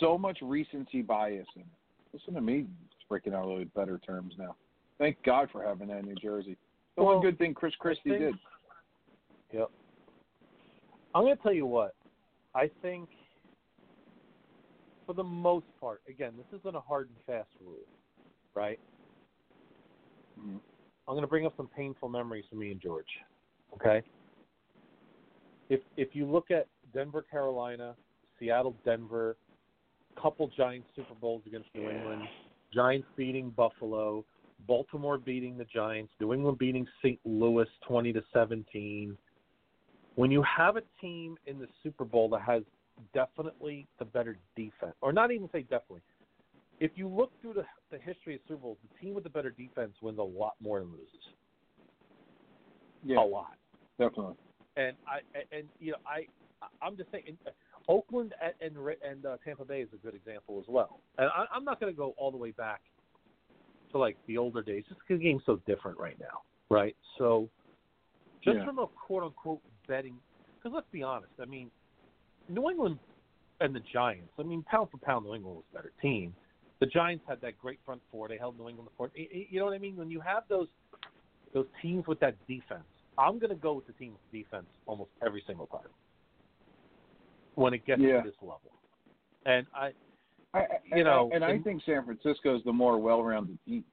[0.00, 1.68] so much recency bias in it.
[2.12, 2.66] Listen to me
[3.10, 4.54] freaking out really better terms now.
[4.98, 6.56] Thank God for having that in New Jersey.
[6.96, 8.34] The Well, one good thing Chris Christie think- did.
[9.52, 9.70] Yep.
[11.14, 11.94] I'm going to tell you what.
[12.54, 13.08] I think,
[15.06, 17.86] for the most part, again, this isn't a hard and fast rule,
[18.54, 18.78] right?
[20.38, 20.60] Mhm.
[21.08, 23.18] I'm going to bring up some painful memories for me and George.
[23.74, 24.02] Okay.
[25.68, 27.96] If if you look at Denver, Carolina,
[28.38, 29.36] Seattle, Denver,
[30.20, 32.28] couple Giants Super Bowls against New England,
[32.72, 34.24] Giants beating Buffalo,
[34.66, 37.18] Baltimore beating the Giants, New England beating St.
[37.24, 39.16] Louis 20 to 17.
[40.14, 42.62] When you have a team in the Super Bowl that has
[43.14, 46.02] definitely the better defense, or not even say definitely,
[46.80, 49.50] if you look through the, the history of Super Bowls, the team with the better
[49.50, 51.06] defense wins a lot more than loses.
[53.04, 53.56] Yeah, A lot.
[53.98, 54.34] definitely.
[54.76, 55.20] And I
[55.52, 56.26] and, you know I
[56.80, 57.36] I'm just saying
[57.88, 61.00] Oakland and and, and uh, Tampa Bay is a good example as well.
[61.18, 62.80] And I, I'm not going to go all the way back
[63.90, 66.96] to like the older days, just because the game's so different right now, right?
[67.18, 67.48] So
[68.42, 68.64] just Yeah.
[68.64, 70.16] from a quote unquote betting,
[70.58, 71.70] because let's be honest, I mean,
[72.48, 72.98] New England
[73.60, 74.32] and the Giants.
[74.38, 76.34] I mean, pound for pound, New England was a better team.
[76.80, 78.28] The Giants had that great front four.
[78.28, 79.12] They held New England the fort.
[79.14, 79.96] You know what I mean?
[79.96, 80.66] When you have those
[81.54, 82.84] those teams with that defense,
[83.18, 85.90] I'm going to go with the team with defense almost every single time
[87.54, 88.22] when it gets Yeah.
[88.22, 88.72] to this level.
[89.44, 89.92] And I,
[90.54, 90.64] I,
[90.94, 93.84] You know, I, and I think San Francisco is the more well-rounded team.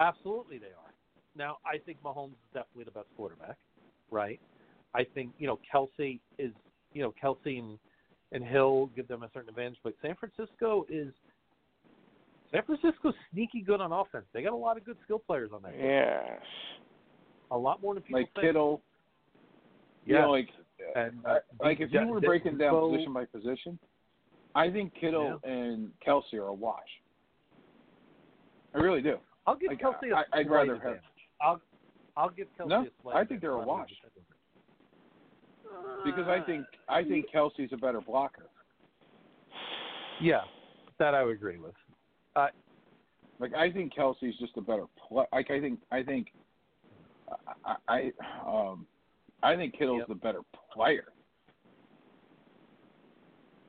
[0.00, 0.94] Absolutely, they are.
[1.36, 3.58] Now, I think Mahomes is definitely the best quarterback,
[4.10, 4.40] right?
[4.94, 6.52] I think you know Kelce is,
[6.92, 7.78] you know Kelce and
[8.32, 11.12] and Hill give them a certain advantage, but San Francisco is
[12.52, 14.24] San Francisco's sneaky good on offense.
[14.32, 15.84] They got a lot of good skill players on that team.
[15.84, 16.40] Yes.
[17.52, 18.46] A lot more than people Like think.
[18.46, 18.80] Kittle,
[20.06, 20.48] you yeah, know, like
[20.96, 23.78] and uh, uh, like if you were breaking down Debo- position by position,
[24.54, 26.78] I think Kittle and Kelce are a wash.
[28.74, 29.16] I really do.
[29.46, 31.02] I'll give like, Kelce a I- I'd slight rather have- advantage.
[31.40, 31.60] I'll
[32.16, 33.90] I'll give Kelce No, a slight I think they're a wash.
[36.04, 38.46] Because I think I think Kelce's a better blocker.
[40.20, 40.40] yeah,
[40.98, 41.74] that I would agree with.
[43.38, 45.24] Like I think Kelce's just a better play.
[45.32, 46.26] Like I think I think
[47.64, 48.12] I, I
[48.46, 48.86] um
[49.42, 50.08] I think Kittle's Yep.
[50.08, 50.40] the better
[50.74, 51.06] player.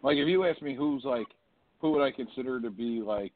[0.03, 1.27] Like if you ask me who's like
[1.79, 3.31] who would I consider to be like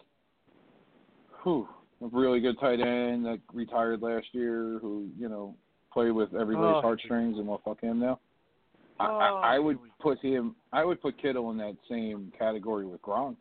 [1.30, 1.68] who
[2.02, 5.56] a really good tight end that retired last year who you know
[5.94, 6.82] played with everybody's Oh.
[6.82, 8.20] heartstrings and well fuck him now.
[8.99, 9.93] I, Oh, I, I would here we go.
[9.99, 10.55] put him.
[10.72, 13.38] I would put Kittle in that same category with Gronk.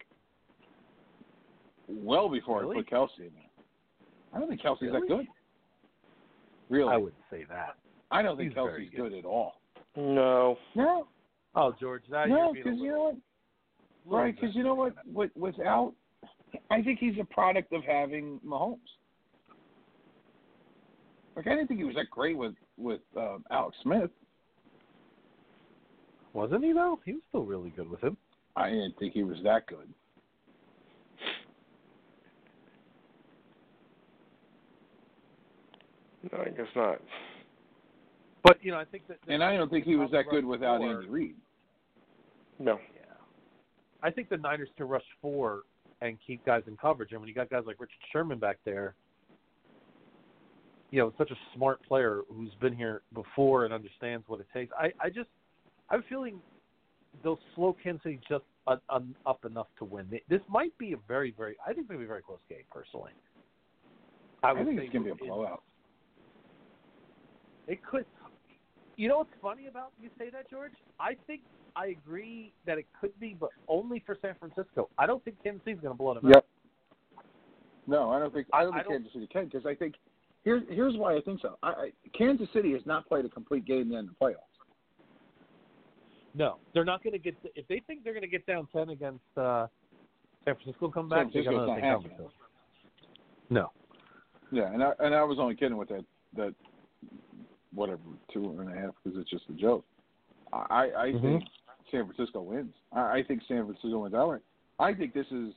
[1.88, 2.78] Well before Really?
[2.78, 3.64] I put Kelce in there.
[4.34, 5.26] I don't think Kelce's that good.
[6.70, 7.76] Really, I wouldn't say that.
[8.10, 9.10] I don't think He's very Kelce's good.
[9.12, 9.18] good.
[9.18, 9.54] at all.
[9.96, 10.56] No.
[10.74, 11.06] No,
[11.56, 13.16] Oh, George, now no, you're because you know what?
[14.06, 14.94] Right, because you know what?
[15.06, 15.92] With, without,
[16.70, 18.78] I think he's a product of having Mahomes.
[21.36, 24.10] Like I didn't think he was that great with with um, Alex Smith.
[26.34, 26.98] Wasn't he though?
[27.04, 28.16] He was still really good with him.
[28.56, 29.88] I didn't think he was that good.
[36.32, 37.00] No, I guess not.
[38.42, 39.18] But you know, I think that.
[39.28, 41.36] And I don't think he was that good without four- Andy Reid.
[42.58, 42.78] No.
[42.94, 43.14] Yeah,
[44.02, 45.62] I think the Niners to rush four
[46.00, 48.94] and keep guys in coverage, and when you got guys like Richard Sherman back there,
[50.90, 54.72] you know, such a smart player who's been here before and understands what it takes.
[54.78, 55.28] I, I just,
[55.90, 56.40] I'm feeling
[57.22, 60.08] they'll slow Kansas City just up enough to win.
[60.28, 61.56] This might be a very, very.
[61.64, 63.12] I think it's gonna be a very close game, personally.
[64.42, 65.62] I, I, think it's gonna be a blowout.
[67.66, 68.04] It could.
[68.96, 70.72] You know what's funny about you say that, George?
[71.00, 71.42] I think
[71.76, 74.88] I agree that it could be, but only for San Francisco.
[74.98, 76.46] I don't think Kansas City's going to blow them out.
[77.86, 79.74] No, I don't think I don't I- I think don't- Kansas City can because I
[79.74, 79.96] think
[80.44, 81.58] here's here's why I think so.
[81.62, 84.53] I, I, Kansas City has not played a complete game in the playoffs.
[86.34, 87.36] No, they're not going to get.
[87.54, 89.66] If they think they're going to get down ten against uh,
[90.44, 91.26] San Francisco, come back.
[91.26, 92.10] San Francisco's not thing coming.
[92.10, 92.16] happening.
[92.16, 92.32] to them.
[93.50, 93.70] No.
[94.50, 96.04] Yeah, and I and I was only kidding with that
[96.36, 96.54] that
[97.72, 98.00] whatever
[98.32, 99.84] two and a half because it's just a joke.
[100.52, 101.22] I I Mhm.
[101.22, 101.44] think
[101.90, 102.74] San Francisco wins.
[102.92, 104.42] I, I think San Francisco wins outright.
[104.78, 105.52] I think this is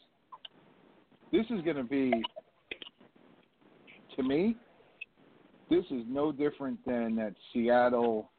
[1.32, 2.24] this is going to be
[4.16, 4.56] to me.
[5.70, 8.32] This is no different than that Seattle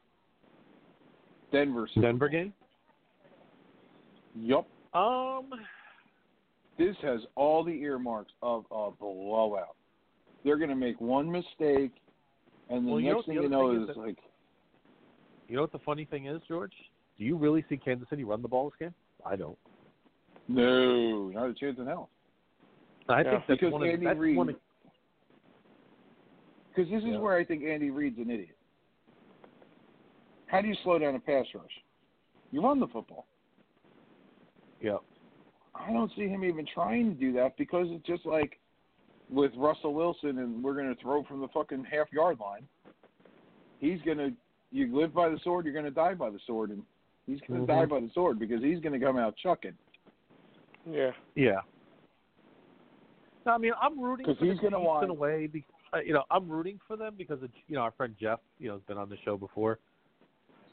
[1.51, 2.39] Denver Super Denver Bowl.
[2.39, 2.53] game.
[4.35, 4.67] Yup.
[4.93, 5.49] Um.
[6.77, 9.75] This has all the earmarks of a blowout.
[10.45, 11.91] They're going to make one mistake,
[12.69, 14.17] and the Well, you know next thing the you know thing is is that- like
[15.49, 16.71] You know what the funny thing is, George?
[17.17, 18.93] Do you really see Kansas City run the ball this game?
[19.25, 19.57] I don't.
[20.47, 22.09] No, not a chance in hell.
[23.09, 24.55] I Yeah, think that's because one of Andy that's Reid- one of,
[26.69, 27.19] Because this is Yeah.
[27.19, 28.55] where I think Andy Reid's an idiot.
[30.49, 31.71] How do you slow down a pass rush?
[32.51, 33.25] You run the football.
[34.81, 35.01] Yep.
[35.75, 38.59] I don't see him even trying to do that because it's just like
[39.29, 42.67] with Russell Wilson and we're going to throw from the fucking half yard line.
[43.79, 44.31] He's going to
[44.71, 46.83] you live by the sword, you're going to die by the sword, and
[47.25, 47.79] he's going to Mhm.
[47.79, 49.75] die by the sword because he's going to come out chucking.
[50.89, 51.11] Yeah.
[51.35, 51.61] Yeah.
[53.45, 55.47] No, I mean I'm rooting 'Cause for he's gonna Chiefs want- in a way.
[55.47, 58.39] Because, uh, you know, I'm rooting for them because of, you know our friend Jeff.
[58.59, 59.79] You know, has been on the show before.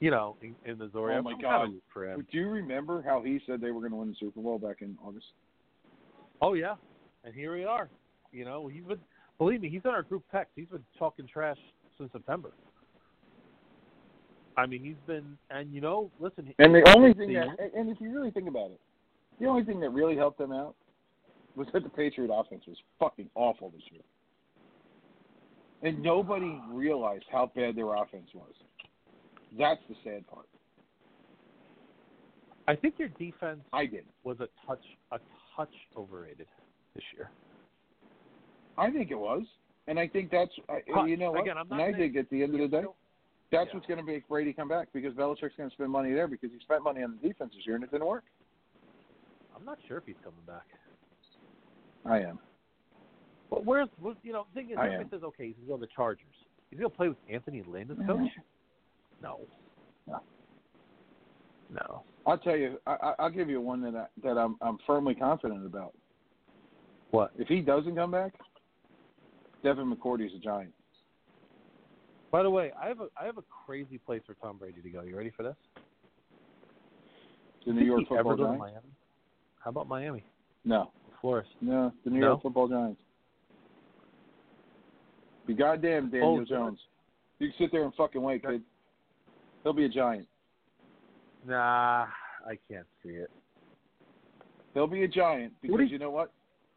[0.00, 1.16] You know, in, in Missouri.
[1.16, 1.70] Oh, my God.
[1.94, 4.82] Do you remember how he said they were going to win the Super Bowl back
[4.82, 5.26] in August?
[6.42, 6.74] Oh yeah,
[7.24, 7.88] and here we are.
[8.30, 8.98] You know, he's been
[9.38, 10.52] believe me, he's in our group text.
[10.54, 11.56] He's been talking trash
[11.98, 12.50] since September.
[14.58, 16.52] I mean, he's been, and you know, listen.
[16.58, 18.80] And the only thing the- that, and if you really think about it,
[19.38, 20.74] the only thing that really helped them out
[21.56, 24.02] was that the Patriot offense was fucking awful this year.
[25.82, 28.52] And nobody realized how bad their offense was.
[29.58, 30.46] That's the sad part.
[32.68, 34.04] I think your defense I did.
[34.24, 35.18] was a touch, a
[35.56, 36.46] touch overrated
[36.94, 37.30] this year.
[38.76, 39.42] I think it was.
[39.86, 41.42] And I think that's, But, you know what?
[41.42, 42.84] again, I'm and I think at the end of the day,
[43.52, 43.74] that's Yeah.
[43.74, 46.50] what's going to make Brady come back because Belichick's going to spend money there because
[46.50, 48.24] he spent money on the defense this year and it didn't work.
[49.54, 50.66] I'm not sure if he's coming back.
[52.04, 52.40] I am.
[53.48, 53.88] But where's,
[54.24, 56.26] you know, the thing is, everybody says, okay, he's going to the Chargers.
[56.70, 58.28] He's going to play with Anthony Lynn as coach?
[59.22, 59.40] No.
[60.06, 60.20] No.
[61.72, 62.02] No.
[62.26, 62.78] I'll tell you.
[62.86, 65.94] I, I'll give you one that I, that I'm I'm firmly confident about.
[67.10, 67.32] What?
[67.38, 68.34] If he doesn't come back,
[69.62, 70.72] Devin McCourty's a giant.
[72.32, 74.88] By the way, I have a I have a crazy place for Tom Brady to
[74.90, 75.02] go.
[75.02, 75.56] You ready for this?
[77.64, 78.58] The New York Football Giants.
[78.58, 78.86] Miami?
[79.62, 80.24] How about Miami?
[80.64, 80.90] No,
[81.20, 81.46] Flores.
[81.60, 82.26] no, the New No?
[82.28, 83.00] York Football Giants.
[85.46, 86.78] Be goddamn Daniel Oh, Jones.
[87.38, 88.62] You can sit there and fucking wait, kid.
[89.66, 90.28] He'll be a giant.
[91.44, 92.06] Nah,
[92.46, 93.28] I can't see it.
[94.74, 96.30] He'll be a giant because you- you know what?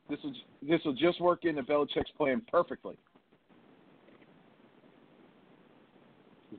[0.07, 0.33] This will
[0.63, 2.97] this will just work into Belichick's plan perfectly.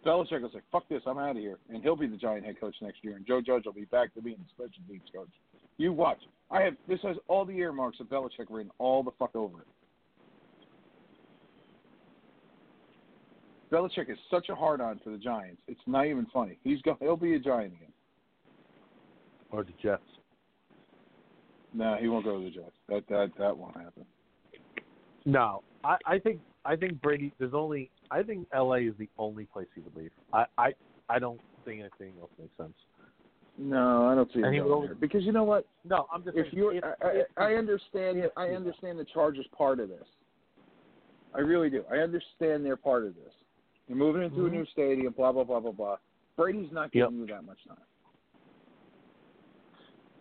[0.04, 2.60] Belichick will say, "Fuck this, I'm out of here," and he'll be the Giant head
[2.60, 5.32] coach next year, and Joe Judge will be back to being the special teams coach.
[5.78, 6.24] You watch.
[6.48, 9.66] I have this has all the earmarks of Belichick written all the fuck over it.
[13.70, 15.62] Belichick is such a hard on for the Giants.
[15.68, 16.58] It's not even funny.
[16.64, 17.92] He's go, he'll be a Giant again.
[19.52, 20.02] Or the Jets.
[21.72, 22.72] No, he won't go to the Jets.
[22.88, 24.04] That that that won't happen.
[25.24, 27.32] No, I, I think I think Brady.
[27.38, 28.80] There's only I think L.A.
[28.82, 30.10] is the only place he would leave.
[30.32, 30.72] I I,
[31.08, 32.74] I don't think anything else makes sense.
[33.58, 34.94] No, I don't see And him he going will- there.
[34.94, 35.66] Because you know what?
[35.84, 37.06] No, I'm just If you, I,
[37.38, 38.18] I, I understand.
[38.18, 40.06] if- I understand the Chargers part of this.
[41.34, 41.84] I really do.
[41.92, 43.32] I understand they're part of this.
[43.90, 44.46] You're moving into Mhm.
[44.46, 45.12] a new stadium.
[45.14, 45.96] Blah blah blah blah blah.
[46.36, 47.08] Brady's not Yep.
[47.08, 47.82] giving you that much time.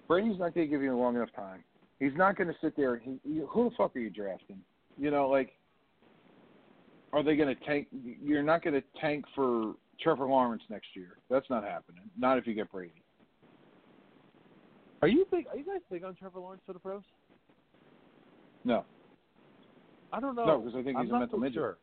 [0.08, 1.64] Brady's not going to give you long enough time.
[2.00, 2.96] He's not going to sit there.
[2.96, 4.60] and He, who the fuck are you drafting?
[4.98, 5.56] You know, like,
[7.14, 7.88] are they going to tank?
[7.92, 11.20] You're not going to tank for Trevor Lawrence next year.
[11.30, 12.10] That's not happening.
[12.18, 13.04] Not if you get Brady.
[15.04, 15.46] are you big?
[15.48, 17.04] Are you guys big on Trevor Lawrence for the pros?
[18.64, 18.84] No,
[20.12, 20.46] I don't know.
[20.46, 21.54] no, because I think I'm he's a mental so midget.
[21.54, 21.78] Sure.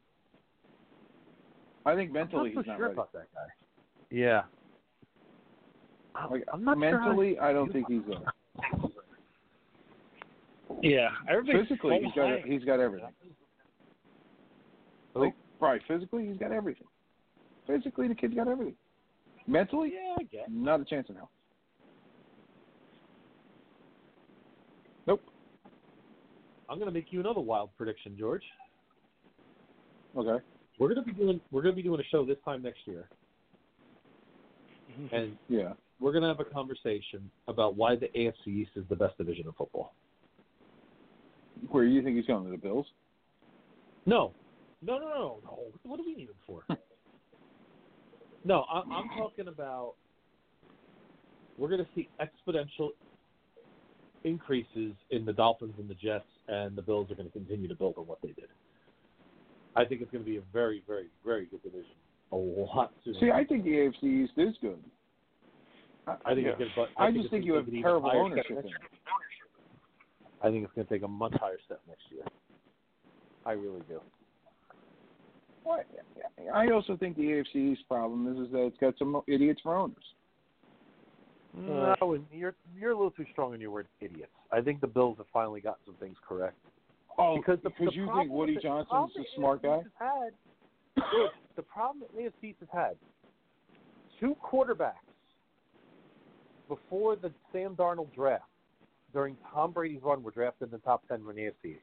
[1.87, 2.95] I think mentally I'm not he's not sure ready.
[2.95, 3.47] about that guy.
[4.11, 4.43] Yeah.
[6.15, 8.91] I'm, Like, I'm not sure how mentally, I don't think he's there.
[10.83, 12.43] Yeah, everybody's Physically, so he's got high.
[12.47, 13.11] he's got everything.
[15.15, 16.87] Like, right, physically, he's got everything.
[17.67, 18.75] Physically, the kid's got everything.
[19.47, 20.47] Mentally, Yeah, I guess.
[20.51, 21.31] not a chance in hell.
[25.07, 25.23] Nope.
[26.69, 28.43] I'm going to make you another wild prediction, George.
[30.17, 30.45] Okay.
[30.79, 32.81] We're going to be doing we're going to be doing a show this time next
[32.85, 33.09] year,
[34.93, 35.15] mm-hmm.
[35.15, 35.73] and Yeah.
[36.01, 39.47] we're going to have a conversation about why the AFC East is the best division
[39.49, 39.95] of football.
[41.71, 42.87] Where do you think he's going to the Bills?
[44.05, 44.33] No,
[44.83, 45.59] no, no, no, no.
[45.85, 46.63] What do we need him for?
[48.45, 49.95] no, I, I'm talking about
[51.59, 52.91] we're going to see exponential
[54.25, 57.75] increases in the Dolphins and the Jets, and the Bills are going to continue to
[57.75, 58.49] build on what they did.
[59.77, 61.93] I think it's going to be a very, very, very good division.
[62.33, 63.21] A lot sooner.
[63.21, 64.79] See, I think the AFC East is good.
[66.07, 66.53] I think yeah.
[66.59, 67.01] it's going to.
[67.01, 68.71] I, think just think you have take terrible higher ownership in next it.
[68.71, 68.79] year.
[70.43, 72.25] I think it's going to take a much higher step next year.
[73.45, 74.01] I really do.
[75.65, 75.81] Well,
[76.55, 79.77] I also think the AFC East problem is, is that it's got some idiots for
[79.77, 79.97] owners.
[81.59, 84.31] No, you're you're a little too strong in your word, idiots.
[84.53, 86.57] I think the Bills have finally got some things correct.
[87.19, 89.81] Oh, because the, the you think Woody Johnson's a smart guy?
[89.99, 90.33] Had,
[91.57, 92.97] the problem that AFC has had
[94.21, 94.93] two quarterbacks
[96.69, 98.45] before the Sam Darnold draft
[99.13, 101.77] during Tom Brady's run were drafted in the top 10 in the AFC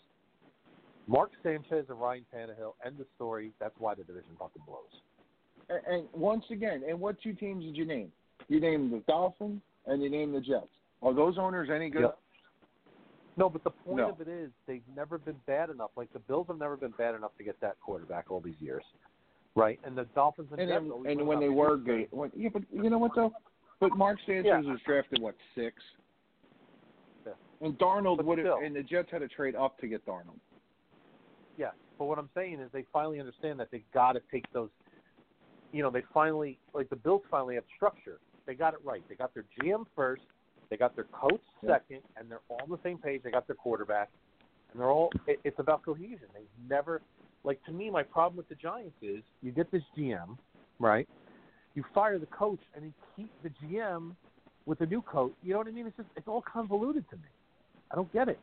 [1.08, 2.74] Mark Sanchez and Ryan Tannehill.
[2.86, 3.52] End the story.
[3.60, 4.82] That's why the division fucking blows.
[5.70, 8.12] And, and once again, and what two teams did you name?
[8.48, 10.68] You named the Dolphins and you named the Jets.
[11.02, 12.04] Are those owners any good?
[12.04, 12.20] Yep.
[13.36, 14.10] No, but the point No.
[14.10, 15.92] of it is they've never been bad enough.
[15.96, 18.84] Like the Bills have never been bad enough to get that quarterback all these years,
[19.56, 19.80] right?
[19.84, 22.90] And the Dolphins and, And then, and when they were good, when, yeah, but you
[22.90, 23.34] know what though?
[23.80, 24.72] But Mark Sanchez Yeah.
[24.72, 25.84] was drafted what six,
[27.26, 27.34] Yeah.
[27.62, 30.40] and Darnold would have, and the Jets had to trade up to get Darnold.
[31.58, 34.70] Yeah, but what I'm saying is they finally understand that they got to take those.
[35.72, 38.20] You know, they finally like the Bills finally have structure.
[38.46, 39.04] They got it right.
[39.10, 40.24] They got their GM first.
[40.74, 41.76] They got their coach Yeah.
[41.78, 43.22] second, and they're all on the same page.
[43.22, 44.10] They got their quarterback,
[44.72, 45.12] and they're all.
[45.28, 46.28] It, it's about cohesion.
[46.34, 47.04] They never
[47.44, 47.92] like to me.
[47.92, 50.36] My problem with the Giants is you get this GM,
[50.80, 51.08] right?
[51.76, 54.16] You fire the coach, and you keep the GM
[54.66, 55.34] with the new coach.
[55.44, 55.86] You know what I mean?
[55.86, 57.30] It's just it's all convoluted to me.
[57.92, 58.40] I don't get it.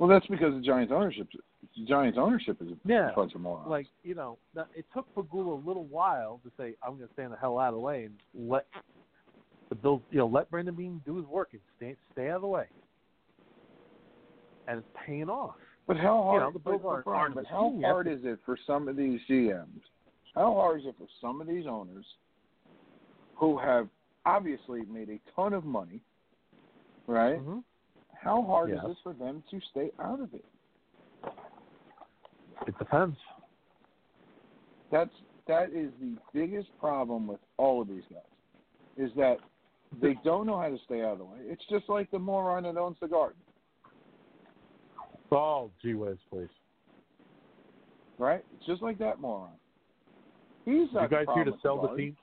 [0.00, 1.28] Well, that's because the Giants ownership,
[1.76, 3.12] the Giants ownership is a Yeah.
[3.14, 3.68] bunch of morons.
[3.70, 4.36] like you know,
[4.74, 7.68] it took Pegula a little while to say, "I'm going to stand the hell out
[7.68, 8.66] of the way and let
[9.68, 12.42] the Bills, you know, let Brandon Beane do his work and stay stay out of
[12.42, 12.66] the way."
[14.66, 15.56] And it's paying off.
[15.86, 16.34] But how hard?
[16.34, 18.96] You know, the Bills but, aren't- aren't but how hard is it for some of
[18.96, 19.80] these GMs?
[20.34, 22.04] How hard is it for some of these owners
[23.36, 23.88] who have
[24.26, 26.00] obviously made a ton of money,
[27.06, 27.38] right?
[27.38, 27.60] Mm-hmm.
[28.14, 28.84] How hard Yes.
[28.84, 30.44] is it for them to stay out of it?
[32.66, 33.16] It depends.
[34.90, 35.14] That's
[35.46, 38.20] that is the biggest problem with all of these guys,
[38.98, 39.38] is that
[40.00, 41.38] they don't know how to stay out of the way.
[41.42, 43.40] It's just like the moron that owns the garden,
[45.30, 46.48] Oh, gee whiz, please.
[48.18, 48.44] right?
[48.56, 49.50] It's just like that moron.
[50.64, 52.04] He's not you guys here to sell the garden.
[52.06, 52.16] team?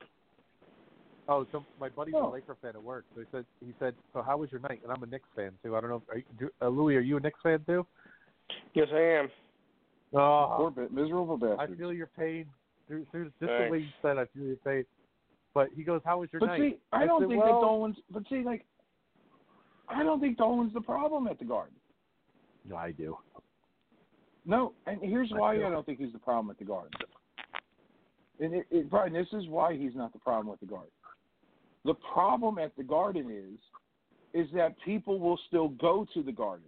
[1.27, 2.29] Oh, so my buddy's No.
[2.29, 3.05] a Laker fan at work.
[3.15, 4.81] So he said, he said, so how was your night?
[4.83, 5.75] And I'm a Knicks fan too.
[5.75, 6.03] I don't know.
[6.07, 7.85] If, are you, do, uh, Louis, are you a Knicks fan too?
[8.75, 9.29] Yes, I am.
[10.13, 11.57] Oh, Poor bit, miserable bit.
[11.59, 12.45] I feel your pain.
[12.87, 14.85] Through, through, just the way you said, I feel your pain.
[15.55, 17.61] But he goes, "How was your But night?" see, I I don't said, think well-
[17.61, 17.97] that Dolan's.
[18.11, 18.65] But see, like,
[19.87, 21.73] I don't think Dolan's the problem at the Garden.
[22.65, 23.17] No, I do.
[24.45, 25.65] No, and here's I why do.
[25.65, 26.91] I don't think he's the problem at the Garden.
[28.39, 30.91] And it, it, Brian, this is why he's not the problem at the Garden.
[31.85, 33.59] The problem at the Garden is,
[34.33, 36.67] is that people will still go to the Garden.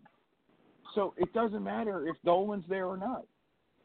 [0.95, 3.25] So it doesn't matter if Dolan's there or not,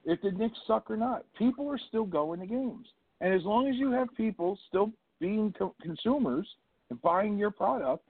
[0.04, 1.24] if the Knicks suck or not.
[1.36, 2.86] People are still going to games,
[3.22, 6.46] and as long as you have people still being co- consumers
[6.90, 8.04] and buying your product,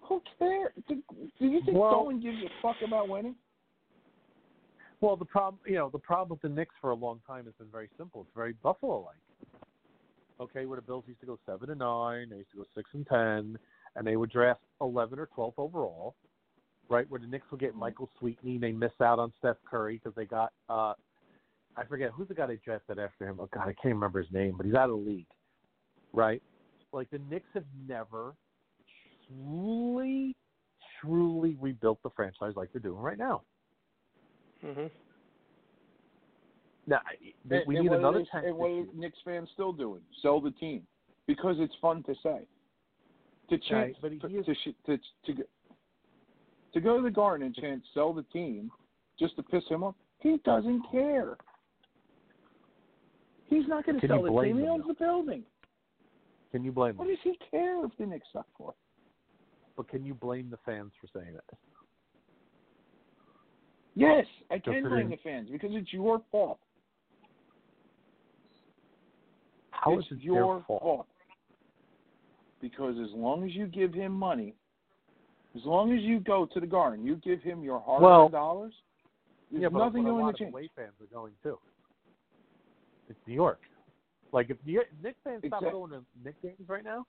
[0.00, 0.72] who cares?
[0.88, 1.02] Do,
[1.38, 3.34] do you think Well- Dolan gives a fuck about winning?
[5.00, 7.52] Well, the problem, you know, the problem with the Knicks for a long time has
[7.58, 8.22] been very simple.
[8.22, 9.16] It's very Buffalo-like.
[10.40, 12.88] Okay, where the Bills used to go seven and nine, they used to go six
[12.94, 13.58] and ten,
[13.96, 16.14] and they would draft eleven or twelve overall.
[16.88, 20.14] Right, where the Knicks will get Michael Sweetney, they miss out on Steph Curry because
[20.14, 20.94] they got, uh
[21.76, 23.38] I forget who's the guy they drafted after him.
[23.40, 25.26] Oh God, I can't remember his name, but he's out of the league.
[26.12, 26.42] Right,
[26.92, 28.34] like the Knicks have never
[29.26, 30.36] truly,
[31.00, 33.42] truly rebuilt the franchise like they're doing right now.
[34.62, 34.90] Mhm.
[36.86, 38.86] Now, I- And- we and need what another are they- tank And what are.
[38.94, 40.04] Knicks fans still doing?
[40.20, 40.86] Sell the team
[41.26, 42.46] because it's fun to say.
[43.48, 45.48] To chant, Right, but he to, is- to, sh- to to go-
[46.72, 48.70] to go to the Garden and chant "Sell the team"
[49.18, 49.96] just to piss him off.
[50.20, 51.36] He doesn't care.
[53.54, 54.58] He's not going to sell the team.
[54.58, 55.44] He owns the building.
[56.50, 56.98] Can you blame him?
[56.98, 58.74] What does he care if the Knicks suck for?
[59.76, 61.58] But can you blame the fans for saying it?
[63.94, 66.58] Yes, I can blame the fans because it's your fault.
[69.70, 71.06] How it's is it your their fault?
[72.60, 74.54] Because as long as you give him money,
[75.54, 78.72] as long as you go to the garden, you give him your hard-earned Well, dollars.
[79.50, 80.54] There's yeah, but, nothing but a going lot to change.
[80.54, 81.58] of fans are going too.
[83.16, 83.60] It's New York.
[84.32, 87.06] Like if New Knicks fans stopped Exact- going to Knicks games right now,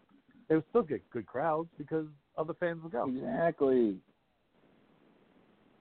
[0.47, 2.05] they would still get good crowds because
[2.37, 3.07] other fans would go.
[3.09, 3.97] Exactly.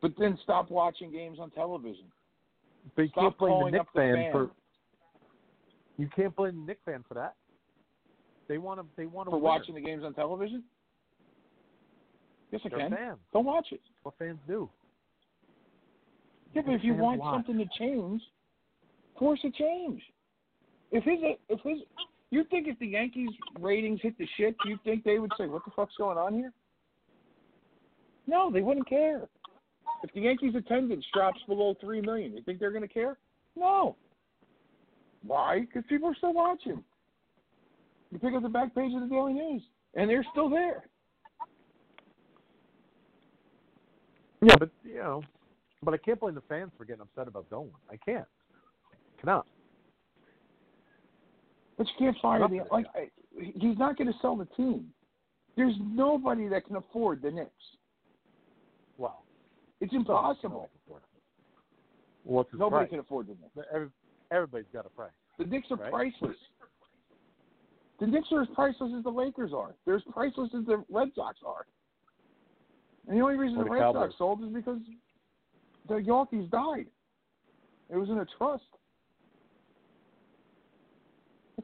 [0.01, 2.07] But then stop watching games on television.
[2.97, 4.51] But you Stop can't blame the Knicks the fan for.
[5.97, 7.35] You can't blame the Knicks fan for that.
[8.49, 8.87] They want to.
[8.97, 10.65] They want to For watching the games on television?
[12.51, 12.91] Yes, I They're can.
[12.97, 13.19] fans.
[13.33, 13.81] Go watch it.
[14.03, 14.69] What fans do.
[16.55, 17.35] Yeah, but if you want watch.
[17.35, 18.21] something to change,
[19.19, 20.03] force a change.
[20.95, 21.19] If his,
[21.49, 21.79] if his,
[22.31, 25.65] you think if the Yankees ratings hit the shit, you think they would say, "What
[25.65, 26.53] the fuck's going on here"?
[28.29, 29.29] No, they wouldn't care.
[30.05, 33.19] If the Yankees attendance drops below three million, you think they're going to care?
[33.57, 33.97] No.
[35.27, 35.61] Why?
[35.61, 36.85] Because people are still watching.
[38.13, 39.63] You pick up the back page of the Daily News,
[39.95, 40.85] and they're still there.
[44.43, 45.25] Yeah, but you know,
[45.83, 47.73] but I can't blame the fans for getting upset about Dolan.
[47.91, 48.29] I can't.
[49.19, 49.47] Cannot.
[51.77, 52.87] But you can't fire the like.
[53.37, 54.87] He's not going to sell the team.
[55.57, 57.51] There's nobody that can afford the Knicks.
[58.99, 59.25] Well,
[59.81, 60.71] It's impossible.
[62.25, 62.91] What's his Nobody price?
[62.91, 63.69] can afford the Knicks.
[63.73, 63.89] Every,
[64.31, 65.11] everybody's got a price.
[65.39, 65.93] The Knicks are Right.
[65.93, 66.37] priceless.
[68.01, 69.75] The Knicks are as priceless as the Lakers are.
[69.85, 71.67] They're as priceless as the Red Sox are.
[73.07, 73.93] And the only reason Or the the Red.
[73.93, 74.81] Sox sold is because
[75.89, 76.87] the Yankees died.
[77.91, 78.65] It was in a trust.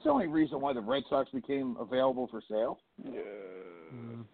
[0.01, 2.79] That's the only reason why the Red Sox became available for sale.
[3.07, 4.25] Mm.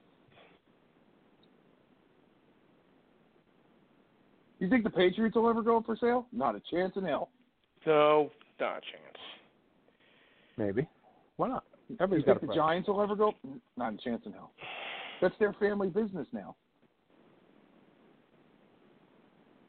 [4.60, 6.28] You think the Patriots will ever go up for sale?
[6.30, 7.30] Not a chance in hell.
[7.84, 8.30] No,
[8.60, 9.18] not a chance.
[10.56, 10.86] Maybe.
[11.34, 11.64] Why not?
[11.88, 12.56] You Everybody's think got the price.
[12.56, 13.32] Giants will ever go?
[13.76, 14.52] Not a chance in hell.
[15.20, 16.54] That's their family business now.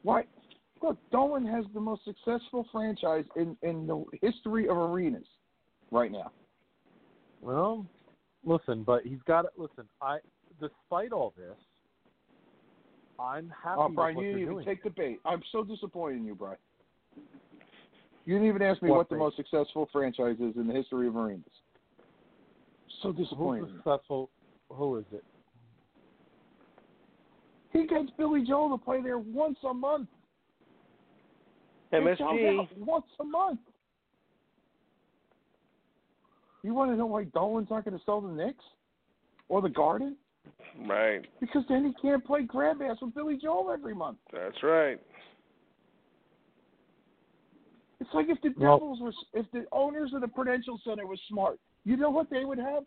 [0.04, 0.26] Why?
[0.80, 5.26] Look, Dolan has the most successful franchise in, in the history of arenas
[5.90, 6.30] right now.
[7.40, 7.86] Well,
[8.44, 9.52] listen, but he's got it.
[9.56, 10.18] Listen, I,
[10.60, 11.56] despite all this,
[13.18, 15.18] I'm happy Oh, with Brian, what you didn't even take the bait.
[15.24, 16.58] I'm so disappointed in you, Brian.
[18.24, 21.08] You didn't even ask me What what the most successful franchise is in the history
[21.08, 21.44] of arenas.
[23.02, 23.68] So disappointed.
[23.68, 24.30] Who's successful?
[24.70, 25.24] Who is it?
[27.72, 30.08] He gets Billy Joel to play there once a month.
[31.92, 32.68] It MSG.
[32.78, 33.60] once a month.
[36.62, 38.64] You want to know why Dolan's not going to sell the Knicks
[39.48, 40.16] or the Garden?
[40.86, 41.24] Right.
[41.40, 44.18] Because then he can't play grab ass with Billy Joel every month.
[44.32, 45.00] That's right.
[48.00, 51.20] It's like if the Well- Devils were, if the owners of the Prudential Center was
[51.28, 52.84] smart, you know what they would have?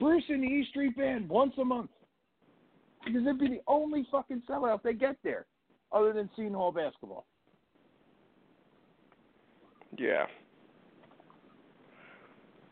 [0.00, 1.90] Bruce and the E Street Band once a month.
[3.04, 5.46] Because it'd be the only fucking sellout they get there,
[5.92, 7.26] other than Seton Hall basketball.
[9.96, 10.26] Yeah.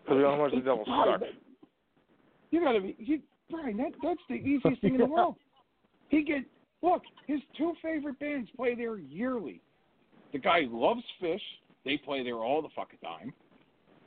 [0.06, 1.28] Because we know how much the Devils Brian, suck.
[2.52, 3.20] You gotta be, you,
[3.50, 3.76] Brian.
[3.76, 5.34] That that's the easiest thing in the world.
[6.10, 6.44] He get
[6.82, 7.02] look.
[7.26, 9.60] His two favorite bands play there yearly.
[10.32, 11.40] The guy loves Phish.
[11.84, 13.32] They play there all the fucking time.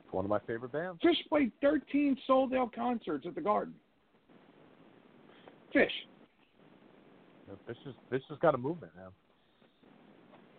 [0.05, 1.01] It's one of my favorite bands.
[1.03, 3.73] Phish played 13 sold out concerts at the Garden.
[5.75, 5.85] Phish,
[7.67, 9.09] This just this just got a movement now.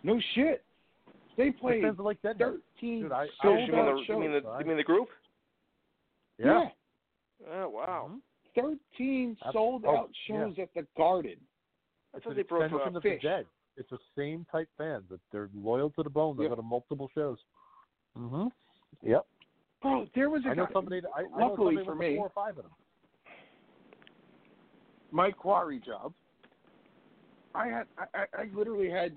[0.02, 0.62] no shit.
[1.36, 2.38] They The played like that.
[2.38, 4.08] 13 Dude, I- I- you mean the shows.
[4.08, 5.08] you mean the you mean the group?
[6.44, 6.68] Yeah.
[7.52, 8.10] Oh wow.
[8.12, 8.20] Mhm.
[8.96, 11.36] 13 Ab- sold oh, out shows at the Garden.
[12.12, 12.96] I It's thought they broke extension up.
[12.96, 13.22] of Phish.
[13.22, 13.46] the dead.
[13.76, 15.04] It's the same type fans.
[15.10, 16.36] That they're loyal to the bone.
[16.36, 16.48] They Yeah.
[16.50, 17.38] go to multiple shows.
[18.18, 18.48] Mm-hmm.
[19.02, 19.24] Yep.
[19.80, 20.72] Bro, there was a I know guy.
[20.72, 21.00] somebody.
[21.16, 22.72] I, I know luckily somebody for me- four or five of them.
[25.12, 26.12] my quarry job.
[27.54, 29.12] I had I, I I literally had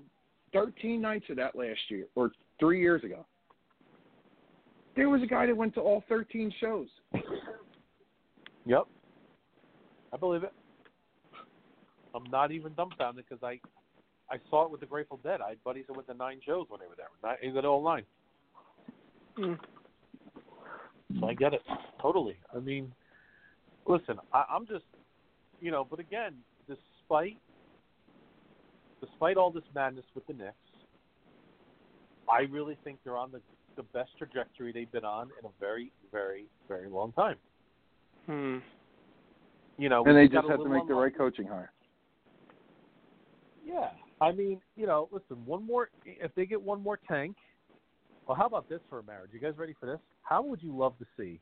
[0.52, 2.30] 13 nights of that last year or
[2.60, 3.26] three years ago.
[4.96, 6.86] There was a guy that went to all 13 shows.
[8.66, 8.84] Yep.
[10.12, 10.52] I believe it.
[12.14, 13.58] I'm not even dumbfounded because I,
[14.32, 15.40] I saw it with the Grateful Dead.
[15.40, 17.08] I had buddies that went to nine shows when they were there.
[17.24, 18.04] Nine, they went all nine.
[19.36, 19.58] Mm.
[21.18, 21.62] So I get it
[22.00, 22.36] totally.
[22.54, 22.92] I mean,
[23.86, 24.84] listen, I, I'm just,
[25.60, 26.34] you know, but again,
[26.68, 27.36] despite,
[29.00, 30.54] despite all this madness with the Knicks,
[32.32, 33.40] I really think they're on the
[33.76, 37.36] the best trajectory they've been on in a very, very, very long time.
[38.26, 38.58] Hmm.
[39.76, 41.72] You know, And they just a have to little make the right coaching hire.
[43.66, 43.90] Yeah,
[44.20, 45.88] I mean, you know, listen, one more.
[46.04, 47.36] If they get one more tank,
[48.26, 49.30] well, how about this for a marriage?
[49.32, 49.98] You guys ready for this?
[50.22, 51.40] How would you love to see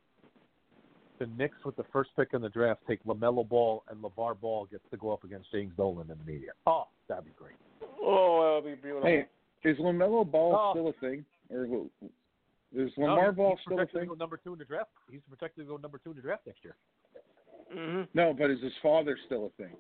[1.18, 4.66] the Knicks with the first pick in the draft take Lamelo Ball and LaVar Ball
[4.66, 6.50] gets to go up against James Dolan in the media?
[6.66, 7.56] Oh, that'd be great.
[8.00, 9.08] Oh, that'll be beautiful.
[9.08, 9.26] Hey,
[9.64, 10.72] is Lamelo Ball Oh.
[10.72, 11.90] still a thing, or who?
[12.74, 14.08] Is No, Lamar he's- Ball still a projected thing?
[14.08, 14.90] to go number two in the draft.
[15.10, 16.76] He's projected to go number two in the draft next year.
[17.70, 19.76] hmm No, but is his father still a thing?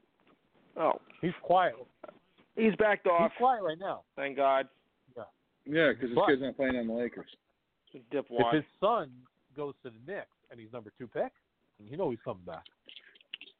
[0.76, 1.74] Oh, He's quiet.
[2.56, 3.32] he's backed He's off.
[3.36, 4.02] quiet right now.
[4.16, 4.68] Thank God.
[5.16, 5.24] Yeah,
[5.66, 7.34] Yeah, because his But- kid's not playing on the Lakers.
[7.94, 9.12] If his son
[9.54, 11.32] goes to the Knicks and he's number two pick,
[11.78, 12.66] you know he's coming back.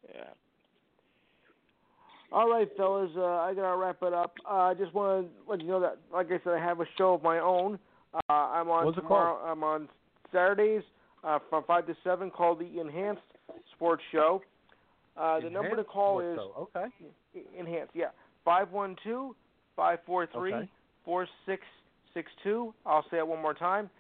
[0.09, 0.33] Yeah.
[2.33, 3.11] All right, fellas.
[3.15, 4.35] Uh, I gotta wrap it up.
[4.51, 6.87] Uh, I just want to let you know that, like I said, I have a
[6.97, 7.79] show of my own.
[8.15, 9.37] Uh, I'm on tomorrow.
[9.45, 9.89] I'm on
[10.33, 10.83] Saturdays
[11.25, 13.23] uh, from five to seven, called the Enhanced
[13.75, 14.43] Sports Show.
[15.17, 16.69] Uh, the number to call is show.
[16.75, 16.87] okay.
[17.59, 17.93] Enhanced.
[17.95, 18.07] Yeah,
[18.45, 19.35] five one two
[19.77, 20.69] five four three Okay.
[21.05, 21.63] four six
[22.15, 22.75] six two.
[22.87, 23.91] I'll say it one more time.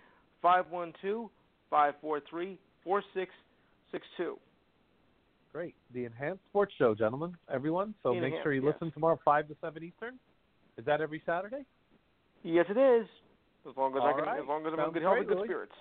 [0.40, 1.30] Five one two
[1.70, 3.30] five four three four six
[3.90, 4.38] six two.
[5.52, 5.74] Great.
[5.92, 7.94] The Enhanced Sports Show, gentlemen, everyone.
[8.02, 8.72] So make sure you yes.
[8.72, 10.14] listen tomorrow, 5 to 7 Eastern.
[10.78, 11.66] Is that every Saturday?
[12.42, 13.06] Yes, it is.
[13.68, 14.40] As long as I All can, right.
[14.40, 15.46] as long as I'm in good health and good Louis.
[15.46, 15.72] spirits.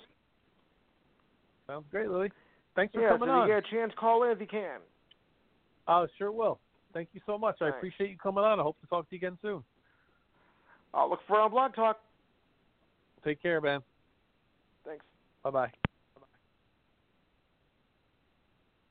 [1.67, 2.29] Sounds great, Louis.
[2.75, 3.47] Thanks for Yeah, coming so on.
[3.47, 4.79] you get a chance, call in if you can.
[5.87, 6.59] Oh, sure will.
[6.93, 7.57] Thank you so much.
[7.61, 8.59] I appreciate you coming on.
[8.59, 9.63] I hope to talk to you again soon.
[10.93, 11.99] I'll look for it on Blog Talk.
[13.23, 13.81] Take care, man.
[14.85, 15.03] Thanks.
[15.43, 15.71] Bye bye.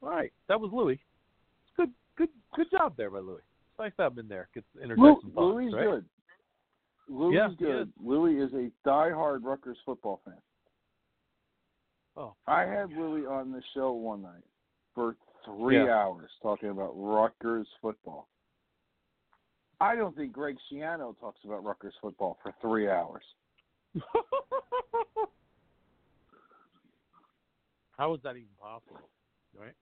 [0.03, 0.99] All right, that was Louis.
[1.77, 3.37] Good, good, good job there by Louis.
[3.71, 4.49] It's nice to have him in there.
[4.55, 5.85] Get to interject Lou, some thoughts, Louis right?
[5.87, 6.05] good.
[7.11, 7.93] Louis good.
[8.03, 10.35] Louis is a diehard Rutgers football fan.
[12.17, 14.45] Oh, I had Louis on the show one night
[14.95, 15.95] for three Yeah.
[15.95, 18.29] hours talking about Rutgers football.
[19.81, 23.25] I don't think Greg Schiano talks about Rutgers football for three hours.
[27.97, 29.01] How is that even possible?
[29.55, 29.75] Right?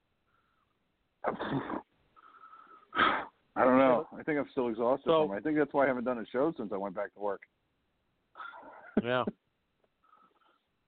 [3.58, 4.06] I don't know.
[4.16, 5.38] I think I'm still exhausted So- from it.
[5.38, 7.42] I think that's why I haven't done a show since I went back to work.
[9.02, 9.24] Yeah.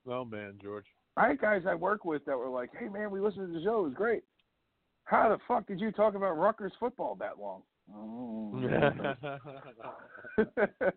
[0.09, 0.86] oh man, George.
[1.16, 3.62] I had guys I work with that were like, "Hey man, we listened to the
[3.64, 3.80] show.
[3.80, 4.24] It was great.
[5.05, 7.62] How the fuck did you talk about Rutgers football that long?"
[7.94, 8.52] Oh.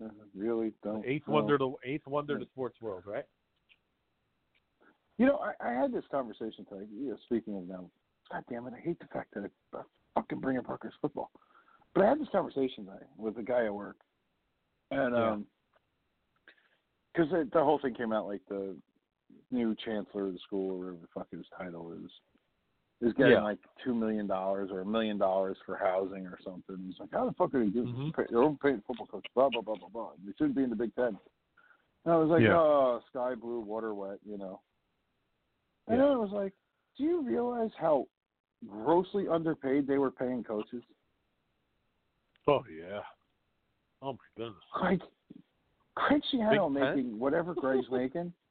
[0.34, 1.04] really don't.
[1.06, 1.34] eighth know.
[1.34, 3.24] wonder to eighth wonder to sports world, right?
[5.18, 6.86] You know, I, I had this conversation today.
[6.92, 7.86] You know, speaking of them,
[8.32, 9.44] God damn it, I hate the fact that
[9.74, 9.78] I
[10.24, 11.30] fucking bring up Rutgers football.
[11.94, 13.96] But I had this conversation today with a guy at work,
[14.90, 15.30] and Yeah.
[15.32, 15.46] um,
[17.12, 18.76] because the, the whole thing came out like the
[19.50, 22.10] new chancellor of the school, or whatever the fuck his title is,
[23.00, 23.42] is getting Yeah.
[23.42, 26.84] like two million dollars or a million dollars for housing or something.
[26.88, 28.14] It's like, how the fuck are they doing Mhm.
[28.16, 29.26] Pay- They're overpaying football coach.
[29.34, 30.12] Blah blah blah blah blah.
[30.24, 31.18] They shouldn't be in the Big Ten.
[32.04, 32.58] And I was like, Yeah.
[32.58, 34.60] oh, sky blue, water wet, you know.
[35.86, 36.04] And Yeah.
[36.06, 36.54] then I was like,
[36.96, 38.08] do you realize how
[38.70, 40.82] grossly underpaid they were paying coaches?
[42.46, 43.00] Oh yeah.
[44.02, 44.56] Oh my goodness.
[44.80, 45.00] Like,
[45.96, 48.32] Craig Schiano making whatever Greg's making.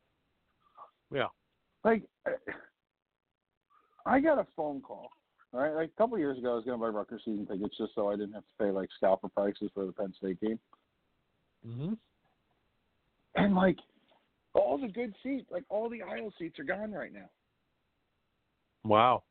[1.11, 1.27] Yeah.
[1.83, 2.01] Like,
[4.07, 5.09] I got a phone call.
[5.53, 7.77] All right, like a couple years ago, I was going to buy Rutgers season tickets
[7.77, 10.59] just so I didn't have to pay like scalper prices for the Penn State game.
[11.67, 11.93] Mm-hmm.
[13.35, 13.77] And like,
[14.55, 17.29] all the good seats, like all the aisle seats, are gone right now.
[18.83, 19.21] Wow.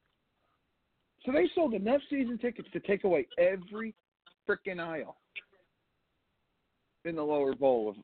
[1.25, 3.95] So they sold enough season tickets to take away every
[4.49, 5.17] freaking aisle
[7.05, 7.97] in the lower bowl of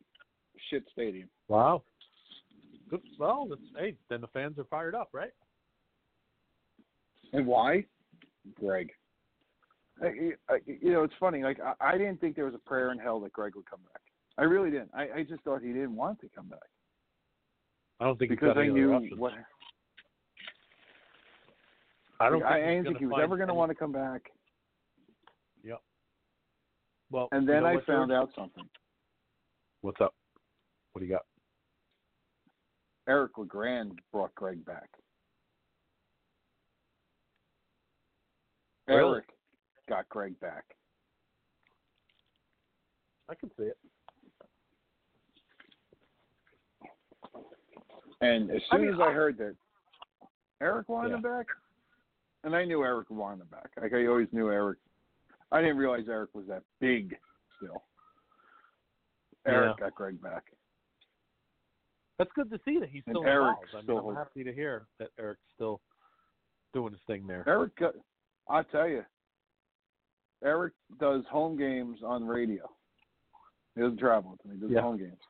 [0.71, 1.29] shit stadium.
[1.49, 1.83] Wow.
[3.19, 5.33] Well, that's, hey, then the fans are fired up, right?
[7.33, 7.85] And why?
[8.59, 8.91] Greg.
[10.03, 10.07] I,
[10.49, 11.43] I, you know, it's funny.
[11.43, 13.81] Like I, I didn't think there was a prayer in hell that Greg would come
[13.93, 14.01] back.
[14.39, 14.91] I really didn't.
[14.95, 16.61] I, I just thought he didn't want to come back
[18.01, 19.33] I don't think he's because I knew what.
[22.21, 22.43] I don't.
[22.43, 24.23] I, think I didn't think he was ever going to want to come back.
[25.63, 25.79] Yep.
[27.11, 28.65] Well, And you then know I found out something.
[29.83, 30.15] What's up?
[30.93, 31.23] What do you got?
[33.09, 34.89] Eric LeGrand brought Greg back.
[38.89, 39.13] Really?
[39.13, 39.25] Eric
[39.89, 40.65] got Greg back.
[43.31, 43.79] I can see it.
[48.21, 49.55] And as I soon mean, as I I- heard that
[50.61, 51.17] Eric wanted Yeah.
[51.17, 51.47] him back,
[52.45, 53.09] and I knew Eric
[53.51, 53.71] back.
[53.81, 54.79] Like I always knew Eric.
[55.51, 57.17] I didn't realize Eric was that big
[57.57, 57.83] still.
[59.47, 60.45] Eric got Greg back.
[62.19, 63.59] That's good to see that he's still involved.
[63.75, 65.81] I mean, I'm happy to hear that Eric's still
[66.75, 67.45] doing his thing there.
[67.47, 67.73] Eric,
[68.49, 69.05] I'll tell you,
[70.45, 72.69] Eric does home games on radio.
[73.75, 74.53] He doesn't travel with them.
[74.53, 74.81] He does Yeah.
[74.81, 75.23] home games.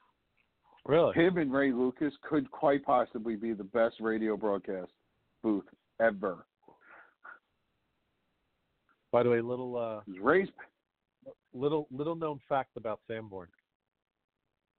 [0.86, 1.14] Really?
[1.14, 4.92] Him and Ray Lucas could quite possibly be the best radio broadcast
[5.42, 5.68] booth
[6.00, 6.46] ever.
[9.10, 10.48] By the way, little uh, 'Cause Ray's
[11.52, 13.48] little little known fact about Sanborn.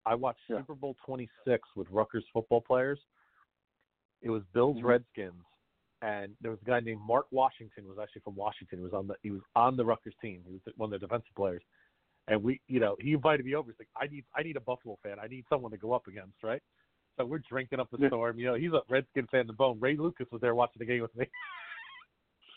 [0.06, 0.58] I watched Yeah.
[0.58, 2.98] Super Bowl 26 with Rutgers football players.
[4.22, 4.84] It was Bills Mhm.
[4.84, 5.44] Redskins,
[6.02, 7.86] and there was a guy named Mark Washington.
[7.86, 8.78] Was actually from Washington.
[8.78, 10.42] He was on the he was on the Rutgers team.
[10.44, 11.62] He was one of the defensive players.
[12.26, 13.70] And we, you know, he invited me over.
[13.70, 15.18] He's like, I need I need a Buffalo fan.
[15.18, 16.62] I need someone to go up against, right?
[17.16, 18.08] So we're drinking up the Yeah.
[18.08, 18.38] storm.
[18.38, 19.80] You know, he's a Redskin fan to the bone.
[19.80, 21.26] Ray Lucas was there watching the game with me.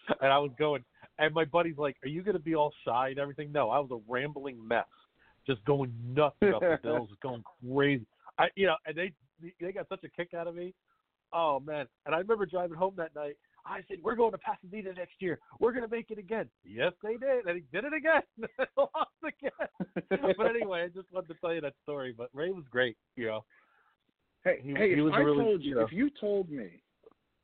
[0.21, 0.83] and I was going,
[1.21, 3.79] and my buddy's like, "Are you going to be all shy and everything?" No, I
[3.79, 4.85] was a rambling mess,
[5.47, 7.43] just going nuts about the Bills, going
[7.73, 8.05] crazy.
[8.37, 9.13] I, you know, and they
[9.61, 10.73] they got such a kick out of me.
[11.33, 11.85] Oh man!
[12.05, 13.35] And I remember driving home that night.
[13.65, 15.39] I said, "We're going to Pasadena next year.
[15.59, 18.21] We're going to make it again." Yes, they did, and he did it again.
[18.77, 19.95] Lost again.
[20.37, 22.13] but anyway, I just wanted to tell you that story.
[22.17, 23.45] But Ray was great, you know.
[24.43, 25.83] Hey, He- hey, he if I really- told you, yeah.
[25.83, 26.81] if you told me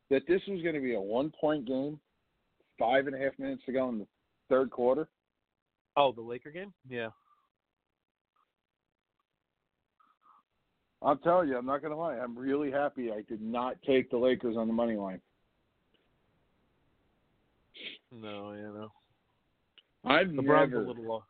[0.09, 1.99] that this was going to be a one-point game,
[2.79, 4.07] five and a half minutes to go in the
[4.49, 5.07] third quarter,
[5.95, 6.71] Oh, the Laker game?
[6.87, 7.09] Yeah.
[11.01, 12.17] I'll tell you, I'm not going to lie.
[12.17, 15.21] I'm really happy I did not take the Lakers on the money line.
[18.11, 18.91] No, you know.
[20.05, 20.83] I've LeBron's never.
[20.83, 21.23] a little off.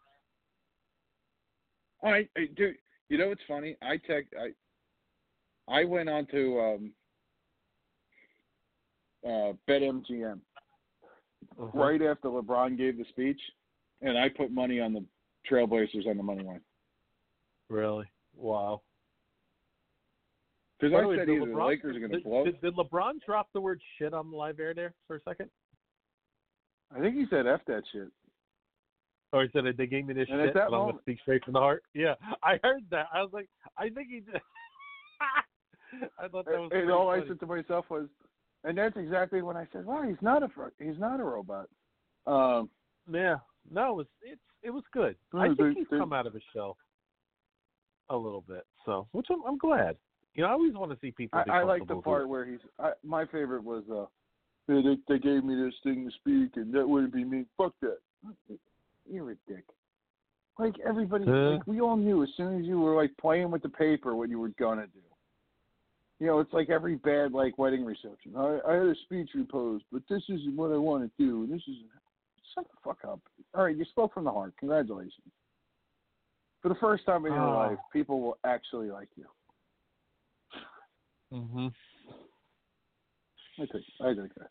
[2.03, 2.75] I, I dude,
[3.09, 3.75] you know what's funny?
[3.81, 6.91] I tech I I went on to um
[9.25, 10.39] uh BetMGM
[11.59, 11.71] Uh-huh.
[11.79, 13.39] right after LeBron gave the speech
[14.01, 15.03] and I put money on the
[15.49, 16.61] Trailblazers on the money line.
[17.69, 18.05] Really?
[18.35, 18.81] Wow.
[20.79, 22.45] Because I way, said the LeBron- Lakers are going to blow.
[22.45, 25.49] Did, did LeBron drop the word shit on the live air there for a second?
[26.95, 28.09] I think he said F that shit.
[29.33, 31.19] Or he said they gave me this And shit, that and I'm gonna moment- speak
[31.21, 31.83] straight from the heart.
[31.93, 32.13] Yeah,
[32.43, 33.07] I heard that.
[33.13, 34.39] I was like, I think he did.
[36.19, 36.71] I thought that was.
[36.73, 38.07] And, all I said to myself was,
[38.63, 41.67] and that's exactly when I said, "Wow, he's not a he's not a robot."
[42.25, 42.69] Um,
[43.09, 43.37] Yeah,
[43.71, 45.15] no, it was it's it was good.
[45.33, 46.77] I think they- he's they- come out of his shell
[48.09, 49.97] a little bit, so which I'm, I'm glad.
[50.33, 51.39] You know, I always want to see people.
[51.47, 52.59] I, I like the part where he's.
[52.79, 54.05] I, my favorite was, uh,
[54.71, 57.45] "Yeah, they, they gave me this thing to speak, and that wouldn't be me.
[57.57, 57.97] Fuck that.
[59.09, 59.63] You're a dick.
[60.59, 61.49] Like everybody, Yeah.
[61.55, 64.29] like we all knew as soon as you were like playing with the paper what
[64.29, 64.99] you were gonna do.
[66.19, 68.33] You know, it's like every bad like wedding reception.
[68.35, 71.51] I, I had a speech proposed, but this isn't what I want to do, and
[71.53, 71.85] this isn't.
[72.55, 73.19] Shut the fuck up.
[73.53, 74.53] All right, you spoke from the heart.
[74.57, 75.31] Congratulations.
[76.61, 77.51] For the first time in your Oh.
[77.69, 79.25] life, people will actually like you.
[81.31, 81.73] Mhm.
[83.59, 84.49] I think I digress.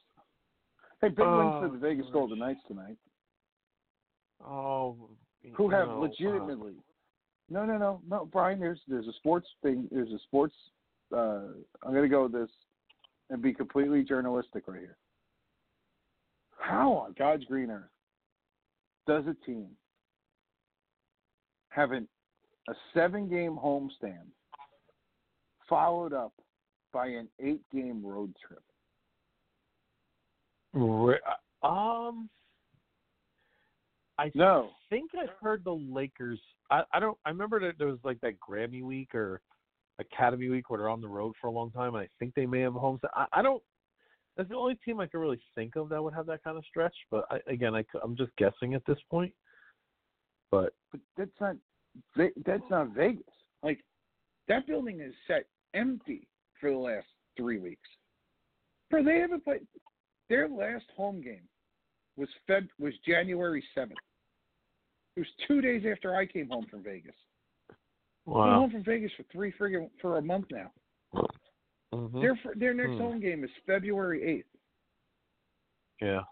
[1.01, 2.07] Hey, big wins Oh, for the Vegas.
[2.11, 2.99] Golden Knights tonight,
[4.41, 5.11] Oh,
[5.55, 6.77] who have know, uh, legitimately.
[7.49, 8.61] No, no, no, no, Brian.
[8.61, 9.89] There's there's a sports thing.
[9.91, 10.55] There's a sports.
[11.15, 11.43] Uh,
[11.83, 12.51] I'm gonna go with this
[13.31, 14.97] and be completely journalistic right here.
[16.59, 17.91] How on God's green earth
[19.07, 19.69] does a team
[21.69, 22.09] have an,
[22.69, 24.27] a seven-game homestand
[25.69, 26.33] followed up
[26.93, 28.63] by an eight-game road trip?
[31.63, 32.29] Um,
[34.19, 34.71] I No.
[34.91, 36.41] think I've heard the Lakers.
[36.71, 37.17] I, I don't.
[37.25, 39.41] I remember that there was like that Grammy week or
[39.99, 41.95] Academy week where they're on the road for a long time.
[41.95, 43.01] And I think they may have a home.
[43.15, 43.63] I, I don't.
[44.37, 46.65] That's the only team I can really think of that would have that kind of
[46.67, 46.95] stretch.
[47.11, 49.33] But I, again, I, am just guessing at this point.
[50.51, 51.57] But but that's not
[52.45, 53.23] that's not Vegas.
[53.63, 53.81] Like
[54.49, 56.29] that building is set empty
[56.61, 57.07] for the last
[57.37, 57.89] three weeks.
[58.91, 59.67] Bro, they haven't played.
[60.29, 61.49] Their last home game
[62.17, 63.99] was Feb was January seventh.
[65.17, 67.15] It was two days after I came home from Vegas.
[68.27, 70.73] Been home from Vegas for three friggin' for a month now.
[71.93, 72.21] Mhm.
[72.21, 72.99] Their their next Hmm.
[72.99, 74.49] home game is February eighth.
[76.01, 76.25] Yeah.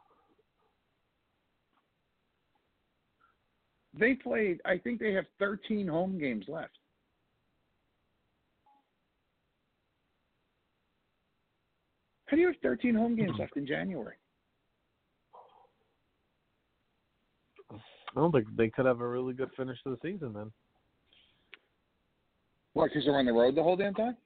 [3.92, 4.60] They played.
[4.64, 6.76] I think they have thirteen home games left.
[12.26, 14.16] How do you have thirteen home games left in January?
[17.70, 20.52] I don't think they could have a really good finish to the season then.
[22.74, 22.90] What?
[22.90, 24.16] Because they're on the road the whole damn time.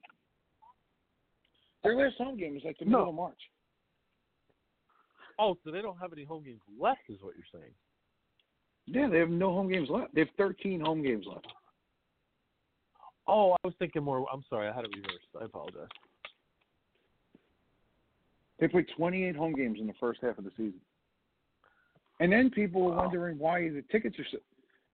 [1.83, 3.09] Their last home game is like the middle No.
[3.09, 3.39] of March.
[5.37, 7.73] Oh, so they don't have any home games left, is what you're saying?
[8.87, 10.13] Yeah, they have no home games left.
[10.13, 11.47] They have 13 home games left.
[13.27, 14.25] Oh, I was thinking more.
[14.33, 15.27] I'm sorry, I had it reversed.
[15.39, 15.87] I apologize.
[18.59, 20.81] They played 28 home games in the first half of the season.
[22.19, 23.03] And then people were Wow.
[23.03, 24.39] wondering why the tickets are so.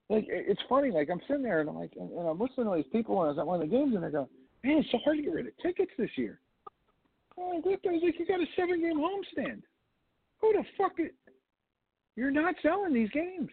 [0.10, 0.92] Like it's funny.
[0.92, 3.26] Like I'm sitting there and I'm like, and and I'm listening to these people when
[3.26, 4.28] I was at one of the games, and they're going,
[4.64, 6.40] "Man, it's so hard to get rid of tickets this year."
[7.38, 7.82] Like, what?
[7.84, 9.62] the- like, you got a seven game homestand.
[10.42, 10.94] Who the fuck?
[11.00, 11.16] It?
[12.16, 13.50] You're not selling these games.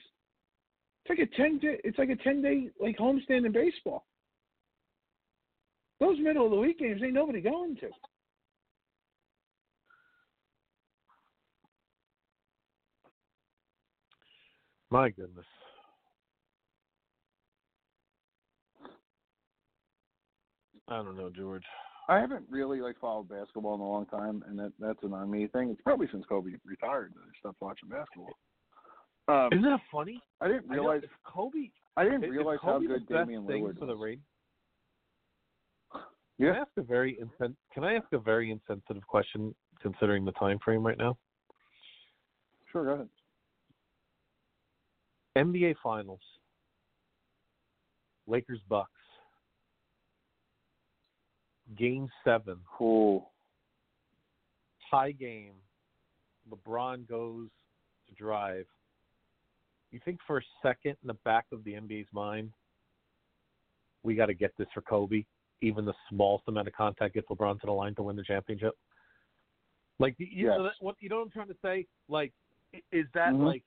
[1.05, 1.59] It's like a ten.
[1.59, 4.05] Day, it's like a ten day like homestand in baseball.
[6.01, 7.89] Those middle of the week games ain't nobody going to.
[14.91, 15.47] My goodness.
[20.93, 21.64] I don't know, George.
[22.09, 25.31] I haven't really like followed basketball in a long time, and that that's an on
[25.31, 25.70] me thing.
[25.70, 28.35] It's probably since Kobe retired that I stopped watching basketball.
[29.28, 30.20] Um, Isn't that funny?
[30.40, 31.70] I didn't I realize if Kobe.
[31.97, 34.02] I didn't realize how good Damian Lillard for the was.
[34.02, 34.24] Raiders.
[35.93, 36.01] Can
[36.51, 40.32] I Yeah, ask a very insen- Can I ask a very insensitive question, considering the
[40.32, 41.16] time frame right now?
[42.70, 42.85] sure.
[42.85, 43.09] Go ahead.
[45.39, 46.20] NBA Finals.
[48.27, 48.90] Lakers Bucks.
[51.77, 53.31] Game seven, Cool.
[54.90, 55.55] tie game.
[56.51, 57.49] LeBron goes
[58.09, 58.66] to drive.
[59.90, 62.53] You think for a second in the back of the NBA's mind,
[64.03, 65.24] we got to get this for Kobe,
[65.61, 68.77] even the smallest amount of contact gets LeBron to the line to win the championship?
[69.99, 70.74] Like, you, you know Yes.
[70.81, 71.86] what you know what I'm trying to say?
[72.09, 72.32] Like,
[72.90, 73.44] is that Mhm.
[73.44, 73.65] like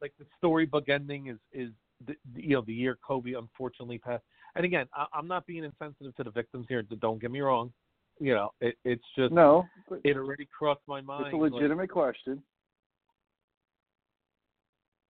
[0.00, 1.72] like the storybook ending is is
[2.06, 4.24] the, you know the year Kobe unfortunately passed?
[4.54, 6.82] And again, I, I'm not being insensitive to the victims here.
[6.82, 7.72] Don't get me wrong.
[8.20, 9.64] You know, it, it's just No,
[10.04, 11.26] it already crossed my mind.
[11.26, 12.42] it's a like- legitimate question,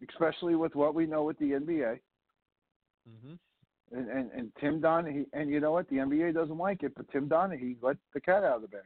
[0.08, 2.00] especially with what we know with the NBA.
[3.08, 3.38] Mhm.
[3.92, 5.88] And, and and Tim Donaghy, and you know what?
[5.88, 8.82] The NBA doesn't like it, but Tim Donaghy let the cat out of the bag.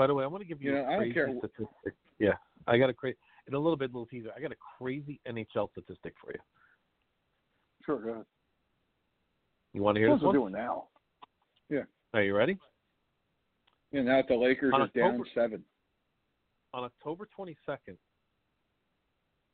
[0.00, 1.94] By the way, I want to give you I a crazy statistic.
[2.18, 2.32] Yeah,
[2.66, 3.18] I got a crazy.
[3.46, 4.30] In a little bit, little teaser.
[4.34, 6.38] I got a crazy NHL statistic for you.
[7.84, 8.24] Sure, go ahead.
[9.74, 10.52] You want to hear That's this what one?
[10.52, 10.84] we're doing now.
[11.68, 11.82] Yeah.
[12.14, 12.58] Are you ready?
[13.92, 15.62] Yeah, now the Lakers On are down seven.
[16.72, 17.98] On October 22nd,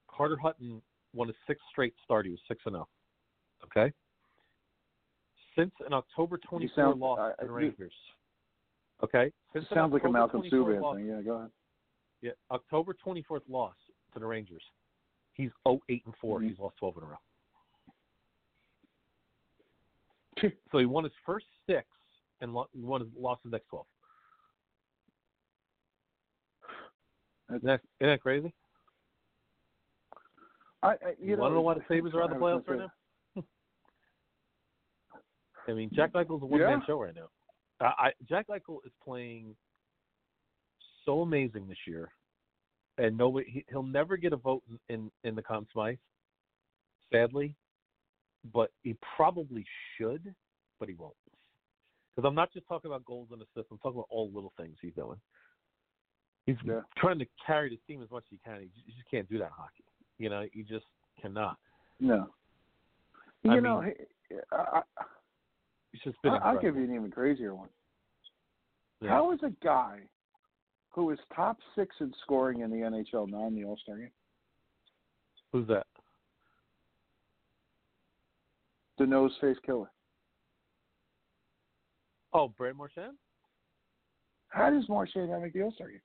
[0.09, 0.81] Carter Hutton
[1.13, 2.25] won a sixth straight start.
[2.25, 2.87] He was six and zero.
[3.65, 3.93] Okay.
[5.59, 7.95] Since an October 24 sound- loss I- to the you- Rangers.
[9.05, 9.31] Okay.
[9.55, 11.07] It sounds like a Malcolm 24 Subban loss- thing.
[11.07, 11.51] Yeah, go ahead.
[12.23, 13.75] Yeah, October 24th loss
[14.15, 14.63] to the Rangers.
[15.35, 16.41] He's 0-8 and 4.
[16.41, 16.49] Mhm.
[16.49, 17.19] He's lost 12 in a row.
[20.71, 21.87] So he won his first six
[22.41, 23.87] and lo- won his, lost his next 12.
[27.51, 28.53] Isn't that, isn't that crazy?
[30.83, 32.45] I, I you, You, know, want to know why the Sabres are out of the
[32.45, 32.79] playoffs right
[33.37, 33.37] now?
[35.69, 36.87] I mean, Jack Eichel's a one-man Yeah.
[36.87, 37.29] show right now.
[37.81, 39.55] I, I, Jack Eichel is playing
[41.05, 42.11] so amazing this year,
[42.99, 45.97] and nobody he, he'll never get a vote in in, the Conn Smythe,
[47.13, 47.55] sadly,
[48.53, 49.65] but he probably
[49.97, 50.35] should,
[50.81, 51.15] but he won't.
[52.15, 53.71] Because I'm not just talking about goals and assists.
[53.71, 55.21] I'm talking about all little things he's doing.
[56.47, 56.81] He's Yeah.
[56.97, 58.61] trying to carry the team as much as he can.
[58.63, 59.85] He just, can't do that in hockey.
[60.19, 60.87] You know, you just
[61.21, 61.59] cannot.
[62.01, 62.33] No.
[63.47, 63.95] I You know, mean,
[64.31, 64.83] he- I,
[66.05, 67.69] Just been I, I'll give you an even crazier one.
[69.01, 69.11] Yeah.
[69.11, 70.01] How is a guy
[70.91, 74.11] who is top six in scoring in the NHL not in the All Star game?
[75.53, 75.87] Who's that?
[78.99, 79.91] The nose face killer.
[82.33, 83.17] Oh, Brad Marchand?
[84.49, 86.01] How does Marchand make the All Star game?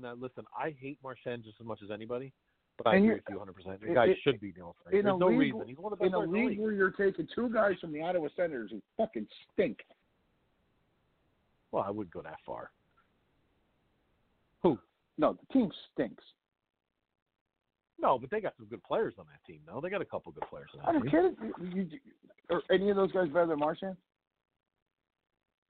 [0.00, 2.32] Now, listen, I hate Marchand just as much as anybody,
[2.78, 3.80] but I And agree with you 100%.
[3.80, 5.66] The guy it- should be in There's no league- reason.
[5.68, 6.60] He's one of the In best a in the league league.
[6.60, 9.84] where you're taking two guys from the Ottawa Senators who fucking stink.
[11.72, 12.70] Well, I wouldn't go that far.
[14.62, 14.78] Who?
[15.18, 16.24] No, the team stinks.
[18.00, 19.80] No, but they got some good players on that team, though.
[19.80, 21.10] They got a couple good players on that I don't team.
[21.10, 21.30] care.
[21.74, 22.00] You, you,
[22.50, 23.96] are any of those guys better than Marchand?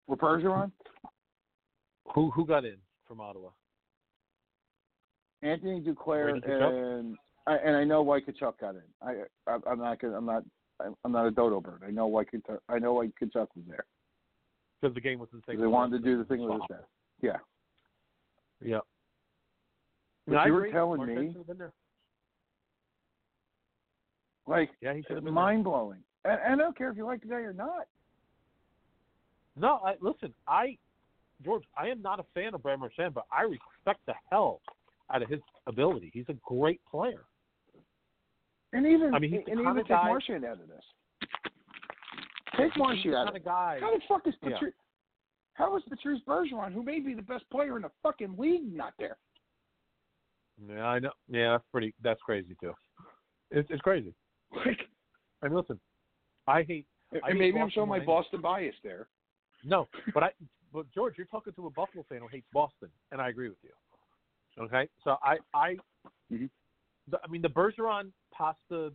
[0.06, 0.70] Or Bergeron?
[2.14, 2.76] Who who got in
[3.06, 3.50] from Ottawa?
[5.42, 7.16] Anthony Duclair and
[7.46, 8.82] I, and I know Brady Tkachuk got in.
[9.02, 10.42] I, I I'm not gonna, I'm not
[11.04, 11.82] I'm not a dodo bird.
[11.86, 13.84] I know Brady Tkachuk, I know Brady Tkachuk was there.
[14.80, 15.60] Because the game was the same.
[15.60, 16.84] They wanted to do the thing with his dad.
[17.20, 17.36] Yeah.
[18.64, 18.78] Yeah.
[20.26, 21.72] But No, you were telling Marchand me- should have been there.
[24.46, 25.42] Like Yeah, he should have been there.
[25.44, 25.98] mind blowing.
[26.24, 27.86] And, and I don't care if you like the guy or not.
[29.56, 30.32] No, I listen.
[30.46, 30.76] I
[31.44, 34.60] George, I am not a fan of Brad Marchand, but I respect the hell
[35.12, 36.10] out of his ability.
[36.12, 37.24] He's a great player.
[38.72, 40.84] And even I mean, he's the and even take guy- Marchand out of this.
[42.56, 43.44] Take Marchand out of it.
[43.44, 43.78] guy.
[43.80, 44.50] How the fuck is Yeah.
[44.50, 44.74] Patrice?
[45.54, 48.92] How is Patrice Bergeron, who may be the best player in the fucking league, not
[48.98, 49.16] there?
[50.68, 51.12] Yeah, I know.
[51.28, 51.94] Yeah, that's pretty.
[52.02, 52.74] That's crazy too.
[53.50, 54.14] It's it's crazy.
[54.52, 54.78] Like,
[55.42, 55.78] And listen,
[56.46, 58.00] I hate I and hate maybe I'm showing my.
[58.00, 59.08] Boston bias there.
[59.64, 60.30] no, but I
[60.72, 63.58] but George, you're talking to a Buffalo fan who hates Boston, and I agree with
[63.62, 63.70] you.
[64.58, 65.76] Okay, so I I
[66.32, 66.50] Mhm.
[67.08, 68.92] the, I mean the Bergeron pasta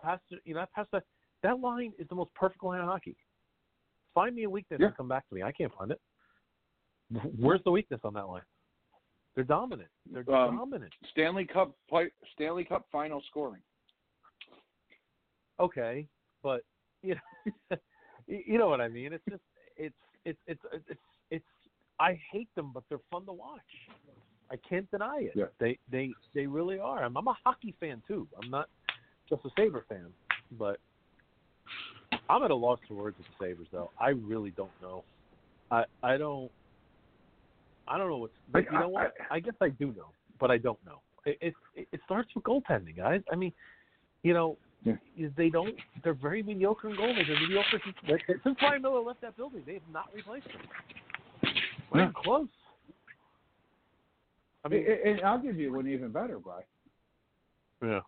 [0.00, 1.02] pasta you know pasta
[1.42, 3.16] that line is the most perfect line in hockey.
[4.14, 4.86] Find me a weakness Yeah.
[4.88, 5.42] and come back to me.
[5.42, 6.00] I can't find it.
[7.38, 8.42] Where's the weakness on that line?
[9.34, 9.90] They're dominant.
[10.06, 10.92] They're Um, dominant.
[11.10, 13.62] Stanley Cup play, Stanley Cup final scoring.
[15.60, 16.08] okay,
[16.42, 16.64] but
[17.02, 17.78] you know,
[18.26, 19.12] you know what I mean.
[19.12, 19.42] It's just
[19.76, 19.94] it's
[20.24, 21.00] it's it's it's
[21.30, 21.44] it's
[22.00, 23.60] I hate them, but they're fun to watch.
[24.50, 25.32] I can't deny it.
[25.34, 25.44] Yeah.
[25.60, 27.04] They they they really are.
[27.04, 28.26] I'm, I'm a hockey fan too.
[28.42, 28.68] I'm not
[29.28, 30.06] just a Sabre fan,
[30.58, 30.78] but
[32.30, 33.90] I'm at a loss for words with the Sabres though.
[34.00, 35.04] I really don't know.
[35.70, 36.50] I I don't
[37.86, 38.32] I don't know what's.
[38.52, 39.14] But you know what?
[39.30, 40.08] I guess I do know,
[40.40, 41.00] but I don't know.
[41.26, 43.20] It it, it starts with goaltending, guys.
[43.30, 43.52] I mean,
[44.22, 44.94] you know, Yeah.
[45.36, 45.74] they don't.
[46.02, 47.26] They're very mediocre in goaltending.
[47.26, 49.62] They're mediocre since, since Ryan Miller left that building.
[49.66, 50.60] They have not replaced him.
[51.92, 52.10] Not Yeah.
[52.22, 52.48] close.
[54.64, 56.62] I mean, and, and I'll give you one even better, Bry.
[57.82, 58.00] yeah.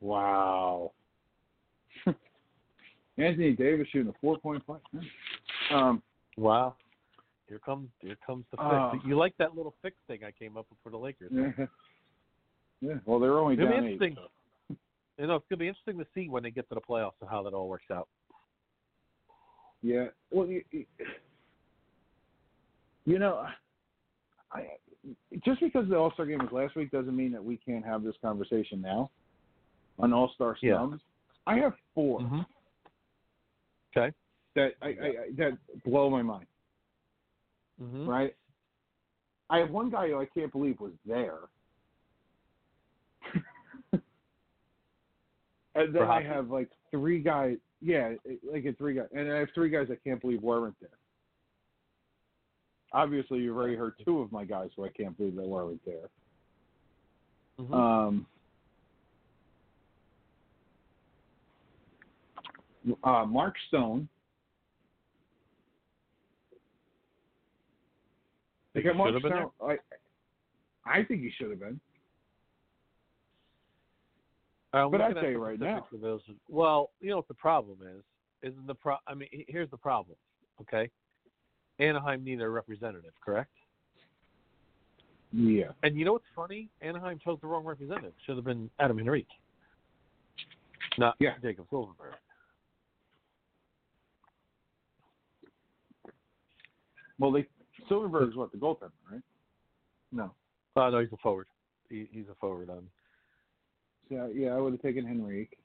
[0.00, 0.92] Wow.
[3.18, 4.80] Anthony Davis shooting a four point five.
[5.70, 6.02] Um,
[6.36, 6.74] Wow.
[7.48, 8.68] Here comes here comes the fix.
[8.68, 11.30] Uh, you like that little fix thing I came up with for the Lakers?
[11.32, 11.66] yeah.
[12.80, 12.94] Yeah.
[13.06, 13.92] Well, they're only It's gonna be down eight.
[13.92, 14.16] interesting.
[15.18, 17.30] You know, it's gonna be interesting to see when they get to the playoffs and
[17.30, 18.08] how that all works out.
[19.80, 20.06] Yeah.
[20.32, 20.64] Well, you-
[23.06, 23.46] you know,
[24.52, 24.66] I
[25.44, 28.02] just because the All Star game was last week doesn't mean that we can't have
[28.02, 29.10] this conversation now
[29.98, 30.86] on All Star Yeah.
[31.46, 32.40] I have 4 Mm-hmm.
[33.96, 34.14] Okay.
[34.56, 36.46] that I, I, I that blow my mind.
[37.82, 38.08] Mm-hmm.
[38.08, 38.34] Right.
[39.50, 41.38] I have one guy who I can't believe was there.
[43.92, 44.02] and
[45.74, 47.56] then For I have like three guys.
[47.80, 48.14] Yeah,
[48.50, 50.88] like a three guys, and I have three guys I can't believe weren't there.
[52.94, 56.08] Obviously, you've already heard two of my guys so I can't believe they weren't there.
[57.60, 57.74] Mm-hmm.
[57.74, 58.26] Um,
[63.02, 64.08] uh, Mark Stone.
[68.72, 69.78] Think Okay, he Mark should have been Stone.
[70.86, 71.80] I, I think he should have been.
[74.72, 75.86] I'm But I'd tell you right now.
[76.00, 76.20] those.
[76.48, 78.02] Well, you know what the problem is?
[78.48, 78.96] Isn't the pro?
[79.06, 80.16] I mean, here's the problem.
[80.60, 80.90] Okay,
[81.78, 83.50] Anaheim needed a representative, correct?
[85.32, 85.72] Yeah.
[85.82, 86.68] And you know what's funny?
[86.80, 88.12] Anaheim chose the wrong representative.
[88.24, 89.26] Should have been Adam Henrique,
[90.96, 91.34] not Yeah.
[91.42, 92.14] Jakob Silfverberg.
[97.18, 99.22] Well, they is what the goaltender, right?
[100.10, 100.32] No.
[100.76, 101.46] Oh no, he's a forward.
[101.88, 102.70] He, he's a forward.
[102.70, 102.88] Um,
[104.08, 105.56] Yeah, yeah, I would have taken Henrique.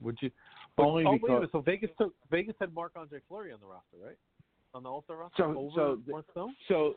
[0.00, 0.30] would you?
[0.78, 1.50] Only oh, wait a minute.
[1.52, 4.16] So Vegas took Vegas had Marc-Andre Fleury on the roster, right?
[4.74, 6.54] On the All Star roster So- over so the- Mark Stone.
[6.68, 6.96] so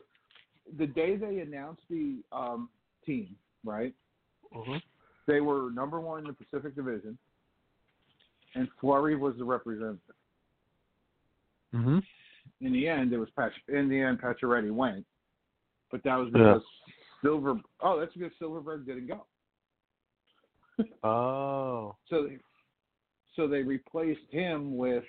[0.78, 2.68] the day they announced the um,
[3.04, 3.94] team, right?
[4.54, 4.76] Mm-hmm.
[5.26, 7.18] They were number one in the Pacific Division,
[8.54, 9.98] and Fleury was the representative.
[11.74, 11.98] Mm-hmm.
[12.60, 13.52] In the end, it was Patch.
[13.68, 15.04] In the end, Pacioretty went,
[15.90, 16.54] but that was Yeah.
[16.54, 16.62] because
[17.22, 17.60] Silver.
[17.80, 19.24] Oh, that's because Silfverberg didn't go.
[21.04, 21.94] Oh.
[22.10, 22.38] So they,
[23.36, 25.04] so they replaced him with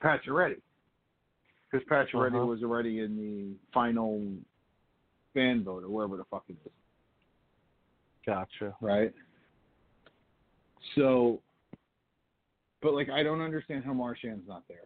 [0.00, 0.60] Pacioretty
[1.70, 2.46] because Pacioretty Uh-huh.
[2.46, 4.22] was already in the final
[5.34, 6.72] fan vote or wherever the fuck it is,
[8.24, 8.74] Gotcha.
[8.80, 9.12] right?
[10.94, 11.40] So,
[12.82, 14.84] but like I don't understand how Marchand's not there.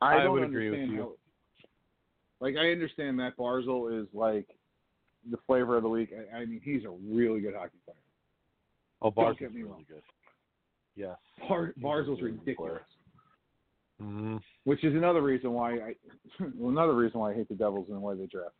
[0.00, 0.96] I, I don't would agree with you.
[0.96, 1.12] how.
[2.40, 4.46] Like I understand Mat Barzal is like
[5.30, 6.10] the flavor of the week.
[6.32, 7.96] I, I mean, he's a really good hockey player.
[9.00, 10.02] Oh, get really good.
[10.96, 11.16] Yes.
[11.48, 12.82] Bar, He's a Barzal's really good ridiculous.
[14.02, 14.36] Mm-hmm.
[14.64, 15.94] which is another reason why I,
[16.56, 18.54] well, another reason why I hate the Devils and why they draft.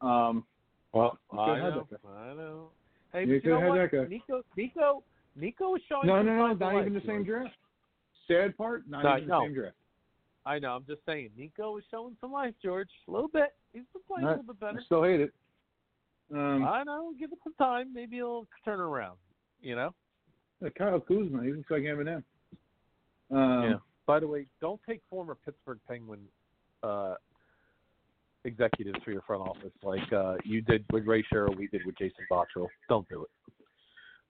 [0.00, 0.44] Um,
[0.92, 1.86] Well, I know.
[2.08, 2.68] I know.
[3.12, 3.76] Hey, You you know what?
[3.76, 4.04] that guy.
[4.08, 5.02] Nico, Nico,
[5.36, 6.06] Nico is showing.
[6.08, 7.54] no, no, no, not even the same draft.
[8.26, 9.76] Sad part, not No, even the same draft.
[10.44, 10.74] I know.
[10.74, 12.88] I'm just saying, Nico is showing some life, George.
[13.06, 13.54] A little bit.
[13.72, 14.34] He's been playing Right.
[14.34, 14.82] a little bit I better.
[14.84, 15.32] still hate it.
[16.34, 17.12] Um, I know.
[17.18, 17.92] Give it some time.
[17.94, 19.18] Maybe he'll turn around.
[19.60, 19.94] You know.
[20.76, 22.22] Kyle Kuzma, he looks like Eminem.
[23.30, 23.74] Um, Yeah.
[24.06, 26.20] By the way, don't take former Pittsburgh Penguin
[26.82, 27.14] uh,
[28.44, 31.96] executives for your front office like uh, you did with Ray Shero, we did with
[31.96, 32.68] Jason Botterill.
[32.88, 33.30] Don't do it.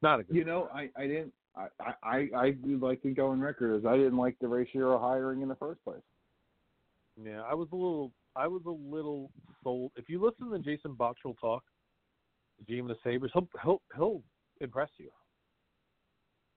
[0.02, 0.36] Not a good.
[0.36, 1.32] You know, I, I didn't.
[1.54, 1.68] I,
[2.02, 4.98] I, I do like to go on record as I didn't like the Ray Shero
[4.98, 6.00] hiring in the first place.
[7.22, 8.10] Yeah, I was a little.
[8.34, 9.30] I was a little
[9.62, 9.92] sold.
[9.96, 11.62] If you listen to Jason Botterill talk,
[12.58, 14.22] the GM of the Sabres, he'll he'll he'll
[14.60, 15.10] impress you.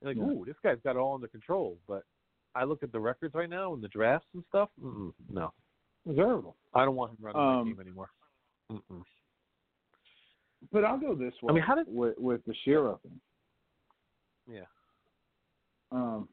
[0.01, 0.23] You're like, Yeah.
[0.23, 1.77] ooh, this guy's got it all under control.
[1.87, 2.03] But
[2.55, 4.69] I look at the records right now and the drafts and stuff.
[4.81, 5.51] Mm-mm, no,
[6.15, 6.55] terrible.
[6.73, 8.09] I don't want him running Um, my team anymore.
[8.71, 9.03] Mm-mm.
[10.71, 13.19] But I'll go this way I mean, how did- with, with the Shero thing.
[14.47, 14.61] Yeah.
[15.91, 16.27] Um,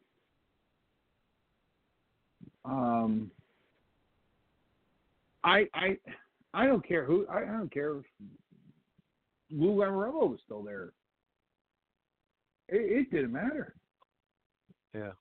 [2.64, 3.30] um,
[5.44, 5.98] I I
[6.54, 8.04] I don't care who I, I don't care if
[9.50, 10.92] Lou Lamoriello was still there.
[12.68, 13.74] It, it didn't matter
[14.94, 15.12] Yeah.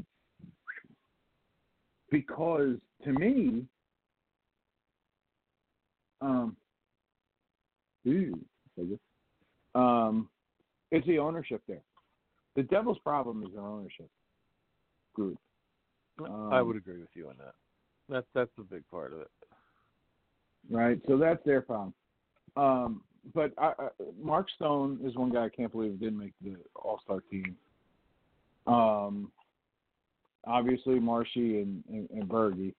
[2.11, 3.65] Because to me,
[6.21, 6.55] um,
[8.07, 8.39] ooh,
[9.73, 10.29] um,
[10.91, 11.81] it's the ownership there.
[12.55, 14.09] The Devils' problem is their ownership
[15.15, 15.37] group.
[16.19, 16.25] I
[16.59, 17.55] Um, would agree with you on that.
[18.09, 19.31] That's that's a big part of it.
[20.69, 21.01] right?
[21.07, 21.93] So that's their problem.
[22.57, 23.87] Um, but I, I,
[24.21, 27.55] Mark Stone is one guy I can't believe didn't make the All Star team.
[28.67, 29.31] Um,
[30.45, 32.73] obviously Marshy and, and, and.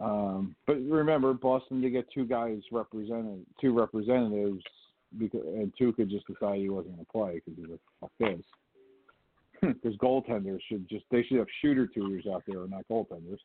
[0.00, 4.62] Um, but remember, Boston did get two guys represented, two representatives,
[5.18, 8.10] because and two could just decide he wasn't going to play because he's like, fuck
[8.18, 8.44] this.
[9.60, 13.38] Because goaltenders should just they should have shooter tutors out there, not goaltenders.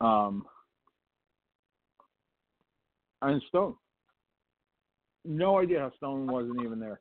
[0.00, 0.44] Um,
[3.20, 3.76] and Stone.
[5.24, 7.00] No idea how Stone wasn't even there.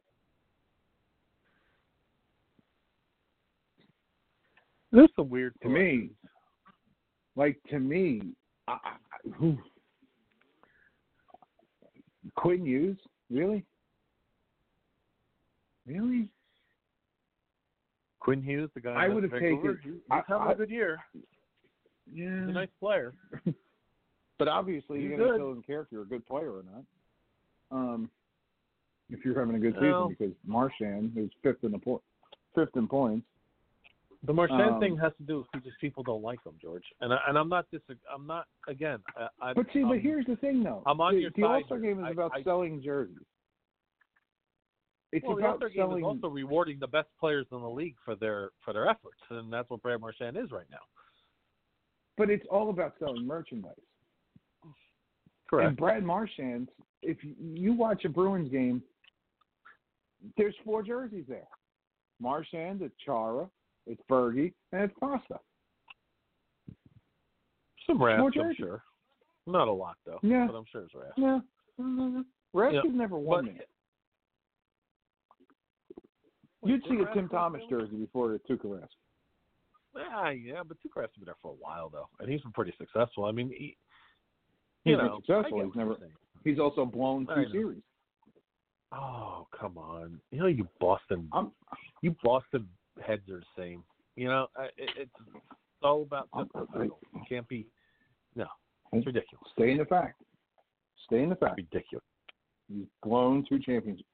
[4.91, 6.09] There's some weird To me,
[7.35, 8.21] like to me,
[8.67, 9.57] I, I, who,
[12.35, 12.97] Quinn Hughes,
[13.29, 13.63] really,
[15.87, 16.29] really?
[18.19, 20.69] Quinn Hughes, the guy I would have Vancouver, taken- He's I- having I- a good
[20.69, 20.99] year.
[22.13, 23.13] Yeah, He's a nice player.
[24.37, 25.39] but obviously He's you're going to good.
[25.39, 26.83] fill in character you're a good player or not.
[27.71, 28.11] Um,
[29.09, 32.01] if you're having a good Well- season, because Marchand is fifth in the po-
[32.53, 33.25] fifth in points.
[34.23, 36.83] The Marchand Um, thing has to do with just people don't like him, George.
[37.01, 37.81] And I, and I'm not dis-
[38.13, 38.99] I'm not again.
[39.17, 40.83] I, I, But see, I'm, but here's the thing, though.
[40.85, 43.17] I'm on the, your the side All Star game is I- about I- selling jerseys.
[45.13, 45.99] It's well, the about All-Star game selling.
[45.99, 49.51] is also rewarding the best players in the league for their for their efforts, and
[49.51, 50.77] that's what Brad Marchand is right now.
[52.15, 53.73] But it's all about selling merchandise.
[55.49, 55.67] Correct.
[55.67, 56.69] And Brad Marchand,
[57.01, 58.81] if you- you watch a Bruins game,
[60.37, 61.47] there's four jerseys there.
[62.21, 63.49] Marchand, it's Chara,
[63.87, 65.39] it's Berge, and it's Pasta.
[67.87, 68.83] Some More I'm sure.
[69.47, 70.19] Not a lot though.
[70.21, 70.47] Yeah.
[70.47, 71.17] But I'm sure it's Rask.
[71.17, 71.41] No,
[71.77, 72.23] no,
[72.55, 73.69] Rask Yeah, has never won But it.
[76.63, 78.87] You'd see a Tim Thomas jersey before a Tuukka Rask.
[79.97, 82.73] Ah, yeah, but Tuukka has been there for a while though, and he's been pretty
[82.77, 83.25] successful.
[83.25, 83.75] I mean, he,
[84.83, 85.63] He's know, successful.
[85.65, 85.97] He's never-
[86.43, 87.51] He's also blown I two know.
[87.51, 87.81] series.
[88.91, 90.19] Oh, come on.
[90.31, 91.51] You know, you Boston, I'm,
[92.01, 92.67] you Boston
[93.01, 93.83] heads are the same.
[94.15, 94.47] You know,
[94.77, 95.11] it, it's
[95.83, 96.99] all about the title.
[97.13, 97.65] You can't be.
[98.35, 98.45] No,
[98.93, 99.45] it's ridiculous.
[99.53, 100.21] stay in the fact.
[101.05, 101.57] Stay in the fact.
[101.57, 102.05] Ridiculous.
[102.69, 104.07] He's blown two championships.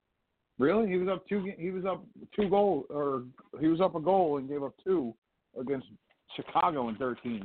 [0.60, 0.88] Really?
[0.90, 1.52] He was up two.
[1.58, 2.04] He was up
[2.36, 3.24] two goals, or
[3.60, 5.14] he was up a goal and gave up two
[5.60, 5.88] against
[6.36, 7.44] Chicago in thirteen.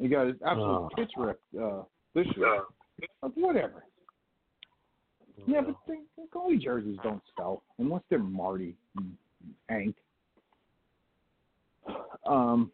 [0.00, 0.88] He got his absolute Oh.
[0.96, 1.82] pitch ripped uh,
[2.14, 2.62] this year.
[3.20, 3.84] But whatever.
[5.46, 9.16] Yeah, but the, the goalie jerseys don't sell unless they're Marty and
[9.68, 9.96] Hank.
[12.26, 12.70] Um.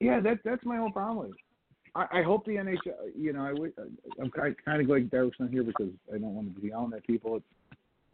[0.00, 1.32] Yeah, that that's my whole problem.
[1.94, 2.76] I, I hope the NHL.
[3.16, 3.72] You know, I would,
[4.20, 7.06] I'm kind of glad Derek's not here because I don't want to be yelling at
[7.06, 7.36] people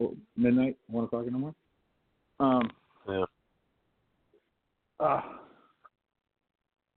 [0.00, 1.56] at midnight, one o'clock in the morning.
[2.40, 2.70] Um.
[3.08, 3.24] Yeah.
[5.00, 5.22] Uh,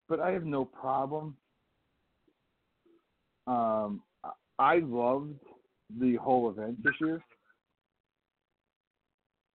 [0.10, 1.36] but I have no problem.
[3.48, 4.02] Um,
[4.62, 5.34] I- loved
[6.00, 7.22] the whole event this year.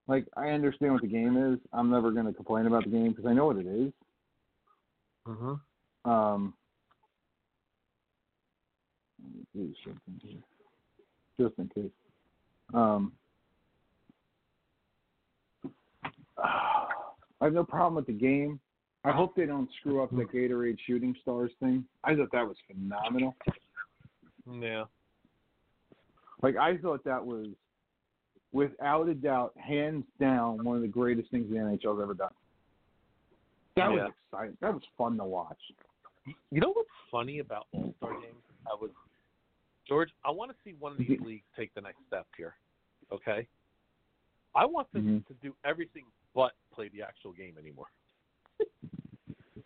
[0.09, 1.59] Like, I understand what the game is.
[1.73, 3.93] I'm never going to complain about the game because I know what it is.
[5.27, 6.11] Mm-hmm.
[6.11, 6.55] Um,
[9.35, 10.41] me do something here,
[11.39, 11.93] just in case.
[12.75, 13.13] Um,
[16.43, 18.61] I have no problem with the game.
[19.05, 21.85] I hope they don't screw up the Gatorade Shooting Stars thing.
[22.03, 23.37] I thought that was phenomenal.
[24.51, 24.85] Yeah.
[26.43, 27.49] Like I thought that was,
[28.53, 32.33] without a doubt, hands down, one of the greatest things the NHL's ever done.
[33.77, 34.05] That Yeah.
[34.05, 34.59] was exciting.
[34.61, 35.61] That was fun to watch.
[36.51, 38.43] You know what's funny about All Star games?
[38.67, 38.91] I was
[39.87, 40.11] George.
[40.25, 42.57] I want to see one of these leagues take the next step here.
[43.13, 43.47] Okay.
[44.55, 45.27] I want them Mhm.
[45.27, 47.91] to do everything but play the actual game anymore.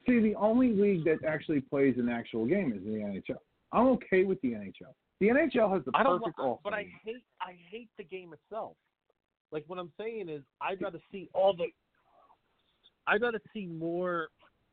[0.07, 3.41] See, the only league that actually plays an actual game is the NHL.
[3.73, 4.95] I'm okay with the NHL.
[5.21, 8.05] The NHL has the I don't, perfect li- all but I hate I hate the
[8.05, 8.73] game itself.
[9.53, 11.67] Like what I'm saying is, I'd rather see all the.
[13.07, 14.29] I'd rather see more.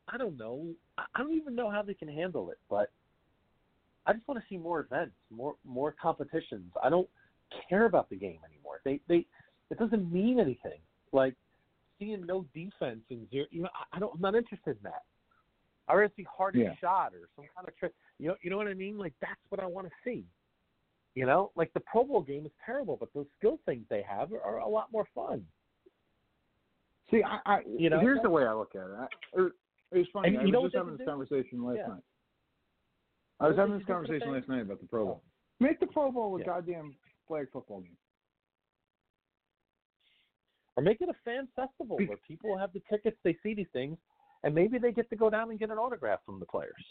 [0.08, 0.68] I don't know.
[0.98, 2.92] I I don't even know how they can handle it, but
[4.06, 6.72] I just want to see more events, more more competitions.
[6.82, 7.10] I don't
[7.70, 8.80] care about the game anymore.
[8.86, 9.26] They they
[9.70, 10.80] it doesn't mean anything.
[11.12, 11.36] Like
[12.00, 13.48] seeing no defense and zero.
[13.52, 14.14] You know, I, I don't.
[14.16, 15.04] I'm not interested in that.
[15.90, 16.76] I rather see hardest Yeah.
[16.80, 17.94] shot or some kind of trick.
[18.20, 18.98] You know, you know what I mean?
[18.98, 20.24] Like that's what I want to see.
[21.18, 24.32] You know, like the Pro Bowl game is terrible, but those skill things they have
[24.32, 25.44] are, are a lot more fun.
[27.10, 28.00] See, I, I You know?
[28.00, 29.10] here's the way I look at it.
[29.36, 30.38] I, it was funny.
[30.38, 31.06] I was just having this do?
[31.06, 31.88] conversation last Yeah.
[31.88, 32.04] night.
[33.40, 35.06] I was What having this can do for the conversation last night about the Pro
[35.06, 35.24] Bowl.
[35.60, 36.46] Make the Pro Bowl a Yeah.
[36.46, 36.96] goddamn
[37.28, 37.98] flag football game.
[40.76, 43.72] Or make it a fan festival Be- where people have the tickets, they see these
[43.74, 43.98] things,
[44.44, 46.86] and maybe they get to go down and get an autograph from the players.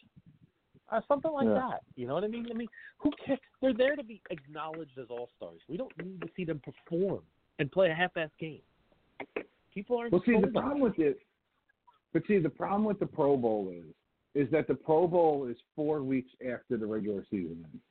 [0.88, 1.54] Uh, something like Yeah.
[1.54, 1.82] that.
[1.96, 2.46] You know what I mean?
[2.50, 2.68] I mean,
[2.98, 3.40] who cares?
[3.60, 5.60] They're there to be acknowledged as all stars.
[5.68, 7.24] We don't need to see them perform
[7.58, 8.62] and play a half-ass game.
[9.72, 10.12] People aren't.
[10.12, 11.18] Well, see, the problem with it,
[12.12, 13.94] but see, the problem with the Pro Bowl is,
[14.34, 17.82] is that the Pro Bowl is four weeks after the regular season ends.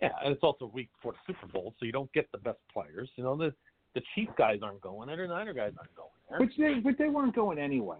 [0.00, 2.38] Yeah, and it's also a week before the Super Bowl, so you don't get the
[2.38, 3.10] best players.
[3.16, 3.54] You know, the
[3.94, 6.38] the Chief guys aren't going there, the Niner guys aren't going there.
[6.38, 7.98] Which they, but they weren't going anyway.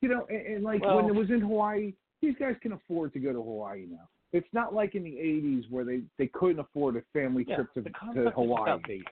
[0.00, 3.12] You know, and, and like Well- when it was in Hawaii, these guys can afford
[3.14, 4.08] to go to Hawaii now.
[4.32, 7.72] It's not like in the '80s where they they couldn't afford a family yeah, trip
[7.74, 8.60] to, the to concept is Hawaii.
[8.60, 9.06] just outdated.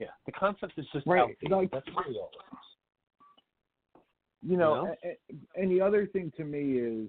[0.00, 1.50] Yeah, the concept is just Right, outdated.
[1.50, 2.30] like- That's really all.
[2.34, 4.50] it is.
[4.50, 4.96] You know, You know?
[5.04, 7.08] a- a- and the other thing to me is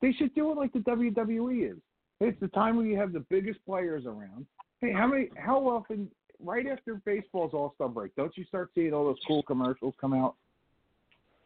[0.00, 1.78] they should do it like the WWE is.
[2.20, 4.46] It's the time where you have the biggest players around.
[4.80, 5.30] Hey, how many?
[5.36, 6.10] How often?
[6.42, 10.14] Right after baseball's All Star break, don't you start seeing all those cool commercials come
[10.14, 10.36] out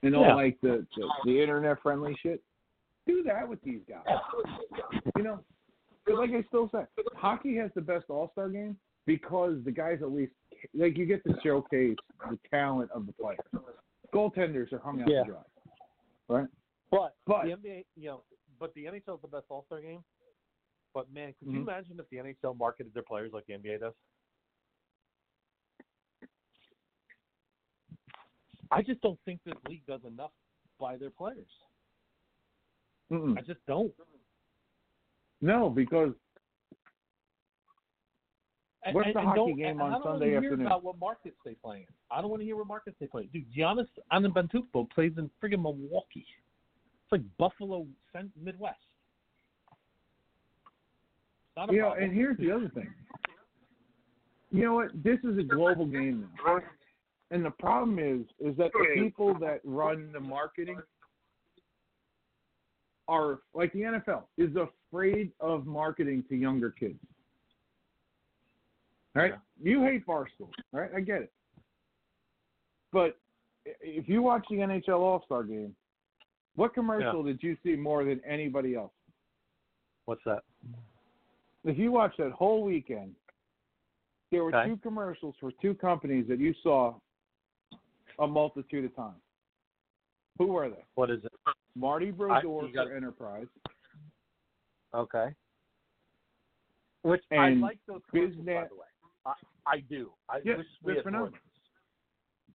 [0.05, 0.35] and all Yeah.
[0.35, 2.43] like the the, the internet friendly shit?
[3.07, 4.05] Do that with these guys.
[5.17, 5.41] You know,
[6.09, 6.85] like I still say,
[7.17, 8.77] hockey has the best All Star game
[9.07, 10.33] because the guys at least
[10.75, 11.97] like you get to showcase
[12.31, 13.39] the talent of the players.
[14.15, 15.25] Goaltenders are hung out Yeah.
[15.25, 15.41] to dry,
[16.29, 16.49] right?
[16.91, 18.23] But, But- the NBA, you know,
[18.61, 20.03] but the NHL is the best All Star game.
[20.95, 21.63] But man, could you Mhm.
[21.63, 23.95] imagine if the NHL marketed their players like the NBA does?
[28.71, 30.31] I just don't think this league does enough
[30.81, 31.47] by their players.
[33.13, 33.37] Mm-mm.
[33.39, 33.93] I just don't.
[35.41, 36.13] No, because
[38.85, 40.67] And, What's the and hockey game on I don't Sunday wanna hear afternoon?
[40.67, 41.95] About what markets they play in.
[42.11, 43.23] I don't want to hear what markets they play.
[43.23, 43.29] in.
[43.29, 46.27] Dude, Giannis Antetokounmpo plays in friggin' Milwaukee.
[47.03, 47.87] It's like Buffalo,
[48.41, 48.77] Midwest.
[51.49, 52.05] It's not a you know, problem.
[52.05, 52.93] and here's the other thing.
[54.51, 54.91] You know what?
[55.03, 56.61] This is a global game now,
[57.35, 60.79] and the problem is, is that the people that run the marketing
[63.09, 66.99] are like the NFL is afraid of marketing to younger kids.
[69.17, 69.35] Right?
[69.61, 70.91] You hate Barstool, right?
[70.97, 71.33] I get it.
[72.93, 73.19] But
[73.65, 75.75] if you watch the NHL All Star game,
[76.55, 78.93] what commercial did you see more than anybody else?
[80.05, 80.45] What's that?
[81.67, 83.15] if you watch that whole weekend,
[84.31, 84.69] there were Okay.
[84.69, 86.95] two commercials for two companies that you saw
[88.19, 89.21] a multitude of times.
[90.39, 90.85] Who were they?
[90.95, 91.33] What is it?
[91.77, 93.47] Marty Brodeur you got- for Enterprise
[94.95, 95.35] Okay.
[97.03, 98.87] Which I like those commercials, by the way.
[99.27, 99.33] I,
[99.67, 100.13] I do.
[100.29, 101.33] I Yeah, wish we they're had more of phenomenal.
[101.33, 102.55] those.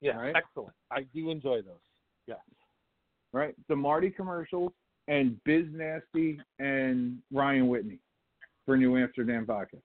[0.00, 0.36] Yeah, Right?
[0.36, 0.74] excellent.
[0.90, 1.80] I do enjoy those.
[2.26, 2.38] Yes.
[3.32, 3.54] right?
[3.68, 4.72] The Marty commercials
[5.08, 7.98] and Biz Nasty and Ryan Whitney
[8.66, 9.78] for New Amsterdam Vodka,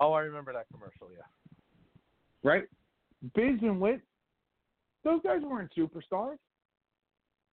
[0.00, 1.08] Oh, I remember that commercial.
[1.12, 1.22] Yeah.
[2.44, 2.64] right?
[3.34, 4.00] Biz and Whit,
[5.02, 6.36] those guys weren't superstars.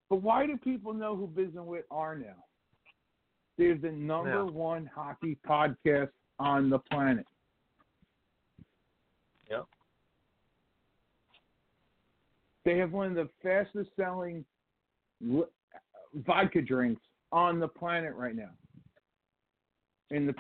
[0.10, 2.44] But why do people know who Biz and Whit are now?
[3.58, 4.52] They're the number Yeah.
[4.52, 7.28] one hockey podcast on the planet.
[9.50, 9.66] Yep.
[12.66, 14.46] They have one of the fastest selling
[16.14, 17.02] vodka drinks
[17.32, 18.52] on the planet right now.
[20.12, 20.36] In the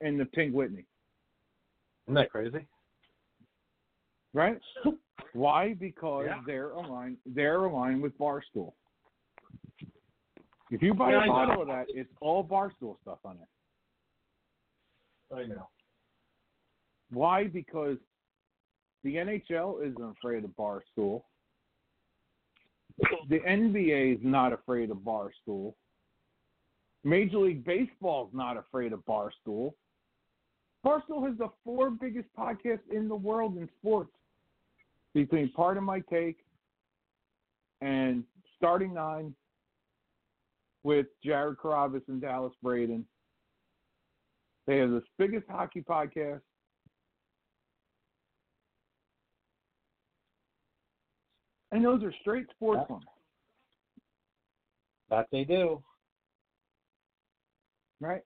[0.00, 0.86] in the Pink Whitney,
[2.06, 2.66] Isn't that crazy?
[4.34, 4.60] Right?
[5.32, 5.74] Why?
[5.74, 6.42] Because Yeah.
[6.46, 7.18] they're aligned.
[7.26, 8.74] They're aligned with Barstool.
[10.70, 13.48] If you buy Yeah, a bottle of that, it's all Barstool stuff on it.
[15.34, 15.68] I know.
[17.10, 17.46] Why?
[17.48, 17.98] Because
[19.02, 21.24] the NHL isn't afraid of Barstool.
[23.28, 25.74] The NBA is not afraid of Barstool.
[27.04, 29.74] Major League Baseball is not afraid of Barstool.
[30.84, 34.12] Barstool has the four biggest podcasts in the world in sports.
[35.14, 36.38] Between Pardon My Take
[37.80, 38.24] and
[38.56, 39.34] Starting Nine
[40.84, 43.04] with Jared Carrabis and Dallas Braden.
[44.66, 46.40] They have the biggest hockey podcast.
[51.72, 52.92] And those are straight sports Yeah.
[52.94, 53.06] ones,
[55.10, 55.82] That they do.
[58.00, 58.22] right?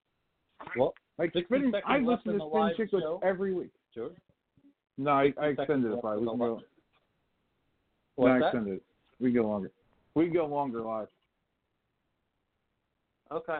[0.76, 1.54] Well, Like 60
[1.84, 3.72] I listen to Spittin' Chiclets every week.
[3.92, 4.10] sure.
[4.98, 6.16] No, I, I 60 extended it by.
[8.16, 8.72] We left can in the go.
[8.72, 8.74] No, I that?
[8.74, 8.82] extended it.
[9.20, 9.70] We go longer.
[10.14, 11.08] We go longer live.
[13.30, 13.58] Okay.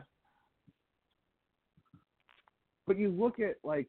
[2.86, 3.88] But you look at like,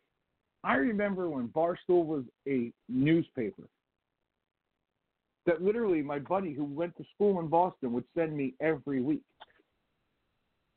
[0.64, 3.64] I remember when Barstool was a newspaper.
[5.46, 9.22] That literally, my buddy who went to school in Boston would send me every week.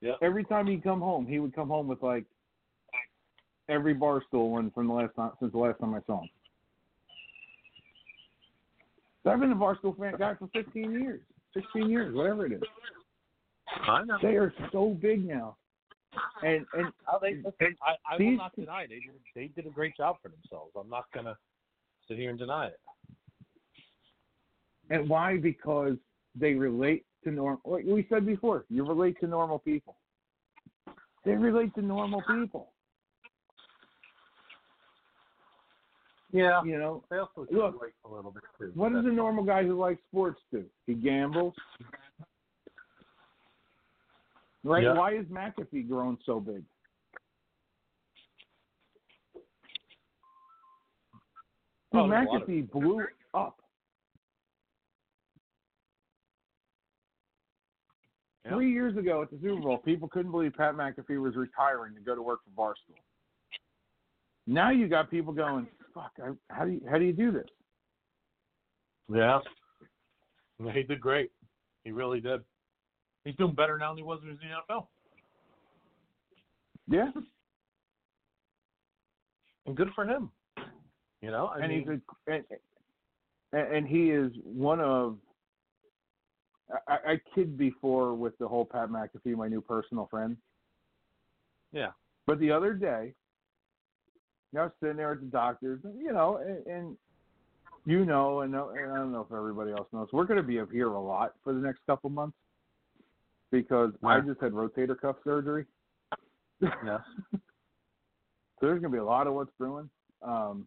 [0.00, 0.12] Yeah.
[0.22, 2.24] Every time he'd come home, he would come home with like
[3.68, 6.28] every Barstool one from the last time since the last time I saw him.
[9.22, 11.20] So I've been a Barstool fan guy for 15 years,
[11.54, 12.62] 16 years, whatever it is.
[13.86, 14.18] I know.
[14.22, 15.56] They are so big now,
[16.42, 19.70] and and Oh, they, listen, I, I will not deny they did, they did a
[19.74, 20.72] great job for themselves.
[20.78, 21.36] I'm not gonna
[22.08, 22.80] sit here and deny it.
[24.90, 25.36] and why?
[25.36, 25.96] Because
[26.34, 27.60] they relate to normal.
[27.64, 29.96] Like we said before, you relate to normal people.
[31.24, 32.72] They relate to normal people.
[36.32, 36.62] Yeah.
[36.64, 38.72] You know, They also Look, relate a little bit too.
[38.74, 40.64] what does a normal guy who likes sports do?
[40.86, 41.54] He gambles.
[44.62, 44.84] Right?
[44.84, 44.94] Yeah.
[44.94, 46.62] Why is McAfee grown so big?
[51.92, 53.04] Oh, Dude, there's of McAfee blew
[53.34, 53.56] up.
[58.44, 58.52] Yeah.
[58.52, 62.00] Three years ago at the Super Bowl, people couldn't believe Pat McAfee was retiring to
[62.00, 62.96] go to work for Barstool.
[64.46, 66.12] Now you got people going, "Fuck!
[66.22, 67.48] I, how do you how do you do this?"
[69.12, 69.40] Yeah.
[70.74, 71.30] He did great.
[71.84, 72.42] He really did.
[73.24, 74.86] He's doing better now than he was when he was in the NFL.
[76.86, 77.10] Yeah,
[79.64, 80.30] And good for him.
[81.22, 82.44] You know, I and mean, he's a and,
[83.52, 85.16] and and he is one of.
[86.86, 90.36] I, I kid before with the whole Pat McAfee, my new personal friend.
[91.72, 91.92] yeah.
[92.26, 93.14] But the other day,
[94.56, 96.96] I was sitting there at the doctor's, and, you know, and, and
[97.86, 100.58] you know, and, and I don't know if everybody else knows, we're going to be
[100.60, 102.36] up here a lot for the next couple months
[103.50, 105.64] because I just had rotator cuff surgery.
[106.60, 106.98] Yeah.
[108.60, 109.88] So there's going to be a lot of what's brewing.
[110.20, 110.66] Um,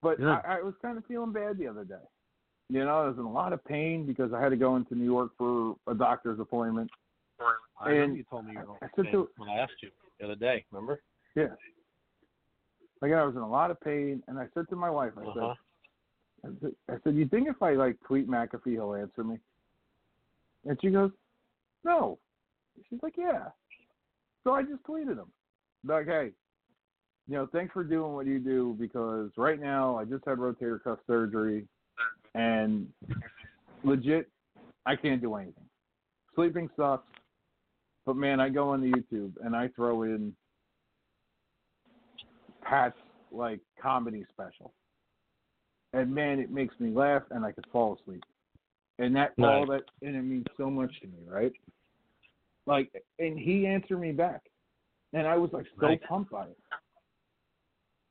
[0.00, 0.28] but Good.
[0.28, 1.96] I, I was kind of feeling bad the other day.
[2.68, 4.94] You know, I was in a lot of pain because I had to go into
[4.94, 6.88] New York for a doctor's appointment.
[7.80, 9.90] I And you told me you were I said going to- when I asked you
[10.20, 10.64] the other day.
[10.70, 11.02] Remember?
[11.34, 11.48] Yeah.
[13.02, 15.22] Like I was in a lot of pain, and I said to my wife, I
[15.22, 15.54] Uh-huh.
[16.44, 19.38] said, I said, I said, you think if I like tweet McAfee, he'll answer me?
[20.66, 21.10] And she goes,
[21.84, 22.18] no.
[22.88, 23.48] She's like, yeah.
[24.44, 25.30] So I just tweeted him,
[25.86, 26.30] like, hey,
[27.28, 30.82] you know, thanks for doing what you do because right now I just had rotator
[30.82, 31.66] cuff surgery,
[32.34, 32.88] and
[33.84, 34.28] legit,
[34.86, 35.64] I can't do anything.
[36.34, 37.06] Sleeping sucks,
[38.06, 40.34] but man, I go on the YouTube and I throw in
[42.70, 42.96] Pat's
[43.32, 44.72] like comedy special.
[45.92, 48.22] And man, it makes me laugh and I could fall asleep.
[49.00, 51.52] And that all that and it means so much to me, right?
[52.66, 54.42] Like and he answered me back.
[55.12, 55.98] And I was like so Nice.
[56.08, 56.56] pumped by it.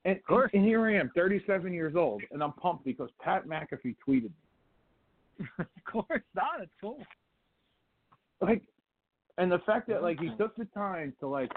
[0.04, 0.52] And, Of course.
[0.54, 4.32] and here I am, 37 years old, and I'm pumped because Pat McAfee tweeted
[5.40, 5.46] me.
[5.60, 6.62] of course not.
[6.62, 7.02] It's cool.
[8.42, 8.62] like
[9.38, 11.50] and the fact that like he took the time to like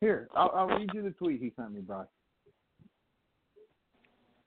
[0.00, 2.06] here I'll, I'll read you the tweet he sent me bro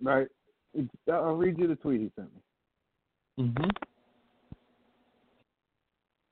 [0.02, 0.28] right
[0.74, 2.42] it's, i'll read you the tweet he sent me
[3.40, 3.70] Mm-hmm.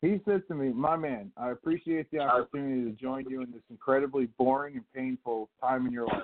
[0.02, 3.62] he said to me my man i appreciate the opportunity to join you in this
[3.70, 6.24] incredibly boring and painful time in your life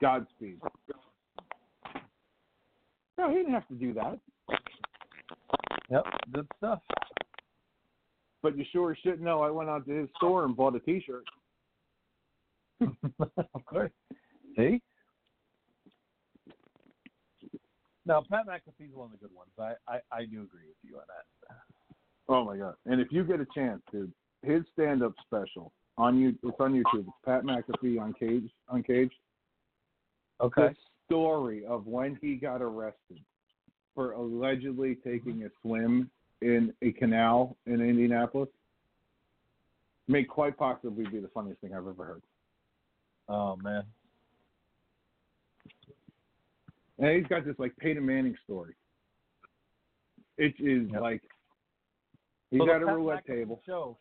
[0.00, 0.58] godspeed
[3.18, 4.18] no he didn't have to do that
[5.90, 6.04] Yep.
[6.32, 6.80] Good stuff.
[8.42, 11.24] but you sure should know i went out to his store and bought a t-shirt
[13.54, 13.90] of course.
[14.56, 14.80] See?
[18.06, 19.50] Now, Pat McAfee's one of the good ones.
[19.58, 21.56] I, I, I do agree with you on that.
[22.28, 22.74] Oh my god!
[22.86, 24.12] And if you get a chance, dude,
[24.42, 27.08] his stand-up special on you, it's on YouTube.
[27.08, 29.10] It's Pat McAfee on Cage, on Cage.
[30.40, 30.68] Okay.
[30.68, 30.74] The
[31.06, 33.18] story of when he got arrested
[33.94, 36.08] for allegedly taking a swim
[36.40, 38.48] in a canal in Indianapolis
[40.08, 42.22] may quite possibly be the funniest thing I've ever heard.
[43.30, 43.84] Oh, man.
[46.98, 48.74] And he's got this like Peyton Manning story.
[50.36, 51.00] It is Yep.
[51.00, 51.22] like
[52.50, 53.62] he's So at a roulette table.
[53.64, 53.96] Show,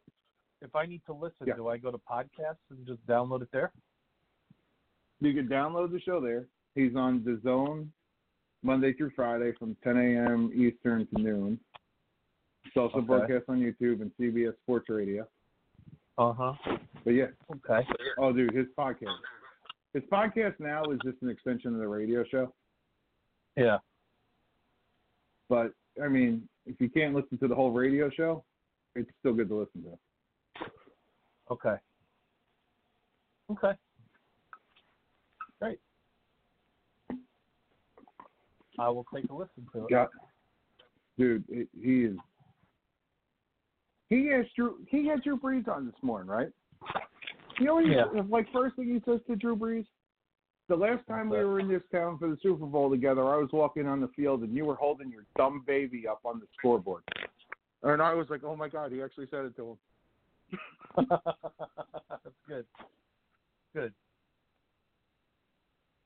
[0.62, 1.56] if I need to listen, Yeah.
[1.56, 3.72] do I go to podcasts and just download it there?
[5.22, 6.48] You can download the show there.
[6.76, 7.92] He's on the Zone
[8.64, 10.52] Monday through Friday from 10 a.m.
[10.54, 11.60] Eastern to noon.
[12.66, 13.06] It's also Okay.
[13.08, 15.28] broadcast on YouTube and CBS Sports Radio.
[16.20, 16.54] Uh huh.
[17.06, 17.88] But yeah, Okay.
[18.20, 19.16] oh dude, his podcast.
[19.94, 22.54] His podcast now is just an extension of the radio show.
[23.56, 23.78] Yeah.
[25.48, 25.72] But
[26.04, 28.44] I mean, if you can't listen to the whole radio show,
[28.96, 30.66] it's still good to listen to.
[31.52, 31.76] Okay.
[33.52, 33.72] Okay.
[35.62, 35.80] Great.
[38.78, 39.90] I will take a listen to it.
[39.90, 40.10] Got,
[41.18, 42.18] dude, it, he is.
[44.10, 44.78] He has Drew.
[44.88, 46.50] He had Drew Brees on this morning, right?
[47.60, 48.06] You know, what he, Yeah.
[48.30, 49.86] like first thing he says to Drew Brees.
[50.68, 53.50] The last time we were in this town for the Super Bowl together, I was
[53.52, 57.04] walking on the field and you were holding your dumb baby up on the scoreboard.
[57.82, 59.78] And I was like, oh my god, he actually said it to him.
[61.10, 62.66] That's good.
[63.74, 63.94] Good.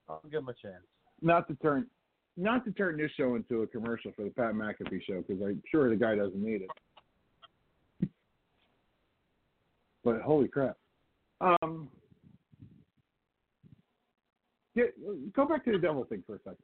[0.07, 0.83] I'll give him a chance.
[1.21, 1.87] Not to turn,
[2.37, 5.61] not to turn this show into a commercial for the Pat McAfee show because I'm
[5.69, 6.69] sure the guy doesn't need it.
[10.03, 10.77] But holy crap.
[11.41, 11.89] Um,
[14.75, 14.93] get,
[15.33, 16.57] go back to the devil thing for a second.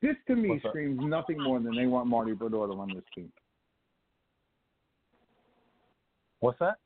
[0.00, 0.70] This to me What's that?
[0.70, 3.30] screams nothing more than they want Marty Brodeur to run this team.
[6.40, 6.78] What's that?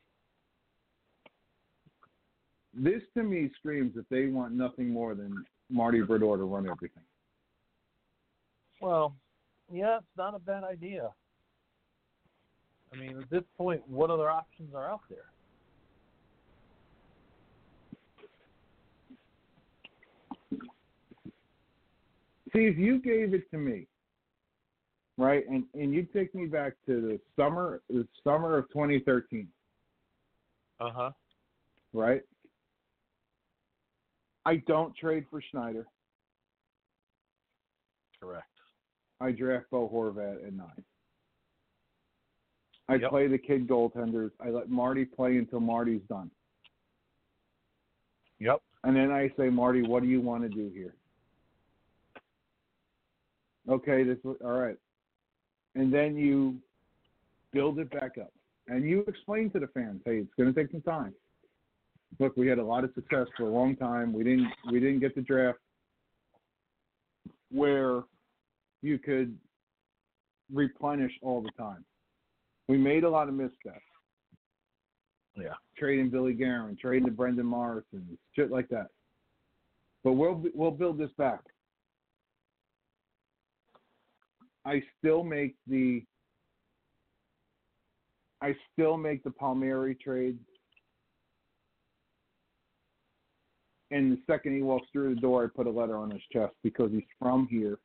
[2.75, 7.01] This to me screams that they want nothing more than Marty Brodeur to run everything.
[8.79, 9.15] Well,
[9.71, 11.09] yeah, it's not a bad idea.
[12.93, 15.31] I mean, at this point, what other options are out there?
[22.53, 23.87] See, if you gave it to me,
[25.17, 29.47] right, and and you take me back to the summer, the summer of 2013,
[30.79, 31.11] Uh huh.
[31.93, 32.21] right?
[34.45, 35.85] I don't trade for Schneider.
[38.21, 38.45] Correct.
[39.19, 40.83] I draft Bo Horvat at nine.
[42.87, 43.09] I Yep.
[43.09, 44.31] play the kid goaltenders.
[44.39, 46.31] I let Marty play until Marty's done.
[48.39, 48.61] Yep.
[48.85, 50.95] And then I say, Marty, what do you want to do here?
[53.69, 54.77] Okay, this all right.
[55.75, 56.55] And then you
[57.53, 58.31] build it back up.
[58.67, 61.13] And you explain to the fans, hey, it's going to take some time.
[62.19, 64.13] Look, we had a lot of success for a long time.
[64.13, 65.59] We didn't we didn't get the draft
[67.51, 68.03] where
[68.81, 69.37] you could
[70.53, 71.83] replenish all the time.
[72.67, 73.81] We made a lot of missteps
[75.35, 75.53] Yeah.
[75.77, 78.87] trading Billy Guerin, trading to Brendan Morrison, shit like that.
[80.03, 81.41] But we'll we'll build this back.
[84.67, 86.03] I still make the
[88.41, 90.37] I still make the Palmieri trade.
[93.89, 96.53] And the second he walks through the door, I put a letter on his chest
[96.61, 97.79] because he's from here.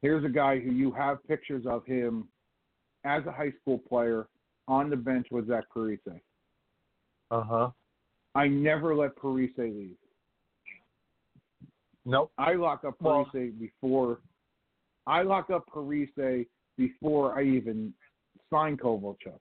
[0.00, 2.26] Here's a guy who you have pictures of him
[3.04, 4.26] as a high school player
[4.66, 5.98] on the bench with Zach Parise.
[7.30, 7.70] Uh huh.
[8.34, 9.96] I never let Parise leave.
[12.06, 12.32] Nope.
[12.38, 14.20] I lock up Well- Parise before
[15.06, 17.92] I lock up Parise before I even
[18.50, 19.38] sign Kovalchuk.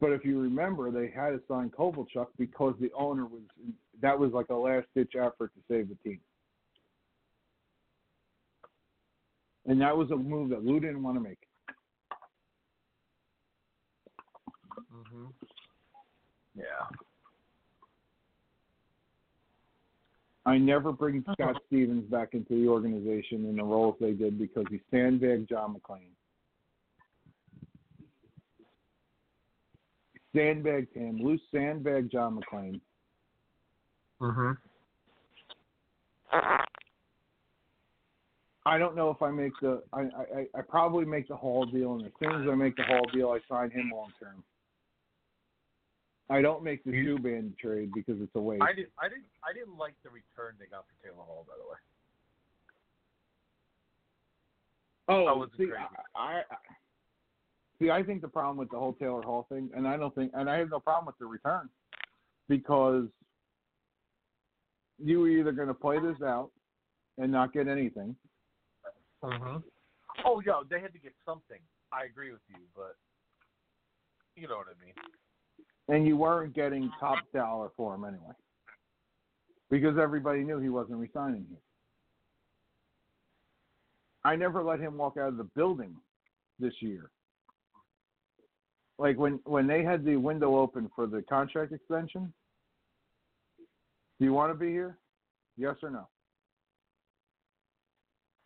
[0.00, 3.42] But if you remember, they had to sign Kovalchuk because the owner was
[4.02, 6.20] that was like a last ditch effort to save the team.
[9.64, 11.38] And that was a move that Lou didn't want to make.
[14.92, 15.32] Mhm.
[16.54, 16.88] Yeah.
[20.46, 24.64] I never bring Scott Stevens back into the organization in the roles they did because
[24.70, 26.10] he sandbagged John MacLean.
[30.34, 31.18] Sandbagged him.
[31.18, 32.80] Loose sandbagged John MacLean.
[34.20, 34.56] Mhm.
[38.66, 39.82] I don't know if I make the.
[39.92, 42.82] I, I I probably make the Hall deal, and as soon as I make the
[42.84, 44.44] Hall deal, I sign him long term.
[46.28, 48.62] I don't make the You- Subban trade because it's a waste.
[48.62, 48.92] I didn't.
[48.98, 49.26] I didn't.
[49.44, 51.44] I didn't like the return they got for Taylor Hall.
[51.46, 51.78] By the way.
[55.08, 55.70] Oh, That was see.
[56.16, 56.42] I, I
[57.78, 57.90] see.
[57.90, 60.50] I think the problem with the whole Taylor Hall thing, and I don't think, and
[60.50, 61.68] I have no problem with the return,
[62.48, 63.06] because
[64.98, 66.50] you were either going to play this out
[67.18, 68.16] and not get anything,
[69.22, 69.62] Mhm.
[70.24, 71.60] Oh yeah, they had to get something.
[71.92, 72.96] I agree with you, but
[74.34, 74.94] you know what I mean.
[75.88, 78.34] And you weren't getting top dollar for him anyway,
[79.70, 81.58] because everybody knew he wasn't resigning here.
[84.24, 85.94] I never let him walk out of the building
[86.58, 87.10] this year.
[88.98, 92.32] Like when when they had the window open for the contract extension.
[94.18, 94.96] Do you want to be here?
[95.58, 96.08] Yes or no?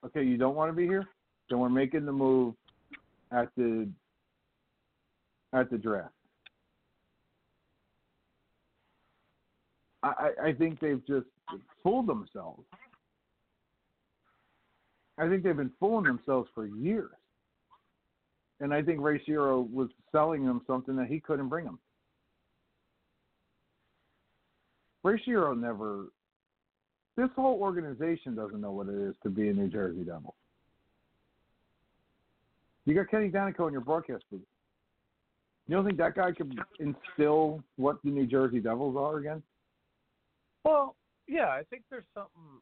[0.04, 1.06] Okay, you don't want to be here?
[1.48, 2.54] Then we're making the move
[3.30, 3.88] at the
[5.52, 6.12] at the draft.
[10.02, 11.26] I, I think they've just
[11.82, 12.62] fooled themselves.
[15.18, 17.10] I think they've been fooling themselves for years.
[18.60, 21.78] And I think Ray Shero was selling them something that he couldn't bring them.
[25.02, 26.06] Ray Shero never.
[27.16, 30.34] This whole organization doesn't know what it is to be a New Jersey Devil.
[32.86, 34.40] You got Kenny Daneyko in your broadcast booth.
[35.68, 39.42] You don't think that guy could instill what the New Jersey Devils are again?
[40.64, 40.96] Well,
[41.26, 42.60] yeah, I think there's something.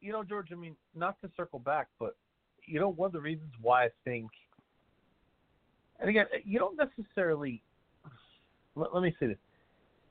[0.00, 0.48] You know, George.
[0.52, 2.16] I mean, not to circle back, but
[2.66, 4.30] you know, one of the reasons why I think,
[5.98, 7.62] and again, you don't necessarily.
[8.76, 9.38] Let, let me say this: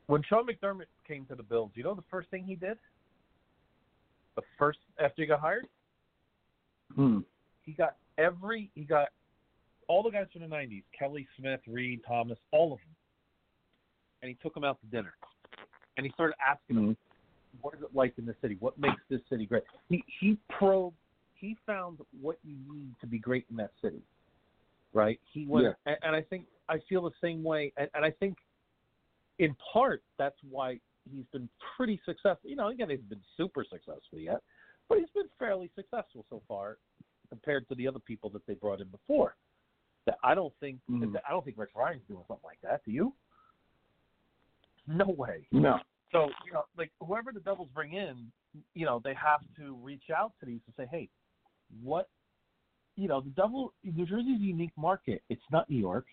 [0.07, 2.77] when Sean McDermott came to the Bills, you know the first thing he did.
[4.35, 5.67] The first after he got hired,
[6.95, 7.19] Hmm.
[7.63, 9.09] he got every he got
[9.87, 12.95] all the guys from the '90s: Kelly Smith, Reed, Thomas, all of them,
[14.21, 15.13] and he took them out to dinner,
[15.97, 16.97] and he started asking them,
[17.61, 18.57] "What is it like in this city?
[18.59, 20.95] What makes this city great?" He he probed,
[21.35, 24.01] he found what you need to be great in that city,
[24.93, 25.19] right?
[25.31, 25.73] He went, Yeah.
[25.85, 28.37] and, and I think I feel the same way, and, and I think
[29.39, 30.79] in part that's why
[31.11, 32.49] he's been pretty successful.
[32.49, 34.41] You know, again, he's been super successful yet,
[34.87, 36.77] but he's been fairly successful so far
[37.29, 39.35] compared to the other people that they brought in before.
[40.05, 41.13] That I don't think mm.
[41.13, 42.81] that, I don't think Rex Ryan's doing something like that.
[42.85, 43.13] Do you?
[44.87, 45.47] No way.
[45.51, 45.79] No.
[46.11, 48.31] So you know, like whoever the Devils bring in,
[48.73, 51.09] you know, they have to reach out to these and say, hey,
[51.83, 52.09] what?
[52.97, 55.23] You know, the Devil, New Jersey's a unique market.
[55.29, 56.05] It's not New York,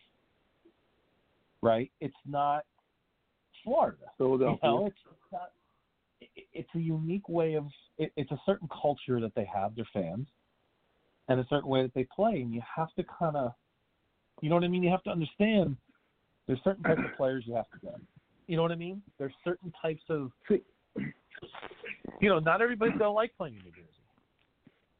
[1.62, 1.90] right?
[2.00, 2.64] It's not
[3.64, 4.04] Florida.
[4.16, 4.58] Philadelphia.
[4.62, 5.50] You know, it's it's not.
[6.20, 7.66] it- It's a unique way of.
[7.98, 10.28] It, it's a certain culture that they have, their fans,
[11.28, 13.52] and a certain way that they play, and you have to kind of,
[14.40, 14.84] you know what I mean.
[14.84, 15.76] You have to understand.
[16.46, 17.96] There's certain types of players you have to get.
[18.48, 19.02] You know what I mean?
[19.18, 20.32] There's certain types of.
[22.20, 24.02] You know, not everybody's gonna like playing in New Jersey,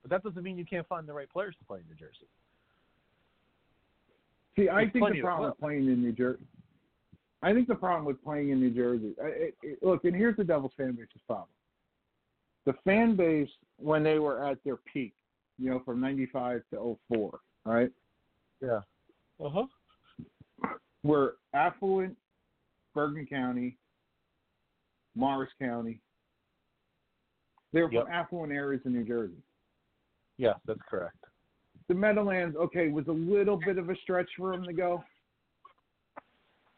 [0.03, 2.29] but that doesn't mean you can't find the right players to play in New Jersey.
[4.55, 6.45] See, I There's think the problem with playing in New Jersey.
[7.43, 9.15] I think the problem with playing in New Jersey.
[9.19, 11.49] It, it, look, and here's the Devils fan base's problem.
[12.67, 13.49] The fan base
[13.79, 15.15] when they were at their peak,
[15.59, 17.91] you know, from '95 to '04, right,
[18.61, 18.81] Yeah.
[19.41, 19.67] Uh huh.
[21.03, 22.17] were affluent
[22.95, 23.77] Bergen County,
[25.15, 26.01] Morris County.
[27.73, 28.05] They're Yep.
[28.05, 29.43] from affluent areas in New Jersey.
[30.37, 31.17] Yes, that's correct.
[31.89, 35.03] the Meadowlands, okay, was a little bit of a stretch for them to go,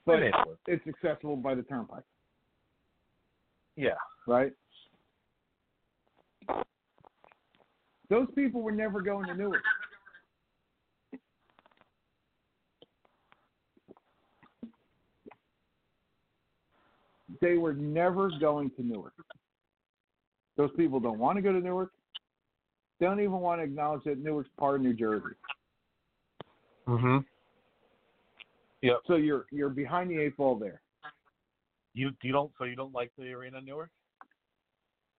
[0.05, 0.33] but It
[0.69, 2.05] it's accessible by the turnpike,
[3.75, 3.99] Yeah.
[4.29, 4.53] right?
[8.09, 9.65] Those people were never going to Newark.
[17.41, 19.15] They were never going to Newark.
[20.57, 21.91] Those people don't want to go to Newark.
[22.99, 25.35] They don't even want to acknowledge that Newark's part of New Jersey.
[26.87, 27.19] Mm-hmm.
[28.83, 28.97] Yep.
[29.07, 30.81] So you're you're behind the eight ball there.
[31.95, 33.91] You you don't so you don't like the arena in Newark?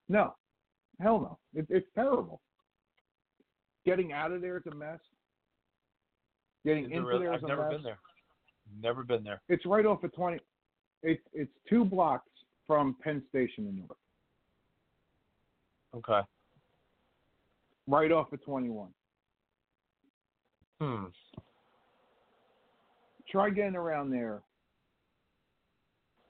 [0.10, 0.36] No,
[1.00, 1.60] hell no.
[1.60, 2.42] It, it's terrible.
[3.86, 5.00] Getting out of there is a mess.
[6.66, 7.26] Getting Is into really?
[7.26, 7.72] there is I've a never mess.
[7.74, 8.00] been there.
[8.82, 9.42] Never been there.
[9.50, 10.40] It's right off of twenty.
[11.04, 12.30] It's it's two blocks
[12.68, 13.98] from Penn Station in Newark.
[15.96, 16.22] Okay.
[17.88, 18.90] Right off of twenty one.
[20.80, 21.06] Hmm.
[23.30, 24.42] Try getting around there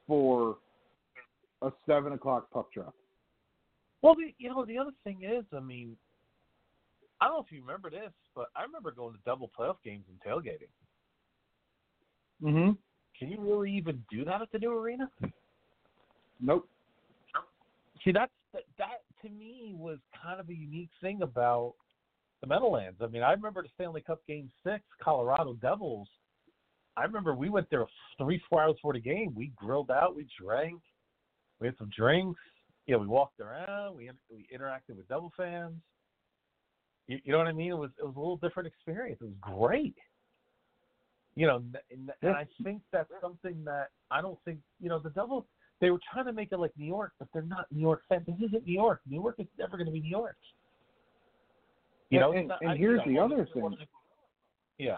[0.07, 0.57] for
[1.61, 2.93] a seven o'clock puck drop.
[4.01, 5.95] Well, the, you know, the other thing is, I mean,
[7.19, 10.05] I don't know if you remember this, but I remember going to double playoff games
[10.09, 10.69] and tailgating.
[12.43, 12.71] Mm-hmm.
[13.21, 15.07] Can you really even do that at the new arena?
[16.39, 16.67] Nope.
[18.03, 21.75] See, that's that, that to me was kind of a unique thing about
[22.41, 22.97] the Meadowlands.
[22.99, 26.07] I mean, I remember the Stanley Cup Game Six, Colorado Devils.
[26.97, 27.85] I remember we went there
[28.17, 29.35] three, four hours before the game.
[29.35, 30.81] We grilled out, we drank,
[31.59, 32.41] we had some drinks.
[32.87, 35.75] You know, we walked around, we we interacted with Devil fans.
[37.05, 37.69] You, you know what I mean?
[37.69, 39.19] It was it was a little different experience.
[39.21, 39.95] It was great.
[41.35, 45.09] You know, and, and I think that's something that I don't think you know the
[45.11, 45.45] Devils
[45.79, 48.23] they were trying to make it like New York, but they're not New York fans.
[48.27, 49.01] This isn't New York.
[49.07, 50.35] New York is never going to be New York.
[52.11, 53.63] You know, And- not- and I- here's you the other thing.
[53.63, 53.87] one of the-
[54.77, 54.97] Yeah.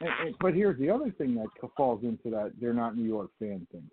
[0.00, 3.30] And, and, but here's the other thing that falls into that they're not New York
[3.40, 3.90] fan thing.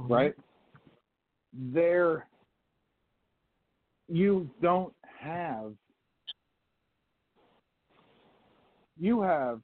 [0.00, 0.12] Mm-hmm.
[0.12, 0.34] right?
[1.52, 2.26] There,
[4.08, 5.72] you don't have,
[9.00, 9.60] you have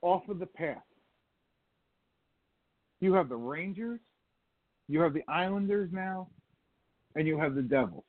[0.00, 0.78] off of the path,
[3.00, 4.00] you have the Rangers,
[4.88, 6.28] you have the Islanders now,
[7.16, 8.04] and you have the Devils.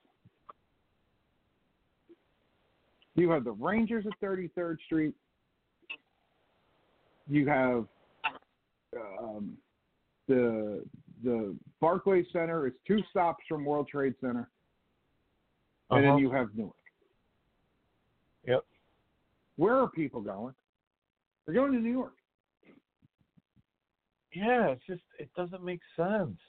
[3.16, 5.16] You have the Rangers at 33rd Street.
[7.28, 7.86] You have
[9.22, 9.58] um,
[10.28, 10.84] the
[11.24, 14.50] the Barclays Center is two stops from World Trade Center,
[15.92, 16.14] and Uh-huh.
[16.16, 16.76] then you have Newark.
[19.60, 20.54] Where are people going?
[21.46, 22.14] They're going to New York.
[24.34, 26.40] Yeah, it's just it doesn't make sense.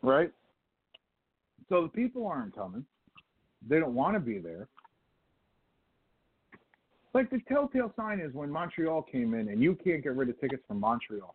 [0.00, 0.32] Right?
[1.68, 2.86] So the people aren't coming.
[3.68, 4.68] They don't want to be there.
[7.12, 10.40] Like the telltale sign is when Montreal came in and you can't get rid of
[10.40, 11.34] tickets from Montreal.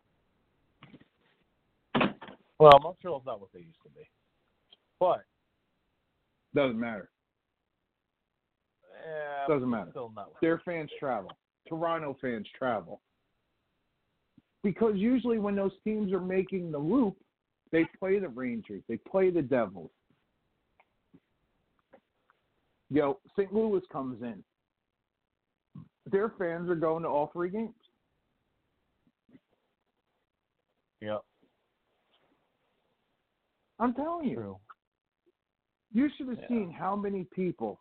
[2.57, 4.07] Well, Montreal's not what they used to be
[5.03, 5.25] but
[6.55, 7.09] Doesn't matter.
[9.05, 9.91] eh, Doesn't matter.
[10.41, 11.29] Their fans travel.
[11.67, 13.01] Toronto fans travel.
[14.63, 17.17] Because usually when those teams are making the loop,
[17.73, 19.91] they play the Rangers, they play the Devils.
[22.89, 23.53] Yo, St.
[23.53, 24.41] Louis comes in.
[26.09, 27.73] Their fans are going to all three games.
[31.01, 31.23] Yep.
[33.79, 34.57] I'm telling you.
[35.93, 36.47] You should have Yeah.
[36.47, 37.79] seen how many people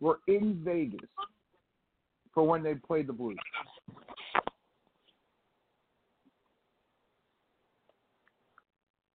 [0.00, 1.08] were in Vegas
[2.32, 3.38] for when they played the Blues.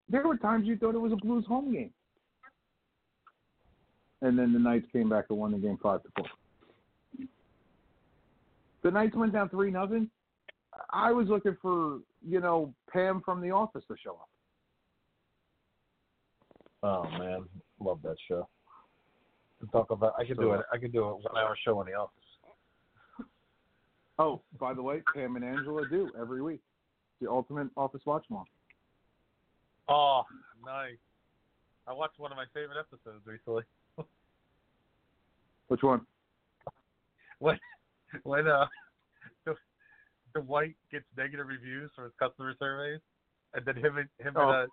[0.10, 1.94] There were times you thought it was a Blues home game.
[4.22, 7.28] And then the Knights came back and won the game five to four.
[8.84, 10.12] The Knights went down three nothing.
[10.92, 14.30] I was looking for, you know, Pam from the office to show up.
[16.84, 17.48] Oh man,
[17.84, 18.48] love that show.
[19.62, 20.62] To talk about, I could do it.
[20.74, 22.18] I could do a one-hour show in the office.
[24.18, 26.62] Oh, by the way, Pam and Angela do every week.
[27.22, 28.46] The ultimate office watch mom.
[29.88, 30.24] Oh,
[30.66, 30.98] nice.
[31.88, 33.64] I watched one of my favorite episodes recently.
[35.68, 36.02] Which one?
[37.40, 37.58] when
[38.24, 38.66] when uh
[39.46, 39.56] the,
[40.40, 43.02] Dwight gets negative reviews from his customer surveys,
[43.54, 44.42] and then him and him Oh.
[44.42, 44.66] and uh,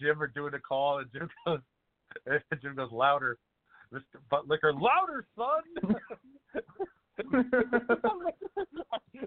[0.00, 1.62] Jim are doing a call, and Jim goes, and
[2.62, 3.38] Jim goes louder,
[3.92, 4.20] Mr.
[4.30, 5.94] Buttlicker, louder, son.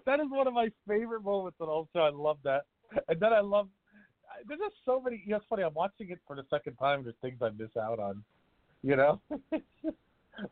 [0.05, 2.01] that is one of my favorite moments on all show.
[2.01, 2.61] I love that,
[3.07, 3.67] and then I love.
[4.47, 5.21] There's just so many.
[5.25, 5.63] You know, it's funny.
[5.63, 7.03] I'm watching it for the second time.
[7.03, 8.23] There's things I miss out on,
[8.83, 9.19] you know.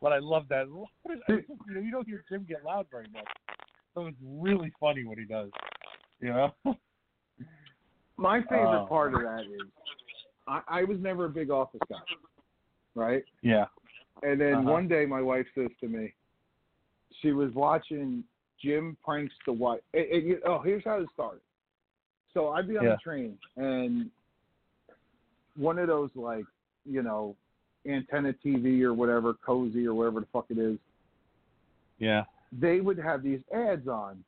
[0.00, 0.66] but I love that.
[1.28, 3.28] You know, you don't hear Jim get loud very much,
[3.94, 5.50] so it's really funny what he does.
[6.20, 6.52] You know.
[8.16, 8.86] My favorite Oh.
[8.88, 9.62] part of that is
[10.48, 11.96] I, I was never a big office guy,
[12.94, 13.22] right?
[13.42, 13.66] Yeah.
[14.22, 14.70] And then Uh-huh.
[14.72, 16.12] one day my wife says to me,
[17.20, 18.24] she was watching
[18.62, 19.82] Jim pranks Dwight.
[19.94, 21.40] And, and you- oh, here's how it started.
[22.34, 22.90] So I'd be on Yeah.
[22.92, 24.10] the train and
[25.56, 26.44] one of those like,
[26.84, 27.34] you know,
[27.86, 30.78] antenna TV or whatever, Cozi or whatever the fuck it is,
[31.98, 32.24] Yeah.
[32.52, 34.22] they would have these ads on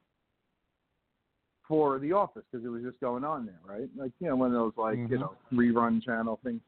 [1.70, 3.88] for The Office because it was just going on there, right?
[3.96, 5.20] Like you know, one of those like you Mhm.
[5.20, 6.60] know rerun channel things,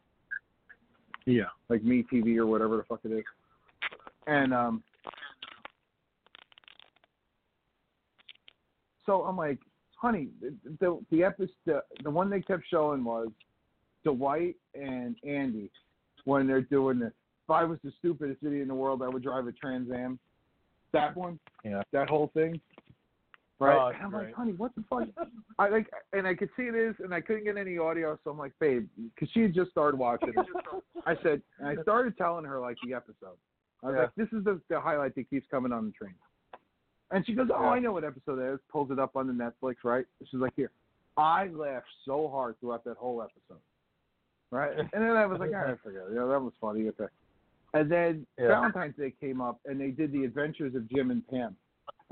[1.26, 1.48] Yeah.
[1.68, 3.24] like Me TV or whatever the fuck it is.
[4.28, 4.84] And um,
[9.04, 9.58] so I'm like,
[9.96, 13.28] honey, the the, the episode, the, the one they kept showing was
[14.04, 15.68] Dwight and Andy
[16.26, 17.06] when they're doing the.
[17.06, 20.20] If I was the stupidest idiot in the world, I would drive a Trans Am.
[20.92, 21.82] That one, Yeah.
[21.90, 22.60] that whole thing,
[23.62, 23.76] right?
[23.78, 25.08] Oh, and I'm like, honey, what the fuck?
[25.58, 28.38] I like, and I could see this, and I couldn't get any audio, so I'm
[28.38, 30.30] like, babe, because she had just started watching.
[30.30, 30.46] it.
[31.06, 33.36] I said, and I started telling her like the episode.
[33.82, 34.00] I was Yeah.
[34.02, 36.14] like, this is the, the highlight that keeps coming on the train.
[37.10, 37.68] And she goes, oh, Yeah.
[37.70, 38.60] I know what episode that is.
[38.70, 40.04] Pulls it up on the Netflix, right?
[40.30, 40.70] She's like, here.
[41.16, 43.60] I laughed so hard throughout that whole episode,
[44.50, 44.78] right?
[44.78, 46.14] And then I was like, all right, forget it.
[46.14, 46.88] Yeah, that was funny.
[46.88, 47.04] Okay.
[47.74, 48.48] And then Yeah.
[48.48, 51.56] Valentine's Day came up, and they did the Adventures of Jim and Pam,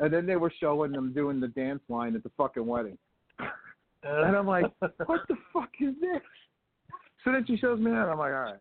[0.01, 2.99] and then they were showing them doing the dance line at the fucking wedding.
[4.03, 4.65] And I'm like,
[5.07, 6.20] what the fuck is this?
[7.23, 8.09] So then she shows me that.
[8.09, 8.61] I'm like, all right.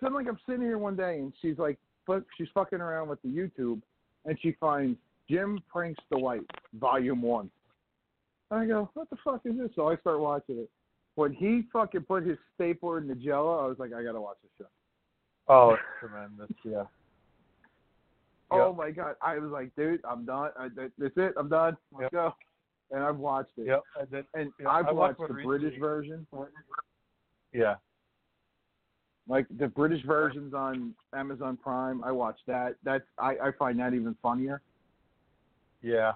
[0.00, 3.08] So I'm like, I'm sitting here one day, and she's like, fuck, she's fucking around
[3.08, 3.80] with the YouTube,
[4.24, 4.98] and she finds
[5.30, 6.42] Jim Pranks Dwight,
[6.74, 7.48] Volume One.
[8.50, 9.70] And I go, what the fuck is this?
[9.76, 10.70] So I start watching it.
[11.14, 14.36] When he fucking put his stapler in the Jello, I was like, I gotta watch
[14.42, 14.70] this show.
[15.48, 16.54] Oh, it's tremendous.
[16.64, 16.84] Yeah.
[18.50, 19.14] Oh my god!
[19.20, 20.50] I was like, dude, I'm done.
[20.58, 21.34] I, that's it.
[21.36, 21.76] I'm done.
[21.92, 22.12] Let's Yep.
[22.12, 22.34] go.
[22.92, 23.66] And I've watched it.
[23.66, 23.82] Yep.
[23.98, 25.80] And then, And Yeah, I've watched watched the British recently.
[25.80, 26.26] version.
[27.52, 27.74] yeah.
[29.28, 32.76] Like the British versions on Amazon Prime, I watched that.
[32.84, 34.62] That's I, I find that even funnier.
[35.82, 36.12] Yeah.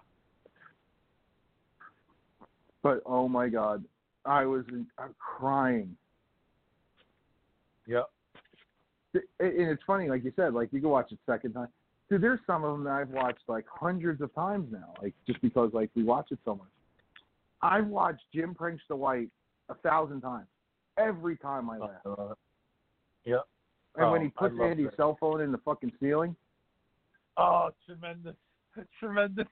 [2.83, 3.84] But oh my god,
[4.25, 4.65] I was
[4.99, 5.97] I'm crying.
[7.89, 8.09] Yep.
[9.15, 11.68] And it's funny, like you said, like you can watch it second time.
[12.11, 15.41] Dude, there's some of them that I've watched like hundreds of times now, like just
[15.41, 16.67] because like we watch it so much.
[17.63, 19.29] I've watched Jim Pranks Dwight
[19.69, 20.47] a thousand times.
[20.99, 21.91] Every time I laugh.
[22.05, 22.35] Uh,
[23.25, 23.45] yep.
[23.97, 24.97] And when Oh, he I puts Andy's that.
[24.97, 26.35] cell phone in the fucking ceiling,
[27.37, 28.35] Oh, tremendous.
[28.99, 29.47] Tremendous.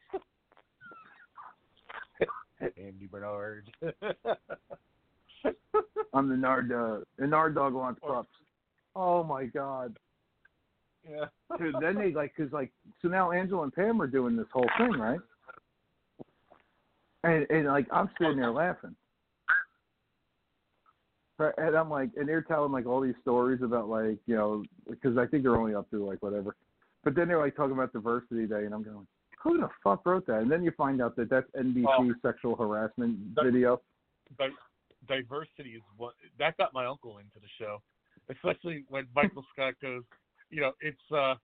[2.60, 3.70] Andy Bernard.
[6.12, 6.72] I'm the Nard.
[6.72, 8.28] Uh, the Nard dog wants pups.
[8.96, 9.96] Oh my god.
[11.08, 11.24] Yeah.
[11.58, 12.70] Dude, then they like, cause like,
[13.02, 15.20] so now Angela and Pam are doing this whole thing, right?
[17.24, 18.94] And and like, I'm sitting there laughing.
[21.38, 24.64] Right, and I'm like, and they're telling like all these stories about like, you know,
[24.88, 26.56] because I think they're only up to like whatever.
[27.04, 29.06] But then they're like talking about diversity day, and I'm going,
[29.42, 30.40] who the fuck wrote that?
[30.40, 33.80] And then you find out that that's NBC Well, sexual harassment that- video.
[34.36, 34.48] Di-
[35.06, 37.80] diversity is what that got my uncle into the show,
[38.28, 40.02] especially when Michael Scott goes,
[40.50, 41.34] you know, it's uh,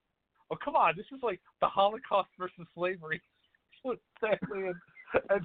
[0.50, 3.20] oh come on, this is like the Holocaust versus slavery.
[4.18, 4.74] Stanley and,
[5.30, 5.40] and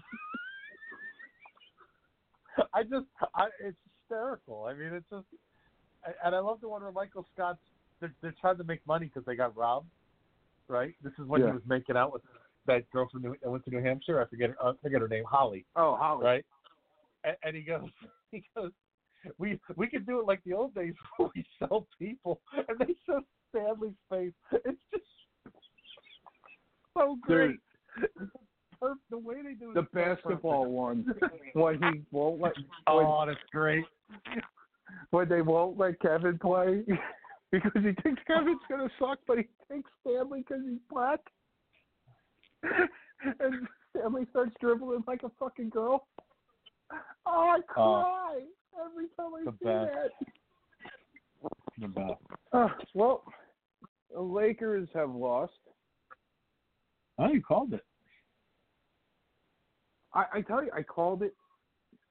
[2.74, 3.06] I just,
[3.36, 4.66] I it's hysterical.
[4.66, 5.26] I mean, it's just,
[6.24, 7.60] and I love the one where Michael Scott's
[8.00, 9.90] they're, they're trying to make money because they got robbed,
[10.70, 10.94] right?
[11.04, 11.48] This is when Yeah.
[11.48, 12.22] he was making out with
[12.66, 14.22] that girl from New, that went to New Hampshire.
[14.22, 16.26] I forget, I forget her name, Holly Oh, Holly.
[16.26, 16.46] right?
[17.26, 17.90] And, and he goes,
[18.32, 18.72] he goes,
[19.38, 22.40] we we can do it like the old days where we sell people,
[22.70, 24.34] and they show Stanley's face.
[24.66, 25.06] It's just
[26.98, 27.56] so great.
[28.82, 29.74] It's the way they do it.
[29.74, 31.26] The is so basketball perfect.
[31.26, 32.54] one when he won't let
[32.88, 33.86] oh, when, Oh, that's great.
[35.12, 36.84] when they won't let Kevin play
[37.52, 41.20] because he thinks Kevin's gonna suck, but he takes Stanley because he's black,
[42.64, 46.08] and Stanley starts dribbling like a fucking girl.
[47.26, 47.62] Oh, I oh.
[47.68, 48.40] cry
[48.86, 49.94] every time I see best.
[49.94, 50.10] that.
[51.80, 52.14] The best.
[52.52, 53.24] Uh, well,
[54.14, 55.54] the Lakers have lost.
[57.18, 57.84] Oh, you called it.
[60.14, 61.36] I, I tell you, I called it.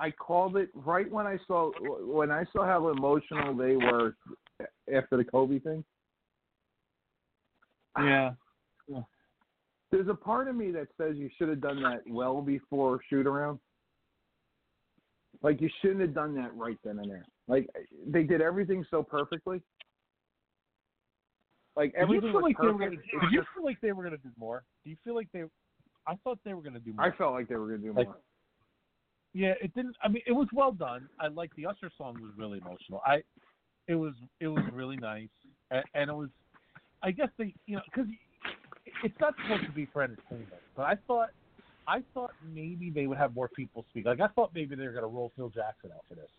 [0.01, 4.15] I called it right when I saw when I saw how emotional they were
[4.95, 5.85] after the Kobe thing.
[7.99, 8.31] Yeah.
[9.91, 13.27] There's a part of me that says you should have done that well before shoot
[13.27, 13.59] around.
[15.43, 17.25] Like you shouldn't have done that right then and there.
[17.47, 17.69] Like
[18.07, 19.63] they did everything so perfectly.
[21.77, 23.03] Like Did you everything feel was like they were perfect.
[23.13, 23.23] gonna?
[23.23, 24.65] Did you feel like they were gonna do more?
[24.85, 25.45] Do you feel like they?
[26.07, 27.05] I thought they were gonna do more.
[27.07, 28.19] I felt like they were going to do Like- more.
[29.35, 29.95] Yeah, it didn't.
[30.03, 31.07] I mean, it was well done.
[31.21, 33.03] I like the Usher song was really emotional.
[33.07, 33.23] I,
[33.87, 35.29] it was it was really nice,
[35.71, 36.31] and, and it was,
[37.03, 38.11] I guess they you know because
[39.05, 41.29] it's not supposed to be for entertainment, but I thought
[41.89, 44.05] I thought maybe they would have more people speak.
[44.05, 46.31] Like I thought maybe they were gonna roll Phil Jackson out for this,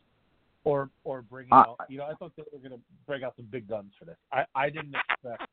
[0.63, 3.45] or or bring Uh, out you know I thought they were gonna bring out some
[3.45, 4.17] big guns for this.
[4.31, 5.49] I I didn't expect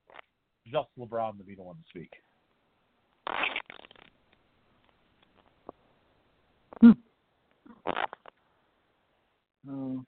[0.66, 2.12] just LeBron to be the one to speak.
[6.80, 6.92] Hmm.
[9.68, 10.06] Um,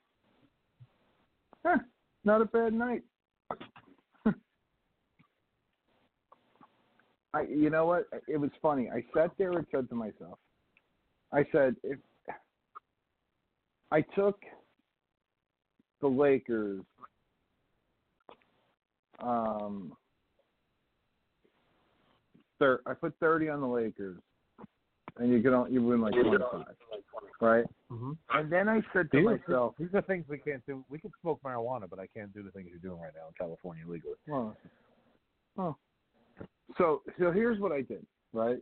[1.65, 1.79] huh,
[2.23, 3.03] not a bad night.
[7.33, 8.07] I, you know what?
[8.27, 8.89] It was funny.
[8.89, 10.39] I sat there and said to myself,
[11.31, 11.99] I said, if
[13.91, 14.39] I took
[16.01, 16.81] the Lakers,
[19.19, 19.93] um,
[22.57, 24.17] thir- I put thirty on the Lakers,
[25.17, 26.65] and you can only, you win like twenty five,
[27.41, 27.65] right?
[27.91, 28.11] Mm-hmm.
[28.33, 30.83] And then I said to These are, myself, these are things we can't do.
[30.89, 33.33] We can smoke marijuana, but I can't do the things you're doing right now in
[33.37, 34.15] California legally.
[34.27, 34.55] Well,
[35.57, 35.75] oh.
[36.77, 38.59] So so here's what I did, right?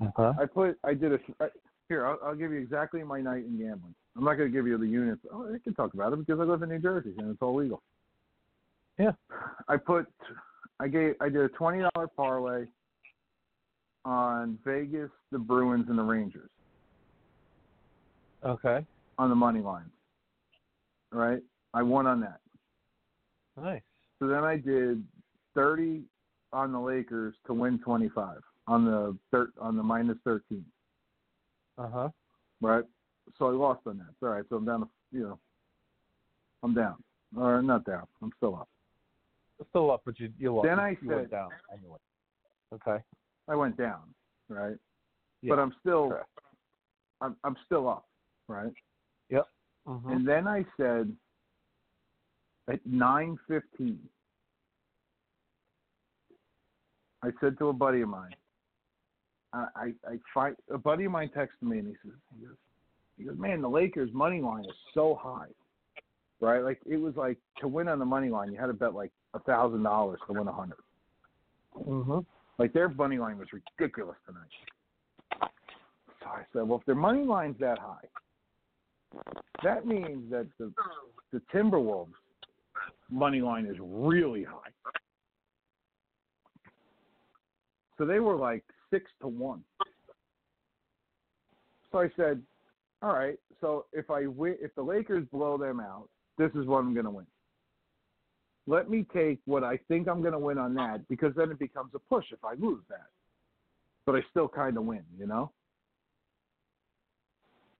[0.00, 0.32] Uh-huh.
[0.40, 1.48] I put I did a I,
[1.88, 2.06] here.
[2.06, 3.94] I'll, I'll give you exactly my night in gambling.
[4.16, 5.20] I'm not going to give you the units.
[5.32, 7.54] Oh, I can talk about it because I live in New Jersey and it's all
[7.56, 7.82] legal.
[8.98, 9.12] Yeah.
[9.68, 10.06] I put
[10.80, 12.66] I gave I did a twenty dollar parlay
[14.04, 16.50] on Vegas, the Bruins, and the Rangers
[18.44, 18.84] Okay.
[19.18, 19.90] on the money line.
[21.12, 21.42] Right.
[21.74, 22.40] I won on that.
[23.60, 23.82] Nice.
[24.18, 25.04] So then I did
[25.54, 26.02] thirty
[26.52, 30.64] on the Lakers to win twenty five on the thir- on the minus thirteen.
[31.76, 32.08] Uh huh.
[32.60, 32.84] Right.
[33.38, 34.26] So I lost on that.
[34.26, 34.44] All right.
[34.48, 35.38] So I'm down to you know.
[36.62, 36.96] I'm down.
[37.36, 38.06] Or not down.
[38.22, 38.68] I'm still up.
[39.70, 40.66] Still up, but you you lost.
[40.68, 41.98] Then I you went down anyway.
[42.74, 43.02] Okay.
[43.48, 44.00] I went down.
[44.48, 44.76] Right.
[45.42, 46.08] Yeah, But I'm still.
[46.10, 46.28] correct.
[47.20, 48.06] I'm I'm still up.
[48.48, 48.72] Right.
[49.86, 50.10] Mm-hmm.
[50.12, 51.14] And then I said.
[52.70, 53.98] At nine fifteen.
[57.22, 58.34] I said to a buddy of mine.
[59.52, 62.56] I I, I find a buddy of mine texted me and he says he goes
[63.16, 65.48] he goes man the Lakers money line is so high,
[66.40, 66.60] right?
[66.60, 69.10] Like it was like to win on the money line you had to bet like
[69.34, 70.78] a thousand dollars to win a hundred.
[71.76, 72.18] Mm-hmm.
[72.58, 75.50] Like their money line was ridiculous tonight.
[76.20, 78.08] So I said, well, if their money line's that high,
[79.62, 80.72] that means that the
[81.32, 82.12] the Timberwolves
[83.10, 84.70] money line is really high.
[87.98, 89.62] So they were like six to one.
[91.90, 92.40] So I said,
[93.02, 96.78] all right, so if I win, if the Lakers blow them out, this is what
[96.78, 97.26] I'm going to win.
[98.66, 101.58] Let me take what I think I'm going to win on that because then it
[101.58, 103.06] becomes a push if I lose that.
[104.04, 105.50] But I still kind of win, you know?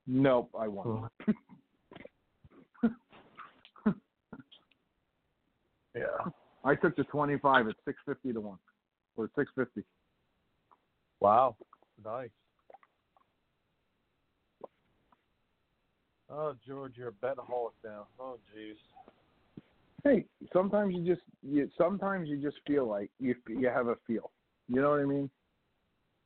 [0.06, 1.08] Nope, I won.
[5.94, 6.30] Yeah.
[6.64, 8.58] I took the 25 at 650 to 1
[9.16, 9.84] or 650.
[11.20, 11.56] Wow.
[12.04, 12.30] Nice.
[16.30, 18.06] Oh, George, you're a betaholic now.
[18.20, 18.74] Oh, jeez.
[20.04, 24.30] Hey, sometimes you just you sometimes you just feel like you you have a feel.
[24.68, 25.30] You know what I mean?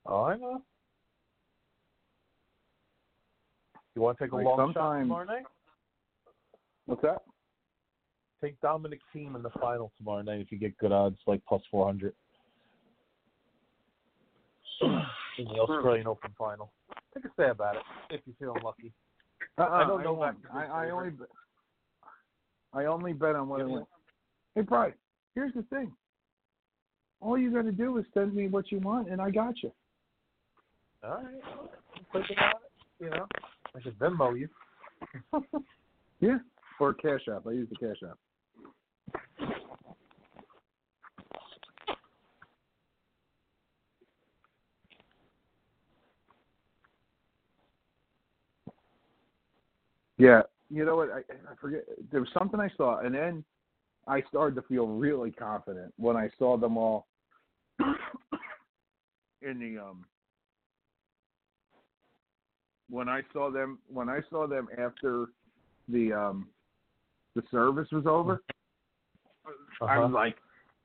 [0.05, 0.63] Oh, I know.
[3.95, 5.45] You want to take a Like long shot tomorrow night?
[6.87, 7.23] What's that?
[8.43, 11.63] Take Dominic Thiem in the final tomorrow night if you get good odds, like plus
[11.71, 12.13] 400.
[15.39, 16.73] In the Australian Open final.
[17.15, 18.93] Take a stab at it if you're feeling lucky.
[19.59, 21.29] Uh-uh, I uh, don't know back to I, I only bet-
[22.73, 23.87] I only bet on what I Give win.
[24.55, 24.95] Hey, Bryce,
[25.35, 25.93] here's the thing.
[27.21, 29.73] All you got to do is send me what you want, and I got you.
[31.05, 31.25] All right.
[32.13, 33.05] Think about it.
[33.05, 33.27] You know,
[33.75, 34.49] I could Venmo you.
[36.23, 36.39] Yeah,
[36.79, 37.49] or Cash App.
[37.49, 38.17] I use the Cash App.
[50.23, 51.11] Yeah, you know what?
[51.11, 51.81] I, I forget.
[52.13, 53.45] There was something I saw, and then
[54.07, 57.09] I started to feel really confident when I saw them all
[59.43, 60.05] in the um.
[62.89, 65.27] When I saw them, when I saw them after
[65.89, 66.49] the um
[67.35, 68.45] the service was over,
[69.45, 69.51] I
[69.85, 70.03] Uh-huh.
[70.03, 70.37] was like,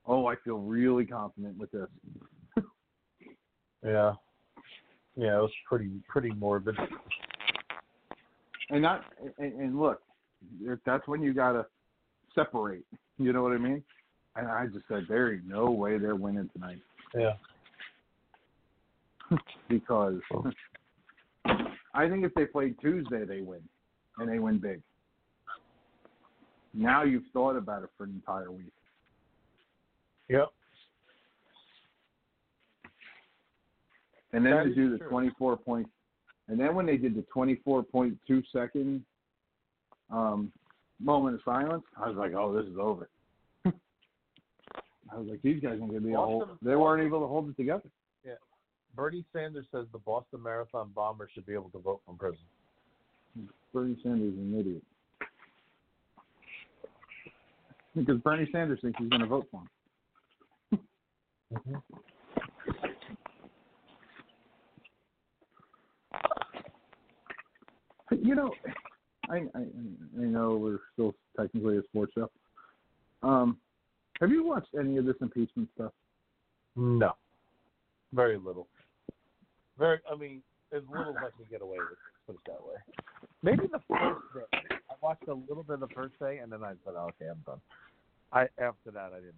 [0.07, 1.89] "Oh, I feel really confident with this."
[3.83, 4.15] Yeah.
[5.15, 6.75] Yeah, it was pretty pretty morbid.
[8.69, 9.05] And not
[9.37, 10.01] and, and look,
[10.85, 11.65] that's when you gotta
[12.35, 12.85] separate.
[13.17, 13.83] You know what I mean?
[14.35, 16.79] And I just said, "There ain't no way they're winning tonight
[17.15, 17.33] Yeah.
[19.69, 20.19] because
[21.93, 23.61] I think if they played Tuesday, they win,
[24.19, 24.81] and they win big."
[26.73, 28.71] Now you've thought about it for an entire week.
[30.29, 30.49] Yep.
[34.33, 35.09] And then to do the true.
[35.09, 35.87] 24 point,
[36.47, 38.17] and then when they did the 24.2
[38.53, 39.03] second
[40.09, 40.51] um,
[40.99, 43.09] moment of silence, I was like, oh, this is over.
[43.65, 46.41] I was like, these guys aren't going to be a hold.
[46.41, 47.89] Boston- They weren't able to hold it together.
[48.25, 48.33] Yeah.
[48.95, 52.39] Bernie Sanders says the Boston Marathon bomber should be able to vote from prison.
[53.73, 54.83] Bernie Sanders is an idiot.
[57.95, 59.61] Because Bernie Sanders thinks he's going to vote for
[60.71, 60.79] him.
[61.51, 62.96] But,
[68.21, 68.51] you know,
[69.29, 69.65] I, I
[70.19, 72.29] I know we're still technically a sports show.
[73.23, 73.57] Um,
[74.19, 75.91] have you watched any of this impeachment stuff?
[76.75, 77.13] No.
[78.13, 78.67] Very little.
[79.77, 79.99] Very.
[80.11, 80.41] I mean,
[80.73, 81.97] as little as I can get away with.
[82.25, 82.75] Put it that way.
[83.41, 84.75] Maybe the first day.
[84.89, 87.41] I watched a little bit of the first day, and then I said, "Okay, I'm
[87.45, 87.61] done."
[88.33, 89.35] I after that, I didn't.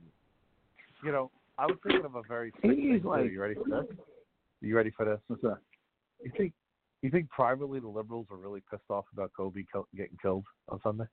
[1.03, 2.51] You know, I was thinking of a very.
[2.61, 3.89] He's like- you ready for this?
[3.91, 5.19] Are You ready for this?
[5.27, 5.59] What's that?
[6.23, 6.53] You think?
[7.01, 9.63] You think privately the liberals are really pissed off about Kobe
[9.95, 11.05] getting killed on Sunday?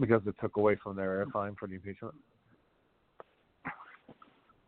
[0.00, 2.14] Because it took away from their airtime for the impeachment.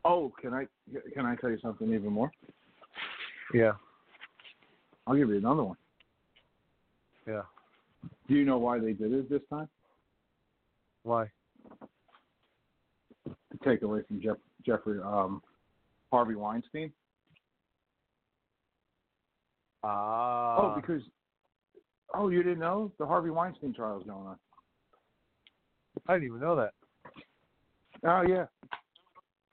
[0.04, 0.66] Oh, can I
[1.12, 2.30] can I tell you something even more?
[3.52, 3.72] Yeah.
[5.06, 5.76] I'll give you another one.
[7.26, 7.42] Yeah.
[8.28, 9.68] Do you know why they did it this time?
[11.02, 11.30] Why?
[13.26, 15.42] To take away from Jeff, Jeffrey um,
[16.10, 16.92] Harvey Weinstein.
[19.84, 20.56] Ah.
[20.58, 21.02] oh, because
[22.14, 24.36] oh, you didn't know the Harvey Weinstein trial is going on.
[26.06, 26.72] I didn't even know that.
[28.04, 28.46] Oh yeah,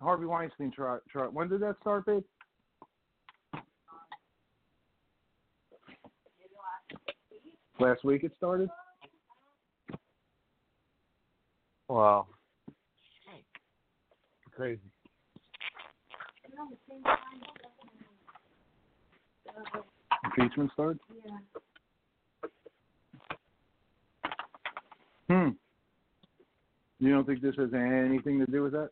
[0.01, 0.99] Harvey Weinstein trial.
[1.09, 2.23] Tri- when did that start, babe?
[7.79, 8.69] Last week it started.
[11.89, 12.27] Wow.
[14.55, 14.79] Crazy.
[20.25, 20.99] Impeachment started.
[25.29, 25.49] Hmm.
[26.99, 28.89] You don't think this has anything to do with that?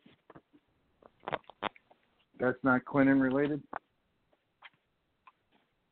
[2.39, 3.61] That's not Clinton related.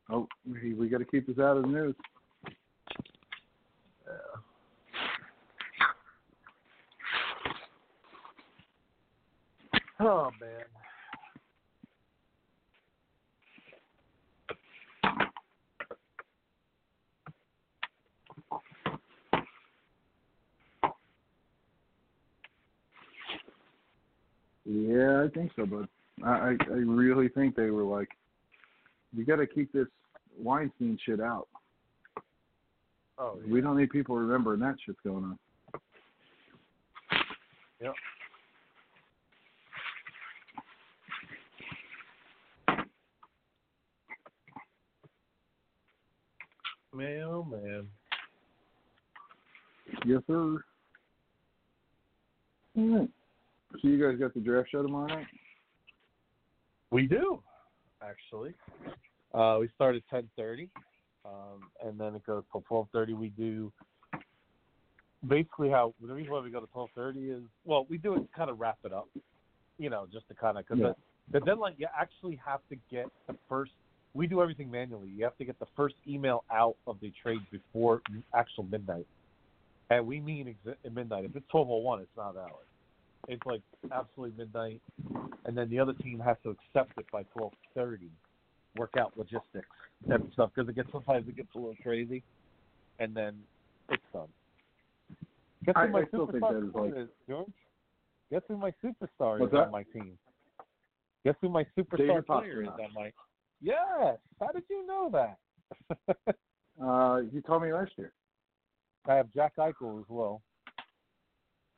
[0.09, 1.95] Oh, we, we got to keep this out of the news.
[10.03, 10.80] Oh man.
[24.74, 25.90] Yeah, I think so, but
[26.25, 28.08] I I, I really think they were like,
[29.14, 29.88] you got to keep this
[30.40, 31.48] Weinstein shit out.
[33.17, 33.53] Oh, yeah.
[33.53, 35.40] We don't need people remembering that shit's going on.
[37.82, 37.93] Yep.
[46.93, 47.88] Man, oh man.
[50.06, 50.64] Yes, sir.
[52.77, 53.09] All right.
[53.74, 55.27] So you guys got the draft show tomorrow night?
[56.91, 57.41] We do,
[58.01, 58.53] actually.
[59.33, 60.69] Uh, we start at ten thirty,
[61.25, 63.14] um, and then it goes till twelve thirty.
[63.14, 63.72] We do
[65.27, 68.19] basically how the reason why we go to twelve thirty is well, we do it
[68.19, 69.08] to kind of wrap it up,
[69.77, 70.91] you know, just to kind of because Yeah.
[71.32, 73.72] the, the deadline you actually have to get the first.
[74.14, 75.08] We do everything manually.
[75.16, 78.01] You have to get the first email out of the trade before
[78.35, 79.08] actual midnight,
[79.90, 81.24] and we mean ex- at midnight.
[81.24, 82.51] If it's twelve oh one, it's not valid.
[83.27, 84.82] It's like absolutely midnight,
[85.45, 88.09] and then the other team has to accept it by twelve thirty.
[88.77, 89.67] Work out logistics
[90.09, 92.24] and stuff because it gets sometimes it gets a little crazy,
[93.00, 93.38] and then
[93.90, 94.27] it's done.
[95.66, 97.53] Guess who I- my I superstar is like- is, George?
[98.32, 99.66] Guess who my superstar What's is that?
[99.66, 100.17] on my team?
[101.25, 103.11] Guess who my superstar player is on my?
[103.61, 104.17] Yes.
[104.40, 105.38] How did you know that?
[106.82, 108.11] Uh, you told me last year.
[109.08, 110.41] I have Jack Eichel as well.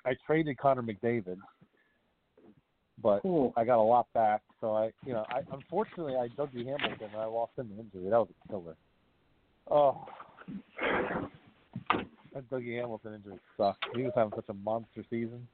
[0.06, 1.38] I traded Connor McDavid,
[3.02, 3.54] but Cool.
[3.56, 4.42] I got a lot back.
[4.62, 8.10] So I, you know, I unfortunately I Dougie Hamilton and I lost him to injury.
[8.10, 8.76] That was a killer.
[9.72, 10.06] Oh,
[12.34, 13.86] that Dougie Hamilton injury sucked.
[13.96, 15.48] He was having such a monster season,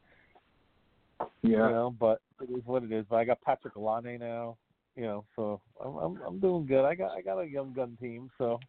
[1.20, 1.28] Yeah.
[1.44, 1.96] you know.
[2.00, 3.06] But it is what it is.
[3.10, 4.58] But I got Patrik Laine now,
[4.96, 5.26] you know.
[5.36, 6.86] So I'm I'm, I'm doing good.
[6.86, 8.60] I got I got a young gun team, so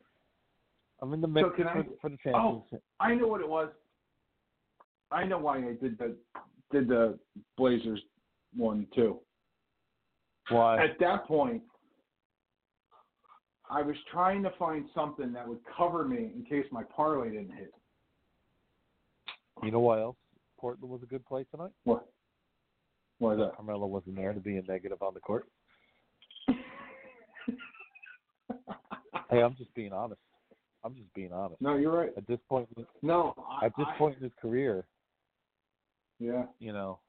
[1.00, 2.65] I'm in the mix So can I- for, for the Oh.
[2.99, 3.70] I know what it was.
[5.13, 6.17] I know why I did the
[6.71, 7.19] did the
[7.57, 8.01] Blazers
[8.57, 9.19] one too.
[10.51, 10.83] Why?
[10.83, 11.63] At that point,
[13.69, 17.53] I was trying to find something that would cover me in case my parlay didn't
[17.57, 17.73] hit.
[19.63, 20.17] You know what else?
[20.59, 21.73] Portland was a good play tonight.
[21.85, 22.09] What?
[23.19, 23.57] Why that?
[23.57, 25.47] Carmelo wasn't there to be a negative on the court.
[29.31, 30.21] Hey, I'm just being honest.
[30.83, 31.63] I'm just being honest.
[31.63, 32.11] No, you're right.
[32.17, 32.69] At this point,
[33.01, 33.33] No,
[33.63, 34.85] at this I- point in his career,
[36.21, 36.45] yeah.
[36.61, 37.01] you know,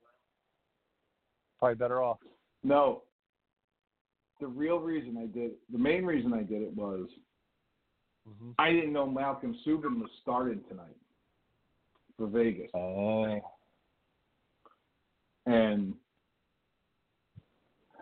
[1.59, 2.17] probably better off.
[2.63, 3.03] No.
[4.39, 7.07] The real reason I did the main reason I did it was
[8.27, 8.51] Mm-hmm.
[8.59, 10.95] I didn't know Malcolm Subban was starting tonight
[12.17, 12.69] for Vegas.
[12.75, 13.39] Oh,
[15.47, 15.93] and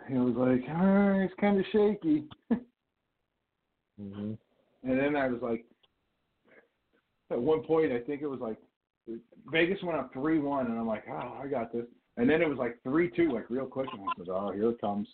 [0.08, 2.26] he was like, oh, it's kind of shaky.
[3.98, 4.34] hmm
[4.84, 5.66] And then I was like,
[7.32, 8.58] at one point, I think it was like
[9.52, 11.86] Vegas went up three one, and I'm like, oh, I got this.
[12.18, 14.70] And then it was like three two, like real quick, and I said, oh, here
[14.70, 15.08] it comes.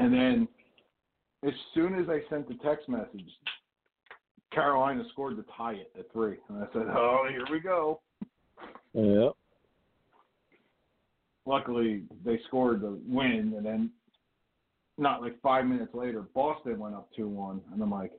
[0.00, 0.48] And then,
[1.46, 3.30] as soon as I sent the text message,
[4.52, 8.00] Carolina scored to tie it at three, and I said, oh, here we go.
[8.94, 9.28] yeah.
[11.46, 13.90] luckily they scored the win and then
[14.96, 18.12] not like five minutes later boston went up 2-1 and i'm like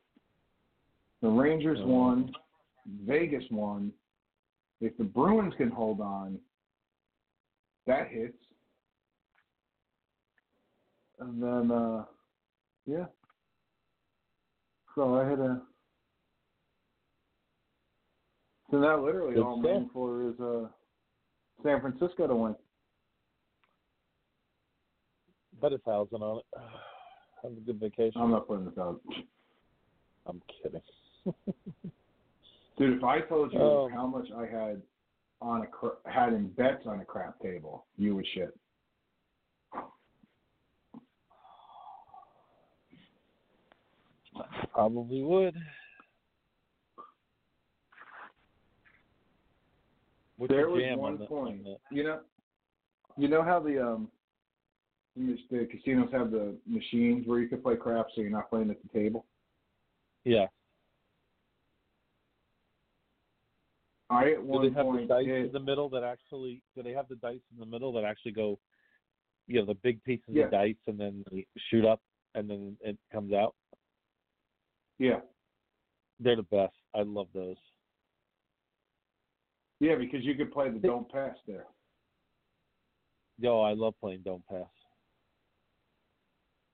[1.21, 1.87] the rangers Oh.
[1.87, 2.31] won
[3.05, 3.91] vegas won
[4.81, 6.39] if the bruins can hold on
[7.85, 8.37] that hits
[11.19, 12.05] and then uh
[12.85, 13.05] yeah
[14.95, 15.61] so i had a
[18.71, 20.67] so now literally Good all i'm waiting for is uh
[21.63, 22.55] san francisco to win
[25.61, 26.45] Bet a thousand on it.
[27.43, 28.21] Have a good vacation.
[28.21, 29.01] i'm not putting this out
[30.25, 30.81] I'm kidding.
[32.77, 33.89] Dude, if I told you Oh.
[33.93, 34.81] how much I had
[35.41, 38.57] on a cra- had in bets on a crap table, you would shit.
[44.73, 45.55] Probably would.
[50.37, 51.67] What's there was one on the, point.
[51.67, 52.19] on You know,
[53.17, 54.07] you know how the um,
[55.17, 58.69] the the casinos have the machines where you can play crap, so you're not playing
[58.69, 59.25] at the table.
[60.23, 60.45] yeah.
[64.09, 66.61] I at Do they have the dice hit, in the middle that actually?
[66.75, 68.59] Do they have the dice in the middle that actually go?
[69.47, 70.45] You know, the big pieces Yeah.
[70.45, 72.01] of dice, and then they shoot up,
[72.35, 73.55] and then it comes out.
[74.99, 75.21] yeah,
[76.19, 76.75] They're the best.
[76.93, 77.55] I love those.
[79.79, 81.65] yeah, because you could play the don't pass there.
[83.39, 84.67] Yo, I love playing Don't Pass.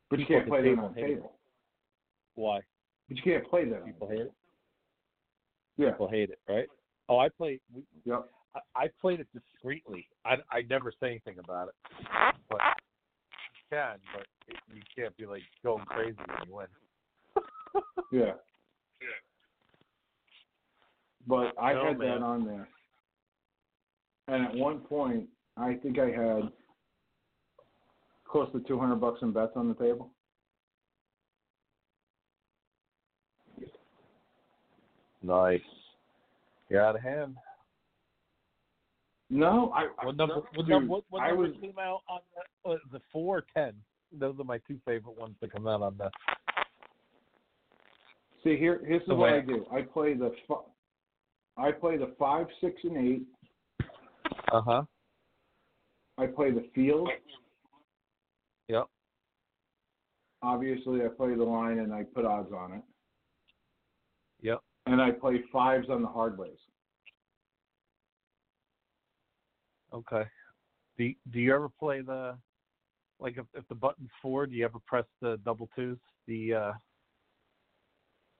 [0.10, 1.34] But you People can't play the that table on the table.
[2.34, 2.60] Why?
[3.08, 3.86] But you can't play that.
[3.86, 4.34] People hate it.
[5.78, 5.92] Yeah.
[5.92, 6.68] People hate it, right?
[7.10, 7.60] Oh, I play.
[7.74, 8.30] We, Yep.
[8.56, 10.08] I, I played it discreetly.
[10.26, 11.76] I I never say anything about it,
[12.50, 12.60] but
[13.54, 14.26] you can, but
[14.74, 16.68] you can't be like going crazy when you win.
[18.12, 18.34] Yeah.
[21.28, 22.08] But I No, had man.
[22.20, 22.68] that on there.
[24.28, 25.28] And at one point,
[25.58, 26.50] I think I had
[28.26, 30.12] close to 200 bucks in bets on the table.
[35.24, 35.62] Nice.
[36.76, 37.38] You're out of hand.
[39.30, 39.88] No, I.
[39.98, 40.36] I- What number?
[40.36, 41.54] no, What, dude, number, what, what I number was.
[41.62, 42.20] came out on
[42.66, 43.74] the, uh, the four or ten?
[44.12, 46.12] Those are my two favorite ones to come out on the.
[48.44, 48.82] See here.
[48.86, 49.66] Here's The what I do.
[49.74, 50.34] I play the.
[50.50, 50.66] fi-
[51.56, 53.24] I play the five, six, and eight.
[54.52, 54.84] Uh huh.
[56.18, 57.10] I play the field.
[58.68, 58.88] Yep.
[60.42, 62.82] Obviously, I play the line and I put odds on it.
[64.42, 64.60] Yep.
[64.88, 66.58] And I play fives on the hard ways.
[69.96, 70.24] Okay.
[70.98, 72.38] Do Do you ever play the,
[73.20, 75.98] like if if the button's four, do you ever press the double twos?
[76.28, 76.74] The uh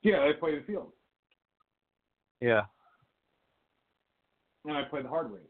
[0.02, 0.92] Yeah, I play the field
[2.42, 2.66] yeah.
[4.66, 5.42] and I play the hard ways.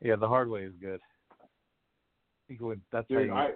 [0.00, 1.00] Yeah, the hard way is good.
[2.92, 3.50] That's Dude, how you, I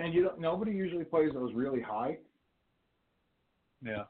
[0.00, 0.38] and you don't.
[0.40, 2.18] Nobody usually plays those really high.
[3.82, 4.04] yeah.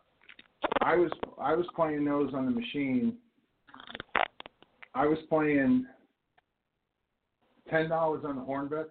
[0.81, 3.17] I was I was playing those on the machine.
[4.95, 5.87] I was playing
[7.71, 8.91] ten dollars on the horn bets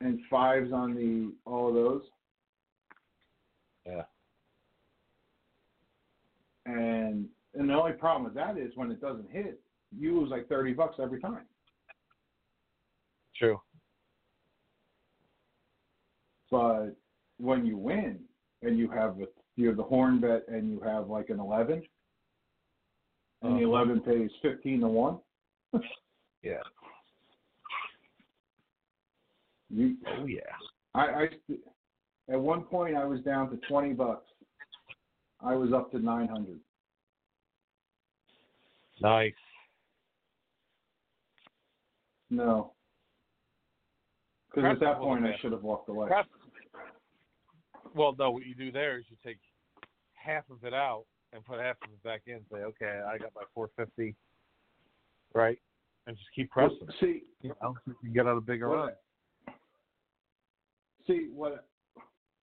[0.00, 2.02] and fives on the all of those.
[3.86, 4.02] Yeah.
[6.66, 9.60] And and the only problem with that is when it doesn't hit,
[9.96, 11.46] you lose like thirty bucks every time.
[13.36, 13.60] True.
[16.50, 16.96] But
[17.38, 18.20] when you win
[18.62, 21.82] and you have the you have the horn bet and you have like an eleven,
[23.42, 23.64] and the Uh-huh.
[23.64, 25.18] eleven pays fifteen to one,
[26.42, 26.62] Yeah.
[29.70, 30.40] you Oh yeah.
[30.94, 31.28] I, I
[32.32, 34.26] at one point I was down to twenty bucks.
[35.40, 36.60] I was up to nine hundred.
[39.00, 39.32] Nice.
[42.32, 42.74] No,
[44.48, 46.08] because at that point I should have walked away.
[47.94, 48.30] Well, no.
[48.30, 49.38] What you do there is you take
[50.14, 52.40] half of it out and put half of it back in.
[52.52, 54.14] Say, okay, I got my 450,
[55.34, 55.58] right?
[56.06, 56.78] And just keep pressing.
[57.00, 58.90] See, You know, you can get out a bigger run.
[58.90, 59.02] what,
[61.06, 61.66] see what?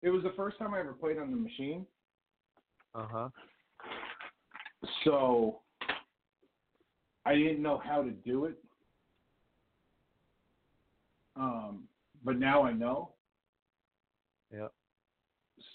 [0.04, 1.86] It was the first time I ever played on the machine,
[2.94, 3.30] Uh huh.
[5.04, 5.62] so
[7.26, 8.58] I didn't know how to do it.
[11.36, 11.84] Um,
[12.24, 13.12] but now I know.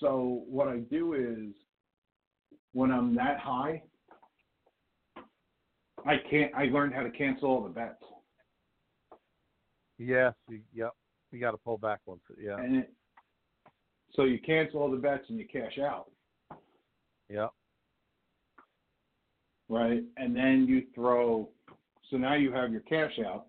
[0.03, 1.55] So what I do is
[2.73, 3.83] when I'm that high,
[6.05, 6.53] I can't.
[6.55, 8.03] I learned how to cancel all the bets,
[9.99, 10.35] Yes.
[10.49, 10.91] You, yep.
[11.31, 12.21] You got to pull back once.
[12.37, 12.57] Yeah.
[12.59, 12.93] and it,
[14.15, 16.11] so you cancel all the bets and you cash out,
[17.31, 17.51] Yep.
[19.69, 20.03] right?
[20.17, 21.49] And then you throw.
[22.11, 23.47] So now you have your cash out,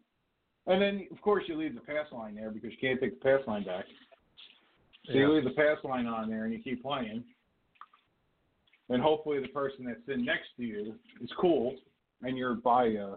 [0.68, 3.30] and then of course you leave the pass line there because you can't take the
[3.38, 3.86] pass line back.
[5.06, 5.20] So Yeah.
[5.20, 7.24] you leave the pass line on there and you keep playing.
[8.90, 11.76] And hopefully the person that's sitting next to you is cool
[12.22, 13.16] and you're by a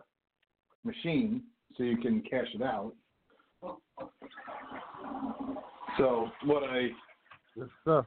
[0.84, 1.42] machine
[1.76, 2.94] so you can cash it out.
[5.98, 6.90] So what I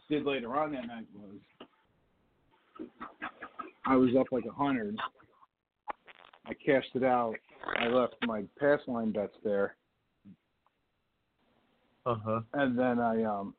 [0.09, 1.35] did later on that night was
[3.85, 4.98] I was up like a hundred.
[6.45, 7.35] I cashed it out.
[7.77, 9.75] I left my pass line bets there
[12.06, 12.41] Uh huh.
[12.53, 13.53] and then I um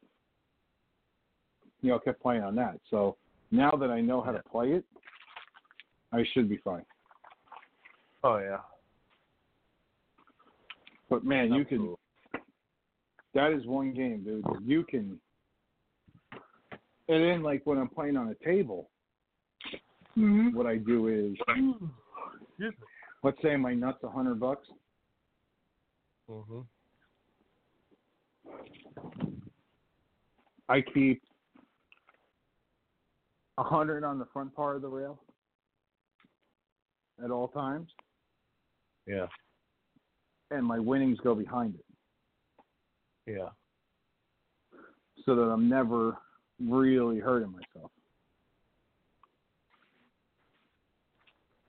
[1.82, 2.78] you know kept playing on that.
[2.90, 3.16] So
[3.50, 4.84] now that I know how to play it,
[6.12, 6.84] I should be fine.
[8.22, 8.58] Oh yeah.
[11.08, 11.98] But man, you can cool.
[13.34, 14.44] that is one game, dude.
[14.64, 15.18] You can
[17.08, 18.88] and then like when I'm playing on a table,
[20.14, 21.74] what I do is Excuse
[22.60, 22.68] me.
[23.24, 24.68] let's say my nuts a hundred bucks.
[26.30, 26.64] Mhm.
[30.68, 31.20] I keep
[33.60, 35.18] a hundred on the front part of the rail
[37.22, 37.88] at all times,
[39.06, 39.26] Yeah.
[40.50, 41.84] and my winnings go behind it,
[43.26, 43.50] Yeah.
[45.26, 46.16] so that I'm never
[46.58, 47.92] really hurting myself.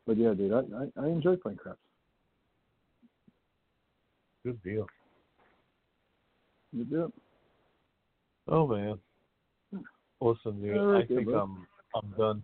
[0.07, 1.79] But yeah, dude, I I, I enjoy playing craps.
[4.43, 4.87] Good deal.
[6.71, 7.13] You do it.
[8.47, 8.97] Oh man.
[10.21, 11.27] Listen, dude, right, I think.
[11.29, 12.43] I'm I'm done.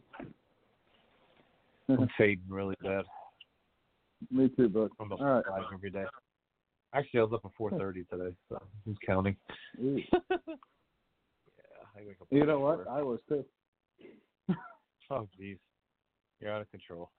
[1.89, 3.05] I'm fading really bad.
[4.31, 4.89] Me too, bud.
[4.99, 5.65] I'm up All right.
[5.73, 6.05] every day.
[6.93, 9.35] Actually, I was up at four thirty today, so who's counting?
[11.57, 12.35] Yeah, I.
[12.35, 12.85] You know what?
[12.89, 13.45] I was too.
[15.09, 15.57] Oh, jeez,
[16.41, 17.11] you're out of control.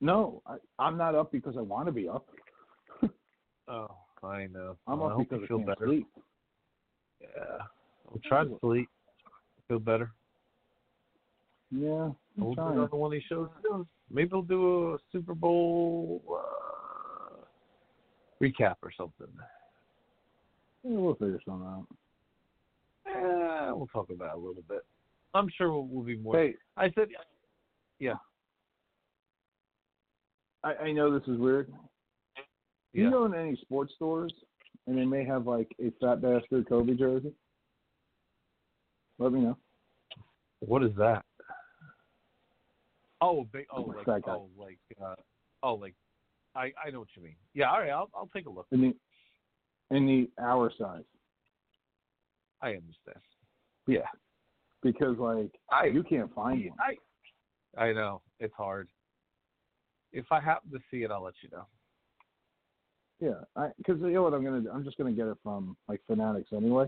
[0.00, 2.28] No, I, I'm not up because I want to be up.
[3.66, 3.88] Oh,
[4.22, 4.76] I know.
[4.86, 5.86] I'm Well, I up hope because I feel better.
[5.86, 6.06] sleep.
[7.20, 7.58] Yeah,
[8.08, 8.88] I'll try to sleep.
[9.66, 10.12] Feel better.
[11.76, 13.86] Yeah, We'll do another one of these shows soon.
[14.10, 17.44] Maybe we'll do a Super Bowl uh,
[18.40, 19.26] recap or something.
[20.84, 21.86] Yeah, we'll figure something out.
[23.08, 24.84] Eh, we'll talk about it a little bit.
[25.34, 26.36] I'm sure we'll, we'll be more.
[26.36, 27.08] Hey, I said,
[27.98, 28.14] yeah.
[30.62, 31.72] I, I know this is weird.
[32.92, 33.04] yeah.
[33.04, 34.32] You go in any sports stores
[34.86, 37.32] and they may have like a fat bastard Kobe jersey.
[39.18, 39.56] Let me know.
[40.60, 41.24] what is that?
[43.20, 45.14] Oh, big, oh, like, oh, like, uh,
[45.62, 45.94] oh, like,
[46.54, 47.36] I, I know what you mean.
[47.54, 48.66] Yeah, all right, I'll, I'll take a look.
[48.70, 48.94] In the
[49.96, 51.04] in the hour size.
[52.60, 53.22] I understand.
[53.86, 54.06] Yeah.
[54.82, 56.78] Because like I, you can't find one.
[57.76, 58.88] I, I know it's hard.
[60.12, 61.66] If I happen to see it, I'll let you know.
[63.20, 64.70] Yeah, I because you know what I'm gonna do?
[64.70, 66.86] I'm just gonna get it from like Fanatics anyway.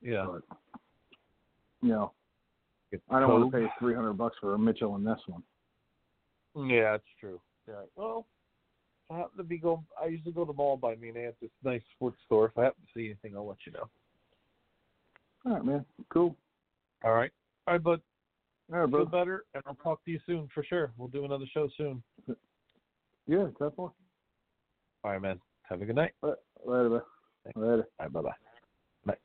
[0.00, 0.26] Yeah.
[0.26, 0.42] But
[1.82, 2.12] you know,
[3.10, 5.42] I don't want to pay three hundred bucks for a Mitchell in this one.
[6.68, 7.40] Yeah, that's true.
[7.66, 7.82] Yeah.
[7.96, 8.26] Well,
[9.08, 11.16] if I happen to be going, I usually go to the mall by me and
[11.16, 12.46] Aunt, this nice sports store.
[12.46, 13.88] If I happen to see anything, I'll let you know.
[15.46, 15.84] All right, man.
[16.10, 16.36] Cool.
[17.04, 17.30] All right.
[17.66, 18.00] All right, bud.
[18.72, 20.92] All right, Feel better, and I'll talk to you soon for sure.
[20.96, 22.02] We'll do another show soon.
[23.26, 23.90] Yeah, definitely.
[25.04, 25.40] All right, man.
[25.68, 26.12] Have a good night.
[26.22, 27.00] All right, later, bro.
[27.56, 27.88] Later.
[27.98, 28.30] All right, bye, bye
[29.06, 29.16] bye.